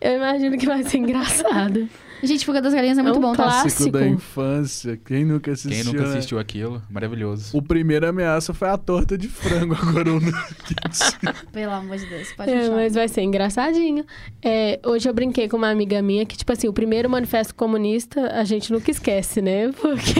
Eu 0.00 0.16
imagino 0.16 0.58
que 0.58 0.66
vai 0.66 0.82
ser 0.82 0.98
engraçado. 0.98 1.88
Gente, 2.24 2.44
Fuga 2.44 2.60
das 2.60 2.74
Galinhas 2.74 2.98
é 2.98 3.02
muito 3.04 3.18
um 3.18 3.22
bom, 3.22 3.32
tá? 3.32 3.44
clássico. 3.44 3.68
Clássico 3.68 3.90
da 3.92 4.08
infância. 4.08 4.96
Quem 4.96 5.24
nunca 5.24 5.52
assistiu? 5.52 5.84
Quem 5.84 5.84
nunca 5.84 6.08
né? 6.08 6.08
assistiu 6.16 6.40
aquilo, 6.40 6.82
maravilhoso. 6.90 7.56
O 7.56 7.62
primeiro 7.62 8.08
ameaça 8.08 8.52
foi 8.52 8.68
a 8.68 8.76
torta 8.76 9.16
de 9.16 9.28
frango, 9.28 9.76
agora 9.80 10.10
o 10.10 10.18
nuggets. 10.18 11.16
Pelo 11.52 11.72
amor 11.72 11.96
de 11.98 12.06
Deus, 12.06 12.32
pode 12.32 12.50
É, 12.50 12.68
mas 12.68 12.94
vai 12.94 13.06
ser 13.06 13.22
engraçadinho. 13.22 14.04
É, 14.42 14.80
hoje 14.84 15.08
eu 15.08 15.14
brinquei 15.14 15.48
com 15.48 15.56
uma 15.56 15.70
amiga 15.70 16.02
minha 16.02 16.26
que, 16.26 16.36
tipo 16.36 16.52
assim, 16.52 16.66
o 16.66 16.72
primeiro 16.72 17.08
manifesto 17.08 17.54
comunista 17.54 18.32
a 18.32 18.42
gente 18.42 18.72
nunca 18.72 18.90
esquece, 18.90 19.40
né? 19.40 19.70
Porque 19.70 20.18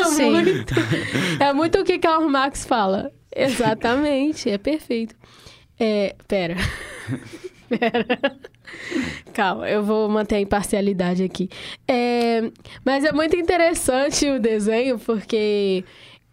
é 0.00 0.04
Sim. 0.06 0.30
muito, 0.30 0.74
é 1.38 1.52
muito 1.52 1.78
o 1.78 1.84
que 1.84 1.98
Karl 1.98 2.26
Marx 2.30 2.64
fala. 2.64 3.12
Exatamente, 3.34 4.48
é 4.50 4.58
perfeito. 4.58 5.14
É, 5.78 6.14
pera. 6.28 6.56
pera. 7.68 8.36
Calma, 9.32 9.68
eu 9.68 9.82
vou 9.82 10.08
manter 10.08 10.36
a 10.36 10.40
imparcialidade 10.40 11.22
aqui. 11.22 11.48
É, 11.88 12.50
mas 12.84 13.04
é 13.04 13.12
muito 13.12 13.36
interessante 13.36 14.28
o 14.28 14.38
desenho, 14.40 14.98
porque 14.98 15.84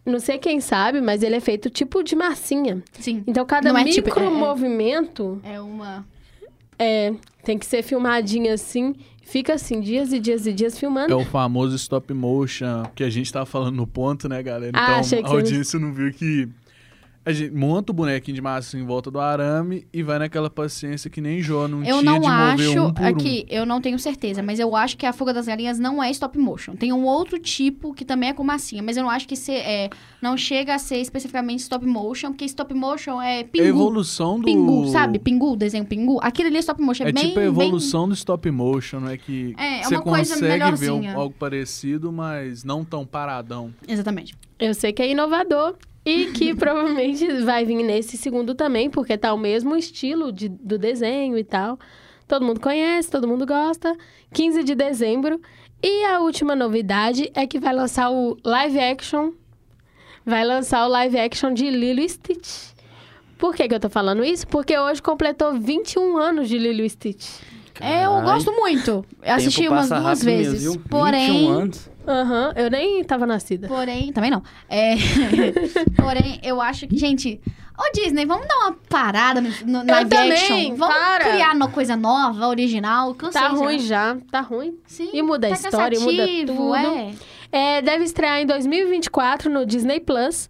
não 0.06 0.20
sei 0.20 0.38
quem 0.38 0.60
sabe, 0.60 1.02
mas 1.02 1.24
ele 1.24 1.36
é 1.36 1.40
feito 1.40 1.70
tipo 1.70 2.04
de 2.04 2.16
massinha. 2.16 2.84
Sim. 3.00 3.24
Então, 3.28 3.46
cada 3.46 3.72
Não 3.72 3.80
é 3.80 3.84
micro 3.84 4.04
tipo- 4.04 4.20
é- 4.20 4.26
é- 4.26 4.30
movimento 4.30 5.40
É 5.44 5.60
uma. 5.62 6.06
é, 6.78 7.14
tem 7.44 7.58
que 7.58 7.66
ser 7.66 7.82
filmadinho 7.84 8.54
assim. 8.54 8.96
Fica 9.24 9.56
assim, 9.56 9.82
dias 9.82 10.14
e 10.14 10.20
dias 10.20 10.48
e 10.48 10.54
dias 10.54 10.78
filmando. 10.80 11.12
É 11.12 11.16
o 11.16 11.26
famoso 11.26 11.76
stop 11.76 12.14
motion 12.14 12.84
que 12.96 13.04
a 13.04 13.10
gente 13.10 13.32
tava 13.32 13.46
falando 13.46 13.76
no 13.76 13.86
ponto, 13.86 14.30
né, 14.30 14.42
galera? 14.42 14.72
Ah, 14.74 14.84
Então 14.84 15.00
achei 15.00 15.20
que 15.20 15.26
a 15.26 15.30
você- 15.30 15.36
audiência 15.36 15.78
não 15.80 15.92
viu 15.92 16.14
que 16.14 16.48
a 17.28 17.34
gente 17.34 17.54
monta 17.54 17.92
o 17.92 17.96
bonequinho 17.96 18.36
de 18.36 18.42
massa 18.42 18.78
em 18.78 18.86
volta 18.86 19.12
do 19.12 19.20
arame 19.20 19.86
e 19.92 20.02
vai 20.02 20.18
naquela 20.18 20.50
paciência 20.50 21.10
que 21.10 21.20
nem 21.20 21.42
Jó 21.42 21.68
não 21.68 21.80
Eu 21.84 22.00
tinha 22.00 22.02
não 22.04 22.20
de 22.22 22.28
mover 22.28 22.70
acho. 22.70 22.82
um 22.86 22.94
por 22.94 23.04
um. 23.04 23.08
aqui, 23.08 23.46
eu 23.50 23.66
não 23.66 23.82
tenho 23.82 24.00
certeza, 24.00 24.42
mas 24.42 24.60
eu 24.60 24.76
acho 24.76 24.98
que 24.98 25.06
a 25.06 25.12
Fuga 25.12 25.34
das 25.34 25.46
Galinhas 25.46 25.78
não 25.78 26.02
é 26.02 26.10
stop 26.12 26.38
motion. 26.38 26.76
Tem 26.76 26.94
um 26.94 27.04
outro 27.06 27.38
tipo 27.38 27.94
que 27.94 28.06
também 28.06 28.30
é 28.30 28.34
com 28.34 28.44
massinha, 28.44 28.82
mas 28.82 28.96
eu 28.96 29.04
não 29.04 29.10
acho 29.10 29.28
que 29.28 29.36
se, 29.36 29.52
é, 29.52 29.90
não 30.22 30.38
chega 30.38 30.74
a 30.76 30.80
ser 30.80 30.98
especificamente 30.98 31.60
stop 31.60 31.86
motion, 31.86 32.30
porque 32.32 32.46
stop 32.46 32.74
motion 32.74 33.22
é 33.22 33.40
É 33.40 33.42
a 33.42 33.46
pingu. 33.46 33.66
evolução 33.66 34.40
do... 34.40 34.46
Pingu, 34.46 34.88
sabe? 34.88 35.20
Pingu, 35.20 35.56
desenho 35.58 35.86
pingu. 35.86 36.20
Aquilo 36.22 36.48
ali 36.48 36.58
é 36.58 36.60
stop 36.60 36.82
motion. 36.82 37.04
É, 37.06 37.10
É 37.10 37.12
bem, 37.12 37.28
tipo 37.28 37.40
a 37.40 37.44
evolução 37.44 38.08
do 38.08 38.14
stop 38.14 38.50
motion, 38.50 39.02
não 39.02 39.10
é 39.10 39.18
que 39.18 39.54
É, 39.58 39.80
é 39.80 39.84
você 39.84 39.96
uma 39.96 40.02
coisa 40.02 40.34
consegue 40.34 40.72
ver 40.78 40.92
um- 40.92 41.18
algo 41.20 41.36
parecido, 41.38 42.12
mas 42.12 42.64
não 42.64 42.86
tão 42.86 43.06
paradão. 43.06 43.74
Bem... 43.86 43.94
Exatamente. 43.94 44.34
Eu 44.60 44.74
sei 44.74 44.92
que 44.94 45.02
é 45.02 45.12
inovador 45.12 45.76
e 46.10 46.26
que 46.32 46.54
provavelmente 46.56 47.28
vai 47.44 47.66
vir 47.66 47.84
nesse 47.84 48.18
segundo 48.18 48.56
também, 48.56 48.90
porque 48.90 49.18
tá 49.18 49.34
o 49.34 49.38
mesmo 49.38 49.76
estilo 49.76 50.32
de- 50.32 50.50
do 50.50 50.78
desenho 50.78 51.38
e 51.38 51.44
tal. 51.44 51.78
Todo 52.28 52.46
mundo 52.46 52.60
conhece, 52.60 53.10
todo 53.10 53.28
mundo 53.28 53.46
gosta. 53.46 53.96
15 54.34 54.64
de 54.64 54.76
dezembro. 54.76 55.40
E 55.82 56.04
a 56.06 56.20
última 56.20 56.56
novidade 56.56 57.32
é 57.34 57.46
que 57.46 57.60
vai 57.60 57.74
lançar 57.74 58.10
o 58.12 58.38
live 58.44 58.80
action. 58.80 59.32
Vai 60.26 60.44
lançar 60.46 60.86
o 60.86 60.90
live 60.90 61.18
action 61.20 61.54
de 61.54 61.70
Lilo 61.70 62.02
e 62.02 62.10
Stitch. 62.10 62.74
Por 63.38 63.56
que, 63.56 63.68
que 63.68 63.74
eu 63.76 63.80
tô 63.80 63.90
falando 63.90 64.24
isso? 64.26 64.48
Porque 64.48 64.78
hoje 64.78 65.02
completou 65.02 65.54
21 65.54 66.18
anos 66.18 66.50
de 66.50 66.58
Lilo 66.58 66.82
e 66.84 66.90
Stitch. 66.90 67.28
É, 67.80 68.06
eu 68.06 68.12
Carai, 68.12 68.26
gosto 68.26 68.52
muito. 68.54 69.06
Eu 69.24 69.36
assisti 69.36 69.68
umas 69.70 69.88
duas 69.88 70.24
mesmo, 70.24 70.52
vezes. 70.52 70.64
viu? 70.64 70.82
porém. 70.90 71.32
21 71.32 71.50
anos. 71.52 71.90
Aham, 72.08 72.54
eu 72.56 72.70
nem 72.70 73.04
tava 73.04 73.26
nascida. 73.28 73.68
Porém, 73.68 74.12
também 74.14 74.32
não. 74.32 74.42
É, 74.70 74.96
porém, 75.96 76.40
eu 76.44 76.62
acho 76.62 76.88
que, 76.88 76.98
gente. 76.98 77.40
Ô 77.80 77.92
Disney, 77.94 78.26
vamos 78.26 78.48
dar 78.48 78.56
uma 78.56 78.74
parada 78.90 79.40
no, 79.40 79.50
no 79.66 79.86
live 79.86 80.10
também, 80.10 80.32
action? 80.32 80.76
Vamos 80.76 80.96
para. 80.96 81.26
criar 81.32 81.54
uma 81.54 81.70
coisa 81.70 81.96
nova, 81.96 82.48
original. 82.48 83.14
Cansei, 83.14 83.40
Tá 83.40 83.50
já. 83.50 83.56
ruim 83.56 83.80
já, 83.80 84.18
tá 84.32 84.42
ruim. 84.42 84.80
Sim, 84.88 85.10
E 85.14 85.22
muda 85.22 85.48
a 85.48 85.50
tá 85.52 85.56
história, 85.56 86.00
muda 86.00 86.26
tudo. 86.48 86.74
É. 86.76 87.12
É, 87.52 87.82
deve 87.84 88.04
estrear 88.04 88.40
em 88.42 88.48
2024 88.48 89.50
no 89.52 89.64
Disney 89.66 90.00
Plus. 90.00 90.50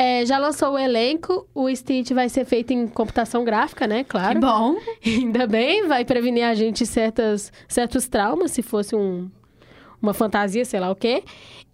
É, 0.00 0.24
já 0.24 0.38
lançou 0.38 0.74
o 0.74 0.78
elenco. 0.78 1.48
O 1.52 1.68
Stitch 1.74 2.12
vai 2.12 2.28
ser 2.28 2.44
feito 2.44 2.72
em 2.72 2.86
computação 2.86 3.42
gráfica, 3.44 3.84
né? 3.88 4.04
Que 4.04 4.10
Claro. 4.10 4.38
bom. 4.38 4.76
Ainda 5.04 5.48
bem, 5.48 5.88
vai 5.88 6.04
prevenir 6.04 6.44
a 6.44 6.54
gente 6.54 6.86
certas, 6.86 7.52
certos 7.66 8.06
traumas, 8.06 8.52
se 8.52 8.62
fosse 8.62 8.94
um, 8.94 9.28
uma 10.00 10.14
fantasia, 10.14 10.64
sei 10.64 10.80
lá 10.80 10.90
o 10.90 10.96
quê. 10.96 11.22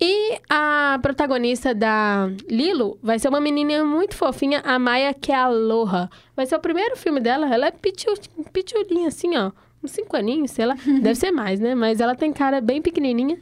E 0.01 0.39
a 0.49 0.99
protagonista 1.01 1.75
da 1.75 2.29
Lilo 2.49 2.99
vai 3.03 3.19
ser 3.19 3.29
uma 3.29 3.41
menininha 3.41 3.85
muito 3.85 4.15
fofinha, 4.15 4.61
a 4.65 4.79
Maya 4.79 5.15
Kealoha. 5.15 6.11
Vai 6.35 6.47
ser 6.47 6.57
o 6.57 6.61
primeiro 6.61 6.97
filme 6.97 7.21
dela. 7.21 7.53
Ela 7.53 7.67
é 7.67 7.71
pichu, 7.71 8.13
pichulinha, 8.53 9.09
assim, 9.09 9.37
ó. 9.37 9.53
Uns 9.83 9.93
cinco 9.93 10.17
aninhos, 10.17 10.51
sei 10.51 10.67
lá. 10.67 10.75
Deve 11.03 11.15
ser 11.15 11.31
mais, 11.31 11.61
né? 11.61 11.75
Mas 11.75 12.01
ela 12.01 12.15
tem 12.15 12.33
cara 12.33 12.61
bem 12.61 12.83
pequenininha. 12.83 13.39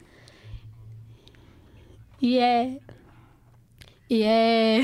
E 2.21 2.37
é... 2.37 2.77
E 4.09 4.23
é... 4.23 4.81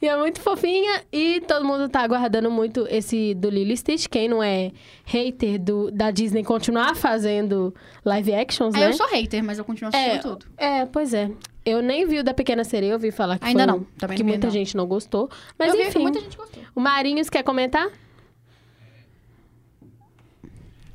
E 0.00 0.08
é 0.08 0.16
muito 0.16 0.40
fofinha 0.40 1.02
e 1.12 1.40
todo 1.46 1.64
mundo 1.64 1.88
tá 1.88 2.00
aguardando 2.00 2.50
muito 2.50 2.86
esse 2.90 3.34
do 3.34 3.48
Lilo 3.50 3.76
Stitch. 3.76 4.06
Quem 4.08 4.28
não 4.28 4.42
é 4.42 4.72
hater 5.04 5.60
do, 5.60 5.90
da 5.90 6.10
Disney 6.10 6.42
continuar 6.44 6.94
fazendo 6.96 7.74
live 8.04 8.34
actions, 8.34 8.74
É, 8.74 8.78
né? 8.80 8.88
eu 8.88 8.92
sou 8.94 9.06
hater, 9.08 9.42
mas 9.44 9.58
eu 9.58 9.64
continuo 9.64 9.88
assistindo 9.94 10.14
É, 10.14 10.18
tudo. 10.18 10.46
É, 10.56 10.86
pois 10.86 11.12
é. 11.14 11.30
Eu 11.64 11.80
nem 11.80 12.04
vi 12.06 12.18
o 12.18 12.24
da 12.24 12.34
Pequena 12.34 12.64
Sereia, 12.64 12.90
eu 12.90 12.94
ouvi 12.94 13.12
falar 13.12 13.38
que 13.38 13.46
Ainda 13.46 13.64
foi 13.64 13.72
não, 13.72 13.86
também 13.98 14.16
que 14.16 14.24
muita 14.24 14.48
não. 14.48 14.52
gente 14.52 14.76
não 14.76 14.84
gostou. 14.86 15.30
Mas 15.58 15.72
eu 15.72 15.80
enfim, 15.80 16.00
muita 16.00 16.18
gente 16.20 16.36
gostou. 16.36 16.62
o 16.74 16.80
Marinhos 16.80 17.30
quer 17.30 17.44
comentar? 17.44 17.88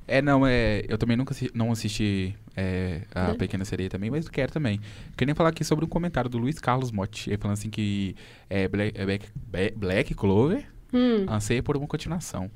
É, 0.07 0.21
não, 0.21 0.47
é. 0.47 0.83
Eu 0.87 0.97
também 0.97 1.17
nunca 1.17 1.33
assi- 1.33 1.51
não 1.53 1.71
assisti 1.71 2.33
é, 2.55 3.01
a 3.13 3.29
Né? 3.29 3.33
Pequena 3.35 3.65
Sereia 3.65 3.89
também, 3.89 4.09
mas 4.09 4.27
quero 4.29 4.51
também. 4.51 4.79
Queria 5.17 5.35
falar 5.35 5.49
aqui 5.49 5.63
sobre 5.63 5.83
um 5.83 5.87
comentário 5.87 6.29
do 6.29 6.37
Luiz 6.37 6.59
Carlos 6.59 6.91
Motti. 6.91 7.29
Ele 7.29 7.37
falando 7.37 7.57
assim 7.57 7.69
que 7.69 8.15
é, 8.49 8.67
Black, 8.67 8.93
Black, 9.05 9.75
Black 9.75 10.13
Clover 10.15 10.63
Hum. 10.93 11.25
anseia 11.29 11.61
por 11.61 11.75
uma 11.75 11.85
continuação. 11.87 12.49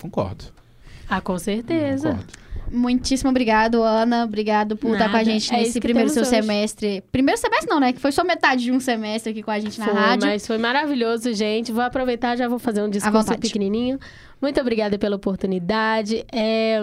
Concordo. 0.00 0.44
Ah, 1.08 1.20
com 1.20 1.38
certeza. 1.38 2.10
Concordo. 2.10 2.46
Muitíssimo 2.68 3.30
obrigado, 3.30 3.80
Ana. 3.82 4.24
Obrigado 4.24 4.76
por 4.76 4.92
estar 4.94 5.04
com 5.08 5.16
a 5.16 5.18
Nada. 5.18 5.24
gente 5.24 5.54
É 5.54 5.58
nesse 5.58 5.78
primeiro 5.80 6.08
seu 6.10 6.22
hoje. 6.22 6.30
semestre. 6.30 7.00
Primeiro 7.12 7.40
semestre 7.40 7.68
não, 7.70 7.78
né? 7.78 7.92
Que 7.92 8.00
foi 8.00 8.10
só 8.10 8.24
metade 8.24 8.64
de 8.64 8.72
um 8.72 8.80
semestre 8.80 9.30
aqui 9.30 9.40
com 9.42 9.52
a 9.52 9.60
gente 9.60 9.78
na 9.78 9.84
Foi, 9.86 9.94
rádio. 9.94 10.26
mas 10.26 10.44
foi 10.44 10.58
maravilhoso, 10.58 11.32
gente. 11.32 11.70
Vou 11.70 11.82
aproveitar, 11.84 12.34
já 12.36 12.48
vou 12.48 12.58
fazer 12.58 12.82
um 12.82 12.90
discurso 12.90 13.38
pequenininho. 13.38 14.00
Muito 14.42 14.60
obrigada 14.60 14.98
pela 14.98 15.14
oportunidade. 15.14 16.24
É, 16.32 16.82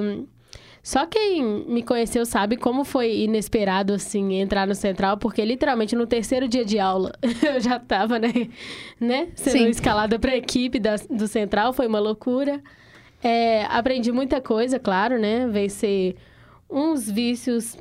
Só 0.82 1.05
quem 1.05 1.43
me 1.67 1.82
conheceu 1.84 2.26
sabe 2.26 2.55
como 2.57 2.84
foi 2.86 3.19
inesperado, 3.21 3.93
assim, 3.93 4.36
entrar 4.36 4.65
no 4.67 4.76
Central, 4.76 5.17
porque 5.17 5.43
literalmente 5.43 5.95
no 5.95 6.05
terceiro 6.07 6.47
dia 6.47 6.63
de 6.65 6.78
aula 6.80 7.11
eu 7.43 7.59
já 7.61 7.78
tava, 7.80 8.19
né, 8.19 8.32
né 8.99 9.28
sendo 9.36 9.57
Sim. 9.63 9.67
escalada 9.69 10.17
pra 10.19 10.36
equipe 10.36 10.80
da- 10.80 10.95
do 11.09 11.28
Central, 11.28 11.71
foi 11.74 11.88
uma 11.88 11.99
loucura. 11.99 12.61
É, 13.24 13.65
aprendi 13.69 14.11
muita 14.11 14.41
coisa, 14.41 14.78
claro, 14.78 15.17
né? 15.17 15.47
Vencer 15.47 16.15
uns 16.69 17.09
vícios 17.09 17.78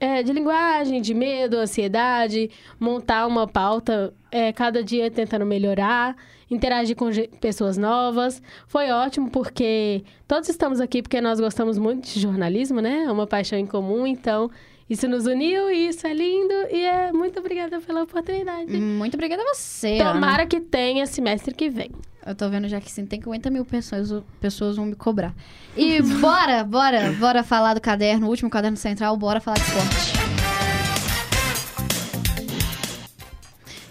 é, 0.00 0.22
de 0.22 0.32
linguagem, 0.32 1.00
de 1.00 1.12
medo, 1.12 1.58
ansiedade, 1.58 2.50
montar 2.78 3.26
uma 3.26 3.46
pauta 3.46 4.14
é, 4.30 4.52
cada 4.52 4.82
dia 4.82 5.10
tentando 5.10 5.44
melhorar, 5.44 6.16
interagir 6.50 6.96
com 6.96 7.10
pessoas 7.40 7.76
novas. 7.76 8.42
Foi 8.66 8.90
ótimo 8.90 9.30
porque 9.30 10.02
todos 10.26 10.48
estamos 10.48 10.80
aqui 10.80 11.02
porque 11.02 11.20
nós 11.20 11.40
gostamos 11.40 11.76
muito 11.78 12.08
de 12.08 12.20
jornalismo, 12.20 12.80
né? 12.80 13.04
É 13.04 13.12
uma 13.12 13.26
paixão 13.26 13.58
em 13.58 13.66
comum, 13.66 14.06
então 14.06 14.50
isso 14.88 15.08
nos 15.08 15.26
uniu 15.26 15.70
e 15.70 15.88
isso 15.88 16.06
é 16.06 16.14
lindo 16.14 16.54
e 16.70 16.84
é 16.84 17.12
muito 17.12 17.40
obrigada 17.40 17.80
pela 17.80 18.02
oportunidade. 18.02 18.76
Muito 18.76 19.14
obrigada 19.14 19.42
a 19.42 19.54
você, 19.54 19.98
Ana. 19.98 20.12
Tomara 20.12 20.46
que 20.46 20.60
tenha 20.60 21.06
semestre 21.06 21.54
que 21.54 21.68
vem. 21.68 21.90
Eu 22.26 22.34
tô 22.34 22.48
vendo 22.48 22.68
já 22.68 22.80
que 22.80 22.90
sim, 22.90 23.06
tem 23.06 23.20
50 23.20 23.50
mil 23.50 23.64
pessoas, 23.64 24.12
pessoas 24.40 24.76
vão 24.76 24.86
me 24.86 24.96
cobrar. 24.96 25.32
E 25.76 26.02
bora, 26.20 26.64
bora, 26.64 27.12
bora 27.12 27.44
falar 27.44 27.74
do 27.74 27.80
caderno, 27.80 28.26
o 28.26 28.30
último 28.30 28.50
caderno 28.50 28.76
central, 28.76 29.16
bora 29.16 29.40
falar 29.40 29.58
de 29.58 29.62
esporte. 29.62 30.26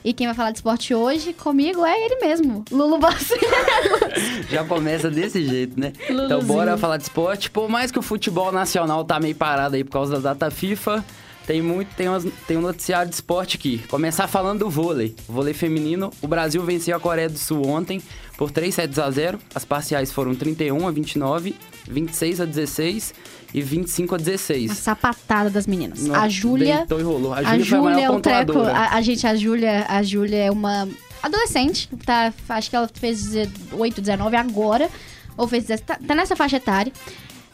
E 0.04 0.14
quem 0.14 0.28
vai 0.28 0.36
falar 0.36 0.52
de 0.52 0.60
esporte 0.60 0.94
hoje 0.94 1.34
comigo 1.34 1.84
é 1.84 2.06
ele 2.06 2.18
mesmo, 2.18 2.64
Lulu 2.72 3.00
Bassi. 3.00 3.34
Já 4.52 4.64
começa 4.64 5.10
desse 5.10 5.44
jeito, 5.44 5.80
né? 5.80 5.94
Então, 6.04 6.16
Luluzinho. 6.38 6.44
bora 6.46 6.78
falar 6.78 6.98
de 6.98 7.04
esporte. 7.04 7.50
Por 7.50 7.68
mais 7.68 7.90
que 7.92 7.98
o 7.98 8.04
futebol 8.04 8.52
nacional 8.52 9.04
tá 9.04 9.20
meio 9.20 9.34
parado 9.34 9.76
aí 9.76 9.84
por 9.84 9.90
causa 9.92 10.20
da 10.20 10.34
data 10.34 10.52
FIFA, 10.52 11.04
tem 11.48 11.60
muito, 11.60 11.96
tem, 11.96 12.08
umas- 12.08 12.28
tem 12.48 12.56
um 12.56 12.62
noticiário 12.62 13.10
de 13.10 13.16
esporte 13.16 13.58
aqui. 13.58 13.80
Começar 13.88 14.28
falando 14.28 14.60
do 14.60 14.70
vôlei. 14.70 15.16
Vôlei 15.28 15.56
feminino. 15.56 16.12
O 16.22 16.28
Brasil 16.28 16.62
venceu 16.64 16.96
a 16.96 17.00
Coreia 17.00 17.28
do 17.30 17.40
Sul 17.40 17.68
ontem 17.68 18.00
por 18.38 18.52
3 18.52 18.74
sets 18.74 19.00
a 19.00 19.10
0. 19.10 19.40
As 19.54 19.66
parciais 19.66 20.12
foram 20.12 20.36
31 20.36 20.88
a 20.88 20.92
29, 20.92 21.56
26 21.88 22.42
a 22.42 22.46
16 22.46 23.14
e 23.54 23.62
25 23.62 24.16
a 24.16 24.18
16. 24.18 24.72
Uma 24.72 24.76
sapatada 24.76 25.50
das 25.50 25.66
meninas. 25.66 26.04
Não, 26.04 26.16
a 26.16 26.28
Júlia... 26.28 26.78
Deitou 26.78 27.00
e 27.00 27.04
rolou. 27.04 27.34
A 27.34 27.38
A 27.38 27.44
Júlia 27.44 27.54
a 27.54 27.60
Júlia 27.60 28.06
é 28.06 28.10
um 28.10 28.22
treco. 28.22 28.60
A, 28.60 28.96
a 28.96 29.02
gente, 29.02 29.26
a 29.26 29.36
Júlia, 29.36 29.86
a 29.88 30.04
Júlia 30.04 30.44
é 30.46 30.52
uma 30.52 30.88
adolescente, 31.24 31.90
tá? 32.06 32.34
Acho 32.50 32.70
que 32.70 32.76
ela 32.76 32.90
fez 32.94 33.32
18, 33.32 34.02
19 34.02 34.36
agora. 34.36 34.90
Ou 35.38 35.48
fez 35.48 35.66
10, 35.66 35.82
tá, 35.82 36.00
tá 36.06 36.16
nessa 36.16 36.36
faixa 36.36 36.58
etária. 36.58 36.92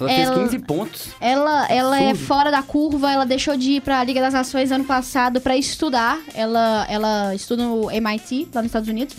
Ela 0.01 0.15
fez 0.15 0.27
ela- 0.27 0.43
15 0.43 0.59
pontos. 0.59 1.07
Ela, 1.19 1.67
ela 1.71 2.01
é 2.01 2.15
fora 2.15 2.49
da 2.51 2.61
curva, 2.61 3.11
ela 3.11 3.25
deixou 3.25 3.55
de 3.57 3.71
ir 3.73 3.81
pra 3.81 4.03
Liga 4.03 4.19
das 4.21 4.33
Nações 4.33 4.71
ano 4.71 4.83
passado 4.85 5.39
pra 5.41 5.55
estudar. 5.57 6.19
Ela, 6.33 6.85
ela 6.89 7.35
estuda 7.35 7.63
no 7.65 7.89
MIT, 7.91 8.49
lá 8.53 8.61
nos 8.61 8.69
Estados 8.69 8.89
Unidos. 8.89 9.15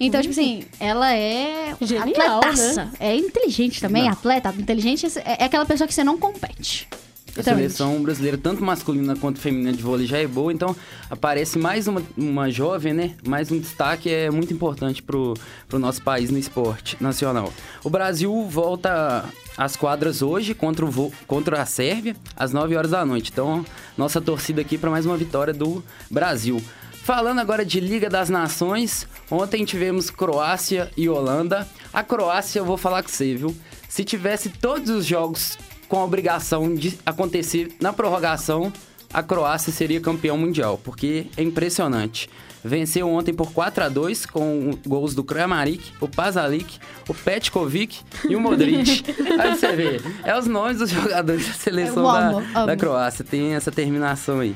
Então, 0.00 0.20
tipo 0.20 0.32
assim, 0.32 0.64
ela 0.80 1.12
é 1.14 1.74
Genial, 1.80 2.38
atletaça. 2.40 2.90
É 2.98 3.14
inteligente 3.14 3.80
também, 3.80 4.04
Não. 4.04 4.10
atleta. 4.10 4.52
Inteligente 4.58 5.06
é, 5.24 5.36
é 5.42 5.44
aquela 5.44 5.64
pessoa 5.64 5.86
que 5.86 5.94
você 5.94 6.02
não 6.04 6.18
compete. 6.18 6.88
A 6.90 7.38
Literalmente. 7.38 7.72
seleção 7.74 8.00
brasileira, 8.02 8.38
tanto 8.38 8.62
masculina 8.62 9.16
quanto 9.16 9.40
feminina 9.40 9.72
de 9.72 9.82
vôlei, 9.82 10.06
já 10.06 10.18
é 10.18 10.26
boa. 10.26 10.52
Então, 10.52 10.74
aparece 11.10 11.58
mais 11.58 11.88
uma, 11.88 12.00
uma 12.16 12.48
jovem, 12.48 12.92
né? 12.92 13.14
Mais 13.26 13.50
um 13.50 13.58
destaque 13.58 14.08
é 14.08 14.30
muito 14.30 14.52
importante 14.54 15.02
pro, 15.02 15.34
pro 15.68 15.78
nosso 15.80 16.00
país 16.02 16.30
no 16.30 16.38
esporte 16.38 16.96
nacional. 17.00 17.52
O 17.82 17.90
Brasil 17.90 18.46
volta 18.48 19.24
às 19.56 19.76
quadras 19.76 20.22
hoje 20.22 20.54
contra, 20.54 20.84
o, 20.84 21.12
contra 21.26 21.62
a 21.62 21.66
Sérvia, 21.66 22.16
às 22.36 22.52
9 22.52 22.76
horas 22.76 22.90
da 22.90 23.04
noite. 23.04 23.30
Então, 23.32 23.64
nossa 23.96 24.20
torcida 24.20 24.60
aqui 24.60 24.76
para 24.76 24.90
mais 24.90 25.06
uma 25.06 25.16
vitória 25.16 25.52
do 25.52 25.82
Brasil. 26.10 26.62
Falando 27.04 27.38
agora 27.38 27.64
de 27.64 27.80
Liga 27.80 28.08
das 28.08 28.30
Nações, 28.30 29.06
ontem 29.30 29.64
tivemos 29.64 30.08
Croácia 30.08 30.90
e 30.96 31.08
Holanda. 31.08 31.68
A 31.92 32.02
Croácia, 32.02 32.60
eu 32.60 32.64
vou 32.64 32.78
falar 32.78 33.02
com 33.02 33.10
você, 33.10 33.34
viu? 33.34 33.54
Se 33.88 34.04
tivesse 34.04 34.48
todos 34.48 34.88
os 34.88 35.04
jogos 35.04 35.58
com 35.86 35.98
a 35.98 36.04
obrigação 36.04 36.74
de 36.74 36.98
acontecer 37.04 37.76
na 37.78 37.92
prorrogação, 37.92 38.72
a 39.14 39.22
Croácia 39.22 39.72
seria 39.72 40.00
campeão 40.00 40.36
mundial, 40.36 40.78
porque 40.82 41.26
é 41.36 41.42
impressionante. 41.42 42.28
Venceu 42.66 43.08
ontem 43.10 43.32
por 43.34 43.52
4 43.52 43.84
a 43.84 43.88
2 43.90 44.24
com 44.26 44.70
gols 44.86 45.14
do 45.14 45.22
Kramaric, 45.22 45.92
o 46.00 46.08
Pazalic, 46.08 46.78
o 47.06 47.12
Petkovic 47.14 48.00
e 48.28 48.34
o 48.34 48.40
Modric. 48.40 49.04
Aí 49.38 49.54
você 49.54 49.72
vê, 49.76 50.00
é 50.24 50.36
os 50.38 50.46
nomes 50.46 50.78
dos 50.78 50.88
jogadores 50.90 51.46
da 51.46 51.52
seleção 51.52 52.02
Eu 52.06 52.12
da, 52.12 52.28
amo, 52.28 52.38
amo. 52.54 52.66
da 52.66 52.76
Croácia, 52.76 53.22
tem 53.24 53.54
essa 53.54 53.70
terminação 53.70 54.40
aí. 54.40 54.54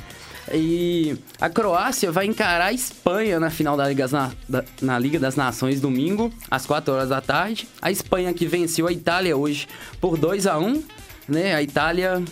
E 0.55 1.17
a 1.39 1.51
Croácia 1.51 2.11
vai 2.11 2.25
encarar 2.25 2.65
a 2.69 2.73
Espanha 2.73 3.39
na 3.39 3.51
final 3.51 3.77
da 3.77 3.87
Liga, 3.87 4.05
das 4.05 4.13
Na- 4.13 4.33
da- 4.49 4.65
na 4.81 4.99
Liga 4.99 5.19
das 5.21 5.37
Nações 5.37 5.79
domingo, 5.79 6.33
às 6.51 6.65
4 6.65 6.95
horas 6.95 7.11
da 7.11 7.21
tarde. 7.21 7.69
A 7.83 7.91
Espanha 7.91 8.33
que 8.33 8.47
venceu 8.47 8.87
a 8.87 8.93
Itália 8.93 9.37
hoje 9.37 9.69
por 10.01 10.17
2 10.17 10.47
a 10.47 10.59
1 10.59 10.83
né? 11.29 11.55
A 11.55 11.63
Itália, 11.63 12.23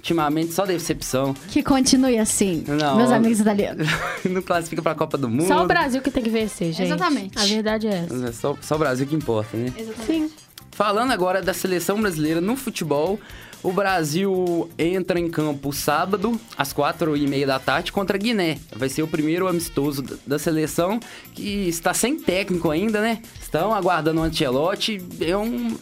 ultimamente, 0.00 0.52
só 0.52 0.64
decepção. 0.64 1.34
Que 1.48 1.62
continue 1.62 2.18
assim, 2.18 2.64
Não. 2.66 2.96
meus 2.96 3.10
amigos 3.12 3.38
italianos. 3.40 3.86
Não 4.24 4.40
classifica 4.42 4.80
pra 4.82 4.94
Copa 4.94 5.16
do 5.18 5.28
Mundo. 5.28 5.46
Só 5.46 5.62
o 5.62 5.66
Brasil 5.66 6.00
que 6.00 6.10
tem 6.10 6.22
que 6.22 6.30
vencer, 6.30 6.72
gente. 6.72 6.86
Exatamente. 6.86 7.38
A 7.38 7.44
verdade 7.44 7.86
é 7.86 8.04
essa. 8.06 8.26
É 8.28 8.32
Só, 8.32 8.56
só 8.60 8.74
o 8.76 8.78
Brasil 8.78 9.06
que 9.06 9.14
importa, 9.14 9.56
né? 9.56 9.72
Sim. 10.06 10.30
Falando 10.72 11.12
agora 11.12 11.42
da 11.42 11.52
seleção 11.52 12.00
brasileira 12.00 12.40
no 12.40 12.56
futebol, 12.56 13.20
o 13.62 13.70
Brasil 13.72 14.70
entra 14.78 15.20
em 15.20 15.28
campo 15.28 15.70
sábado, 15.72 16.40
às 16.56 16.72
quatro 16.72 17.14
e 17.14 17.26
meia 17.28 17.46
da 17.46 17.58
tarde, 17.58 17.92
contra 17.92 18.16
a 18.16 18.18
Guiné. 18.18 18.56
Vai 18.74 18.88
ser 18.88 19.02
o 19.02 19.06
primeiro 19.06 19.46
amistoso 19.46 20.00
da- 20.00 20.16
da 20.26 20.38
seleção, 20.38 20.98
que 21.34 21.68
está 21.68 21.92
sem 21.92 22.18
técnico 22.18 22.70
ainda, 22.70 23.02
né? 23.02 23.18
Estão 23.40 23.74
aguardando 23.74 24.20
o 24.20 24.24
Ancelotti. 24.24 25.02
É 25.20 25.36
um, 25.36 25.76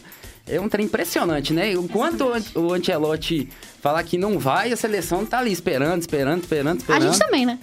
é 0.49 0.59
um 0.59 0.67
trem 0.67 0.85
impressionante, 0.85 1.53
né? 1.53 1.71
Enquanto 1.71 2.25
o 2.55 2.59
o 2.59 2.73
Ancelotti 2.73 3.49
falar 3.81 4.03
que 4.03 4.17
não 4.17 4.37
vai, 4.39 4.71
a 4.71 4.75
seleção 4.75 5.25
tá 5.25 5.39
ali 5.39 5.51
esperando, 5.51 6.01
esperando, 6.01 6.41
esperando, 6.41 6.77
A 6.77 6.79
esperando. 6.79 7.03
gente 7.13 7.19
também, 7.19 7.45
né? 7.45 7.59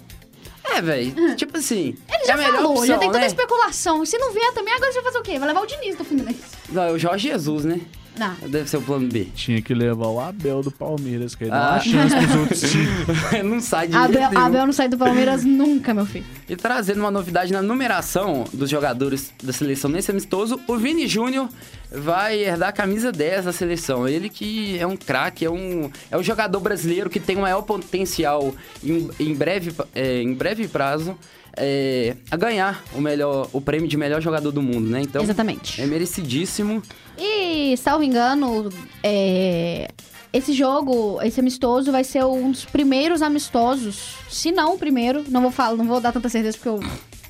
É, 0.64 0.82
velho. 0.82 1.37
Tipo 1.37 1.59
assim. 1.59 1.95
Ele 2.09 2.22
é 2.22 2.26
já 2.26 2.34
a 2.34 2.37
melhor 2.37 2.57
falou, 2.57 2.76
já 2.76 2.80
opção, 2.82 2.99
tem 2.99 3.09
toda 3.09 3.18
né? 3.18 3.24
a 3.24 3.28
especulação. 3.28 4.05
Se 4.05 4.18
não 4.18 4.32
vier 4.32 4.53
também, 4.53 4.74
agora 4.74 4.93
você 4.93 5.01
vai 5.01 5.12
fazer 5.12 5.18
o 5.18 5.22
quê? 5.22 5.39
Vai 5.39 5.49
levar 5.49 5.61
o 5.61 5.66
Diniz 5.66 5.97
do 5.97 6.05
Fluminense. 6.05 6.41
Não, 6.68 6.82
é 6.82 6.93
o 6.93 6.99
Jorge 6.99 7.28
Jesus, 7.28 7.64
né? 7.64 7.80
Não. 8.19 8.35
Deve 8.49 8.69
ser 8.69 8.79
o 8.79 8.83
plano 8.83 9.09
B. 9.09 9.27
Tinha 9.35 9.61
que 9.61 9.75
levar 9.75 10.07
o 10.07 10.19
Abel 10.21 10.62
do 10.62 10.71
Palmeiras, 10.71 11.35
que 11.35 11.45
aí 11.45 11.51
dá 11.51 11.57
Ah. 11.69 11.73
uma 11.75 11.81
chance 11.81 12.17
pros 12.17 12.35
outros 12.37 12.61
times. 12.73 13.45
não 13.45 13.61
sai 13.61 13.87
de 13.89 13.93
jeito 13.93 14.05
Abel, 14.05 14.31
nenhum. 14.31 14.41
Abel 14.45 14.67
não 14.67 14.73
sai 14.73 14.89
do 14.89 14.97
Palmeiras 14.99 15.45
nunca, 15.47 15.93
meu 15.93 16.07
filho. 16.07 16.25
E 16.49 16.57
trazendo 16.57 17.01
uma 17.01 17.11
novidade 17.11 17.53
na 17.53 17.61
numeração 17.62 18.45
dos 18.53 18.71
jogadores 18.71 19.33
da 19.43 19.53
seleção 19.53 19.91
nesse 19.91 20.11
amistoso, 20.11 20.59
o 20.67 20.77
Vini 20.77 21.07
Júnior 21.07 21.49
vai 21.91 22.39
herdar 22.41 22.71
a 22.71 22.73
camisa 22.73 23.12
10 23.12 23.45
da 23.45 23.53
seleção. 23.53 24.09
Ele 24.09 24.29
que 24.29 24.79
é 24.79 24.87
um 24.87 24.97
craque, 24.97 25.45
é 25.45 25.51
um, 25.51 25.91
é 26.11 26.17
um 26.17 26.23
jogador 26.23 26.59
brasileiro 26.61 27.09
que 27.11 27.21
tem 27.21 27.37
o 27.37 27.41
maior 27.41 27.62
potencial 27.62 28.55
em, 28.83 29.09
em, 29.21 29.35
breve, 29.35 29.73
é, 29.95 30.21
em 30.23 30.35
breve 30.35 30.67
prazo 30.69 31.17
é, 31.57 32.17
a 32.31 32.37
ganhar 32.37 32.85
o, 32.95 33.01
melhor, 33.01 33.49
o 33.53 33.61
prêmio 33.61 33.89
de 33.89 33.97
melhor 33.97 34.21
jogador 34.21 34.53
do 34.53 34.63
mundo, 34.63 34.89
né? 34.89 35.01
Então, 35.03 35.23
Exatamente. 35.23 35.81
é 35.81 35.87
merecidíssimo. 35.87 36.83
E, 37.19 37.77
salvo 37.77 38.05
engano, 38.05 38.71
é, 39.03 39.89
esse 40.33 40.53
jogo, 40.53 41.19
esse 41.23 41.41
amistoso, 41.41 41.91
vai 41.91 42.05
ser 42.05 42.25
um 42.25 42.51
dos 42.51 42.65
primeiros 42.65 43.23
amistosos, 43.23 44.17
se 44.29 44.53
não 44.53 44.75
o 44.75 44.79
primeiro, 44.79 45.25
não 45.29 45.41
vou 45.41 45.51
falar, 45.51 45.77
não 45.77 45.87
vou 45.87 46.01
dar 46.01 46.13
tanta 46.13 46.29
certeza 46.29 46.59
porque 46.59 46.69
eu 46.69 46.81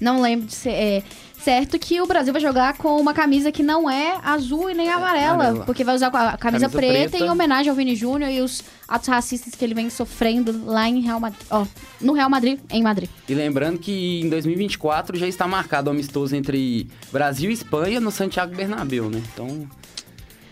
não 0.00 0.20
lembro 0.20 0.46
de 0.46 0.54
ser 0.54 0.70
é, 0.70 1.02
certo, 1.46 1.78
que 1.78 2.00
o 2.00 2.06
Brasil 2.06 2.32
vai 2.32 2.42
jogar 2.42 2.76
com 2.76 3.00
uma 3.00 3.14
camisa 3.14 3.52
que 3.52 3.62
não 3.62 3.88
é 3.88 4.18
azul 4.24 4.68
e 4.68 4.74
nem 4.74 4.90
amarela, 4.90 5.34
Amarela. 5.34 5.64
porque 5.64 5.84
vai 5.84 5.94
usar 5.94 6.08
a 6.08 6.36
camisa, 6.36 6.66
Camisa 6.66 6.68
preta, 6.68 7.10
preta. 7.10 7.24
em 7.24 7.30
homenagem 7.30 7.70
ao 7.70 7.76
Vini 7.76 7.94
Júnior 7.94 8.28
e 8.32 8.40
os 8.40 8.64
atos 8.88 9.08
racistas 9.08 9.54
que 9.54 9.64
ele 9.64 9.72
vem 9.72 9.88
sofrendo 9.88 10.64
lá 10.64 10.88
em 10.88 11.00
Real 11.00 11.20
Madrid, 11.20 11.40
ó, 11.48 11.64
no 12.00 12.14
Real 12.14 12.28
Madrid, 12.28 12.58
em 12.68 12.82
Madrid. 12.82 13.08
E 13.28 13.34
lembrando 13.34 13.78
que 13.78 14.22
em 14.22 14.28
2024 14.28 15.16
já 15.16 15.28
está 15.28 15.46
marcado 15.46 15.88
o 15.88 15.92
amistoso 15.92 16.34
entre 16.34 16.88
Brasil 17.12 17.48
e 17.48 17.52
Espanha 17.54 18.00
no 18.00 18.10
Santiago 18.10 18.52
Bernabéu, 18.52 19.08
né? 19.08 19.22
Então, 19.32 19.68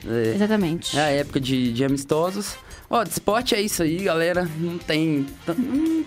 é, 0.07 0.35
Exatamente. 0.37 0.97
É 0.97 1.01
a 1.01 1.11
época 1.11 1.41
de, 1.41 1.73
de 1.73 1.85
amistosos. 1.85 2.55
Ó, 2.95 3.03
de 3.03 3.11
esporte 3.11 3.57
é 3.57 3.61
isso 3.61 3.83
aí, 3.83 4.05
galera. 4.05 4.49
Não 4.57 4.79
tem. 4.79 5.27
Não, 5.49 5.55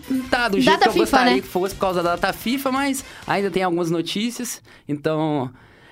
não 0.10 0.30
tá 0.30 0.48
do 0.48 0.58
jeito 0.58 0.80
Data 0.80 0.84
que 0.84 0.88
eu 0.88 0.94
FIFA, 0.94 1.04
gostaria 1.04 1.36
né? 1.36 1.42
que 1.42 1.48
fosse 1.48 1.76
por 1.76 1.82
causa 1.82 2.02
da 2.02 2.16
data 2.16 2.32
FIFA, 2.32 2.72
mas 2.72 3.04
ainda 3.28 3.52
tem 3.52 3.62
algumas 3.62 3.92
notícias. 3.92 4.62
Então, 4.88 5.52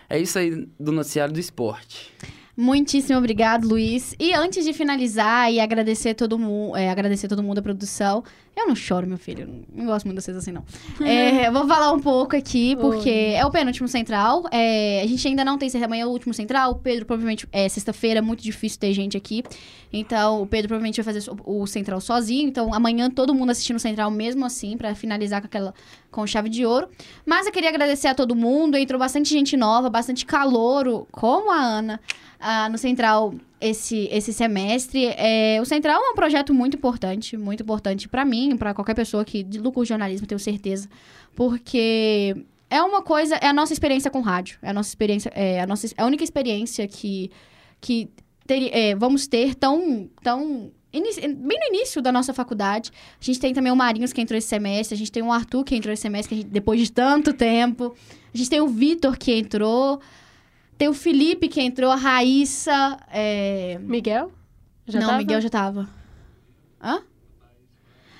é 0.09 0.17
isso 0.17 0.39
aí 0.39 0.65
do 0.79 0.93
noticiário 0.93 1.33
do 1.33 1.39
esporte. 1.41 2.13
Muitíssimo 2.57 3.17
obrigado, 3.17 3.67
Luiz. 3.67 4.15
E 4.17 4.33
antes 4.33 4.63
de 4.63 4.71
finalizar 4.71 5.51
e 5.51 5.59
agradecer 5.59 6.13
todo 6.13 6.39
mundo, 6.39 6.77
é, 6.77 6.89
agradecer 6.89 7.27
todo 7.27 7.43
mundo 7.43 7.59
a 7.59 7.61
produção. 7.61 8.23
Eu 8.55 8.67
não 8.67 8.75
choro, 8.75 9.05
meu 9.05 9.17
filho. 9.17 9.65
Não 9.73 9.85
gosto 9.85 10.05
muito 10.05 10.19
de 10.19 10.23
vocês 10.23 10.37
assim, 10.37 10.53
não. 10.53 10.63
É, 11.05 11.51
vou 11.51 11.67
falar 11.67 11.91
um 11.91 11.99
pouco 11.99 12.35
aqui, 12.35 12.75
porque 12.77 13.33
é 13.35 13.45
o 13.45 13.51
penúltimo 13.51 13.87
central. 13.87 14.43
É, 14.49 15.01
a 15.03 15.07
gente 15.07 15.27
ainda 15.27 15.43
não 15.43 15.57
tem 15.57 15.69
amanhã 15.83 16.03
é 16.03 16.05
o 16.05 16.09
último 16.09 16.33
central. 16.33 16.71
O 16.71 16.75
Pedro 16.75 17.05
provavelmente 17.05 17.45
é 17.51 17.67
sexta-feira, 17.67 18.19
é 18.19 18.21
muito 18.21 18.41
difícil 18.41 18.79
ter 18.79 18.93
gente 18.93 19.17
aqui. 19.17 19.43
Então, 19.91 20.41
o 20.41 20.47
Pedro 20.47 20.69
provavelmente 20.69 21.01
vai 21.01 21.13
fazer 21.13 21.29
o 21.43 21.67
central 21.67 21.99
sozinho. 21.99 22.47
Então, 22.47 22.73
amanhã 22.73 23.09
todo 23.09 23.35
mundo 23.35 23.49
assistindo 23.49 23.75
o 23.75 23.79
central 23.79 24.09
mesmo 24.09 24.45
assim, 24.45 24.77
pra 24.77 24.95
finalizar 24.95 25.41
com 25.41 25.47
aquela 25.47 25.73
com 26.09 26.25
chave 26.25 26.49
de 26.49 26.65
ouro. 26.65 26.87
Mas 27.25 27.45
eu 27.45 27.51
queria 27.51 27.69
agradecer 27.69 28.07
a 28.07 28.15
todo 28.15 28.33
mundo. 28.33 28.77
Entrou 28.77 28.97
bastante 28.97 29.29
gente 29.29 29.57
nova, 29.57 29.89
bastante 29.89 30.25
calouro, 30.25 31.05
como 31.11 31.51
a 31.51 31.57
Ana, 31.57 31.99
ah, 32.47 32.69
no 32.69 32.77
Central 32.77 33.33
esse, 33.59 34.07
esse 34.11 34.31
semestre. 34.31 35.05
É, 35.17 35.59
o 35.59 35.65
Central 35.65 35.99
é 35.99 36.11
um 36.11 36.15
projeto 36.15 36.53
muito 36.53 36.77
importante, 36.77 37.35
muito 37.35 37.63
importante 37.63 38.07
pra 38.07 38.23
mim, 38.23 38.55
pra 38.55 38.73
qualquer 38.73 38.93
pessoa 38.93 39.25
que 39.25 39.41
de 39.41 39.59
lucro 39.59 39.83
jornalismo, 39.83 40.27
tenho 40.27 40.37
certeza. 40.39 40.87
Porque 41.35 42.35
é 42.69 42.81
uma 42.83 43.01
coisa, 43.01 43.35
é 43.35 43.47
a 43.47 43.53
nossa 43.53 43.73
experiência 43.73 44.11
com 44.11 44.21
rádio. 44.21 44.59
É 44.61 44.69
a 44.69 44.73
nossa 44.73 44.89
experiência, 44.89 45.31
é 45.33 45.61
a, 45.61 45.65
nossa, 45.65 45.87
é 45.87 46.01
a 46.01 46.05
única 46.05 46.23
experiência 46.23 46.87
que, 46.87 47.31
que 47.81 48.09
ter, 48.45 48.69
é, 48.71 48.95
vamos 48.95 49.25
ter 49.27 49.55
tão, 49.55 50.09
tão 50.21 50.71
bem 50.91 51.59
no 51.59 51.75
início 51.75 52.01
da 52.01 52.11
nossa 52.11 52.33
faculdade. 52.33 52.91
A 53.19 53.25
gente 53.25 53.39
tem 53.39 53.53
também 53.53 53.71
o 53.71 53.75
Marinhos 53.75 54.13
que 54.13 54.21
entrou 54.21 54.37
esse 54.37 54.47
semestre, 54.47 54.95
a 54.95 54.97
gente 54.97 55.11
tem 55.11 55.23
o 55.23 55.31
Arthur 55.31 55.63
que 55.63 55.75
entrou 55.75 55.91
esse 55.91 56.03
semestre, 56.03 56.37
gente- 56.37 56.47
depois 56.47 56.79
de 56.79 56.91
tanto 56.91 57.33
tempo. 57.33 57.95
A 58.33 58.37
gente 58.37 58.49
tem 58.49 58.61
o 58.61 58.67
Vitor 58.67 59.17
que 59.17 59.33
entrou, 59.33 59.99
tem 60.77 60.87
o 60.87 60.93
Felipe 60.93 61.47
que 61.47 61.61
entrou, 61.61 61.91
a 61.91 61.95
Raíssa. 61.95 62.97
é, 63.11 63.77
Miguel? 63.81 64.31
Já 64.87 64.99
não, 64.99 65.07
tava? 65.07 65.17
Miguel 65.19 65.41
já 65.41 65.49
tava. 65.49 65.89
Hã? 66.81 67.01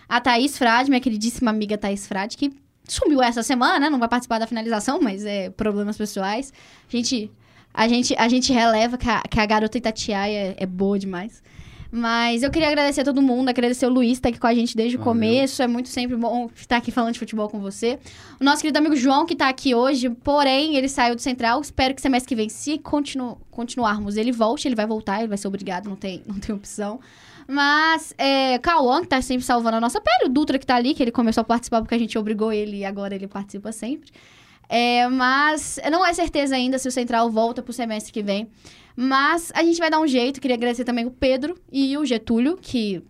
A 0.08 0.22
Thaís 0.22 0.58
Frade, 0.58 0.89
minha 0.89 1.01
queridíssima 1.01 1.51
amiga 1.51 1.78
Thaís 1.78 2.08
Frade, 2.08 2.38
que 2.38 2.53
sumiu 2.88 3.22
essa 3.22 3.43
semana, 3.43 3.80
né? 3.80 3.89
Não 3.89 3.99
vai 3.99 4.08
participar 4.08 4.39
da 4.39 4.47
finalização, 4.47 4.99
mas 5.01 5.26
é 5.26 5.49
problemas 5.49 5.97
pessoais. 5.97 6.53
A 6.88 6.95
gente, 6.95 7.32
a 7.74 7.88
gente, 7.88 8.16
a 8.18 8.28
gente 8.28 8.53
releva 8.53 8.97
que 8.97 9.10
a, 9.10 9.22
que 9.22 9.39
a 9.39 9.45
garota 9.45 9.78
Itatiaia 9.78 10.38
é, 10.38 10.56
é 10.58 10.66
boa 10.66 10.97
demais. 10.97 11.41
Mas 11.96 12.43
eu 12.43 12.52
queria 12.52 12.68
agradecer 12.68 13.00
a 13.00 13.04
todo 13.06 13.22
mundo, 13.22 13.48
agradecer 13.48 13.86
o 13.86 13.89
Luiz, 13.89 14.18
que 14.18 14.24
tá 14.24 14.28
aqui 14.28 14.38
com 14.38 14.48
a 14.48 14.54
gente 14.54 14.76
desde 14.76 14.98
o 14.98 15.00
Valeu. 15.00 15.14
começo. 15.14 15.64
É 15.64 15.68
muito 15.68 15.88
sempre 15.88 16.18
bom 16.18 16.50
estar 16.54 16.76
aqui 16.76 16.91
falando 16.91 17.14
de 17.14 17.20
futebol 17.20 17.48
com 17.48 17.58
você. 17.62 17.98
O 18.38 18.43
nosso 18.43 18.62
querido 18.62 18.78
amigo 18.78 18.98
João, 18.98 19.26
que 19.26 19.34
tá 19.34 19.48
aqui 19.48 19.74
hoje, 19.74 20.10
porém, 20.10 20.76
ele 20.76 20.89
saiu 20.89 21.16
do 21.16 21.22
Central. 21.22 21.62
Espero 21.62 21.96
que 21.96 22.02
semestre 22.02 22.28
que 22.28 22.36
vem, 22.36 22.50
se 22.50 22.78
continu 22.80 23.38
continuarmos, 23.50 24.18
ele 24.18 24.34
volte. 24.34 24.68
Ele 24.68 24.76
vai 24.76 24.86
voltar, 24.86 25.20
ele 25.20 25.30
vai 25.30 25.38
ser 25.38 25.48
obrigado, 25.48 25.88
não 25.88 25.96
tem, 25.96 26.22
não 26.28 26.38
tem 26.38 26.54
opção. 26.54 27.00
Mas, 27.48 28.14
é, 28.18 28.60
Cauã, 28.60 29.02
que 29.02 29.08
tá 29.08 29.22
sempre 29.22 29.46
salvando 29.46 29.78
a 29.78 29.80
nossa 29.80 30.02
pele, 30.02 30.26
o 30.26 30.30
Dutra 30.30 30.60
que 30.60 30.66
tá 30.66 30.76
ali, 30.76 30.93
que 30.93 31.02
ele 31.02 31.12
começou 31.12 31.43
a 31.43 31.46
participar 31.46 31.80
porque 31.80 31.96
a 31.96 32.00
gente 32.00 32.18
obrigou 32.18 32.52
ele 32.52 32.80
e 32.80 32.84
agora 32.86 33.16
ele 33.16 33.28
participa 33.28 33.72
sempre. 33.72 34.12
É, 34.68 35.08
mas 35.08 35.80
não 35.89 36.06
é 36.06 36.14
certeza 36.14 36.56
ainda 36.56 36.78
se 36.78 36.89
o 36.89 36.91
Central 36.91 37.30
volta 37.32 37.62
pro 37.62 37.72
semestre 37.72 38.12
que 38.12 38.22
vem. 38.22 38.50
Mas 38.96 39.52
a 39.54 39.64
gente 39.64 39.78
vai 39.78 39.89
dar 39.89 40.00
um 40.00 40.08
jeito. 40.08 40.39
Queria 40.39 40.56
agradecer 40.56 40.86
também 40.86 41.06
o 41.06 41.12
Pedro 41.12 41.60
e 41.72 41.98
o 41.98 42.06
Getúlio, 42.06 42.58
que 42.60 43.04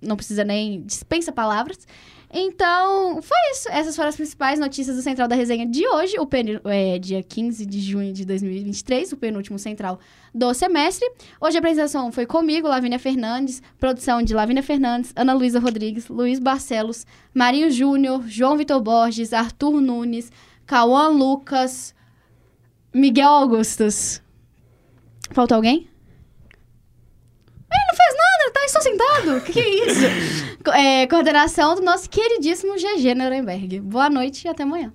não 0.00 0.16
precisa 0.16 0.44
nem 0.44 0.82
dispensa 0.82 1.32
palavras. 1.32 1.86
Então, 2.32 3.22
foi 3.22 3.36
isso. 3.52 3.68
Essas 3.70 3.94
foram 3.94 4.08
as 4.08 4.16
principais 4.16 4.58
notícias 4.58 4.96
do 4.96 5.02
Central 5.02 5.28
da 5.28 5.36
Resenha 5.36 5.64
de 5.64 5.86
hoje, 5.88 6.18
o 6.18 6.26
pen... 6.26 6.60
é, 6.64 6.98
dia 6.98 7.22
15 7.22 7.64
de 7.64 7.80
junho 7.80 8.12
de 8.12 8.24
2023, 8.24 9.12
o 9.12 9.16
penúltimo 9.16 9.58
Central 9.58 9.98
do 10.34 10.52
semestre. 10.52 11.08
Hoje 11.40 11.56
a 11.56 11.60
apresentação 11.60 12.10
foi 12.10 12.26
comigo, 12.26 12.68
Lavínia 12.68 12.98
Fernandes, 12.98 13.62
produção 13.78 14.22
de 14.22 14.34
Lavínia 14.34 14.62
Fernandes, 14.62 15.12
Ana 15.16 15.32
Luísa 15.32 15.60
Rodrigues, 15.60 16.08
Luiz 16.08 16.38
Barcelos, 16.38 17.06
Marinho 17.32 17.70
Júnior, 17.70 18.24
João 18.26 18.56
Vitor 18.56 18.80
Borges, 18.80 19.32
Arthur 19.32 19.80
Nunes, 19.80 20.30
Cauã 20.66 21.08
Lucas, 21.08 21.94
Miguel 22.92 23.30
Augustus. 23.30 24.20
Faltou 25.30 25.56
alguém? 25.56 25.88
Ele 27.72 27.84
não 27.88 27.96
fez 27.96 28.16
nada, 28.16 28.52
tá 28.52 28.68
só 28.68 28.80
sentado. 28.80 29.40
Que 29.44 29.52
que 29.52 29.60
é 29.60 29.86
isso? 29.86 30.46
É, 30.74 31.06
coordenação 31.06 31.76
do 31.76 31.80
nosso 31.80 32.10
queridíssimo 32.10 32.74
GG 32.74 33.14
Nuremberg. 33.14 33.78
Boa 33.78 34.10
noite 34.10 34.46
e 34.46 34.48
até 34.48 34.64
amanhã. 34.64 34.92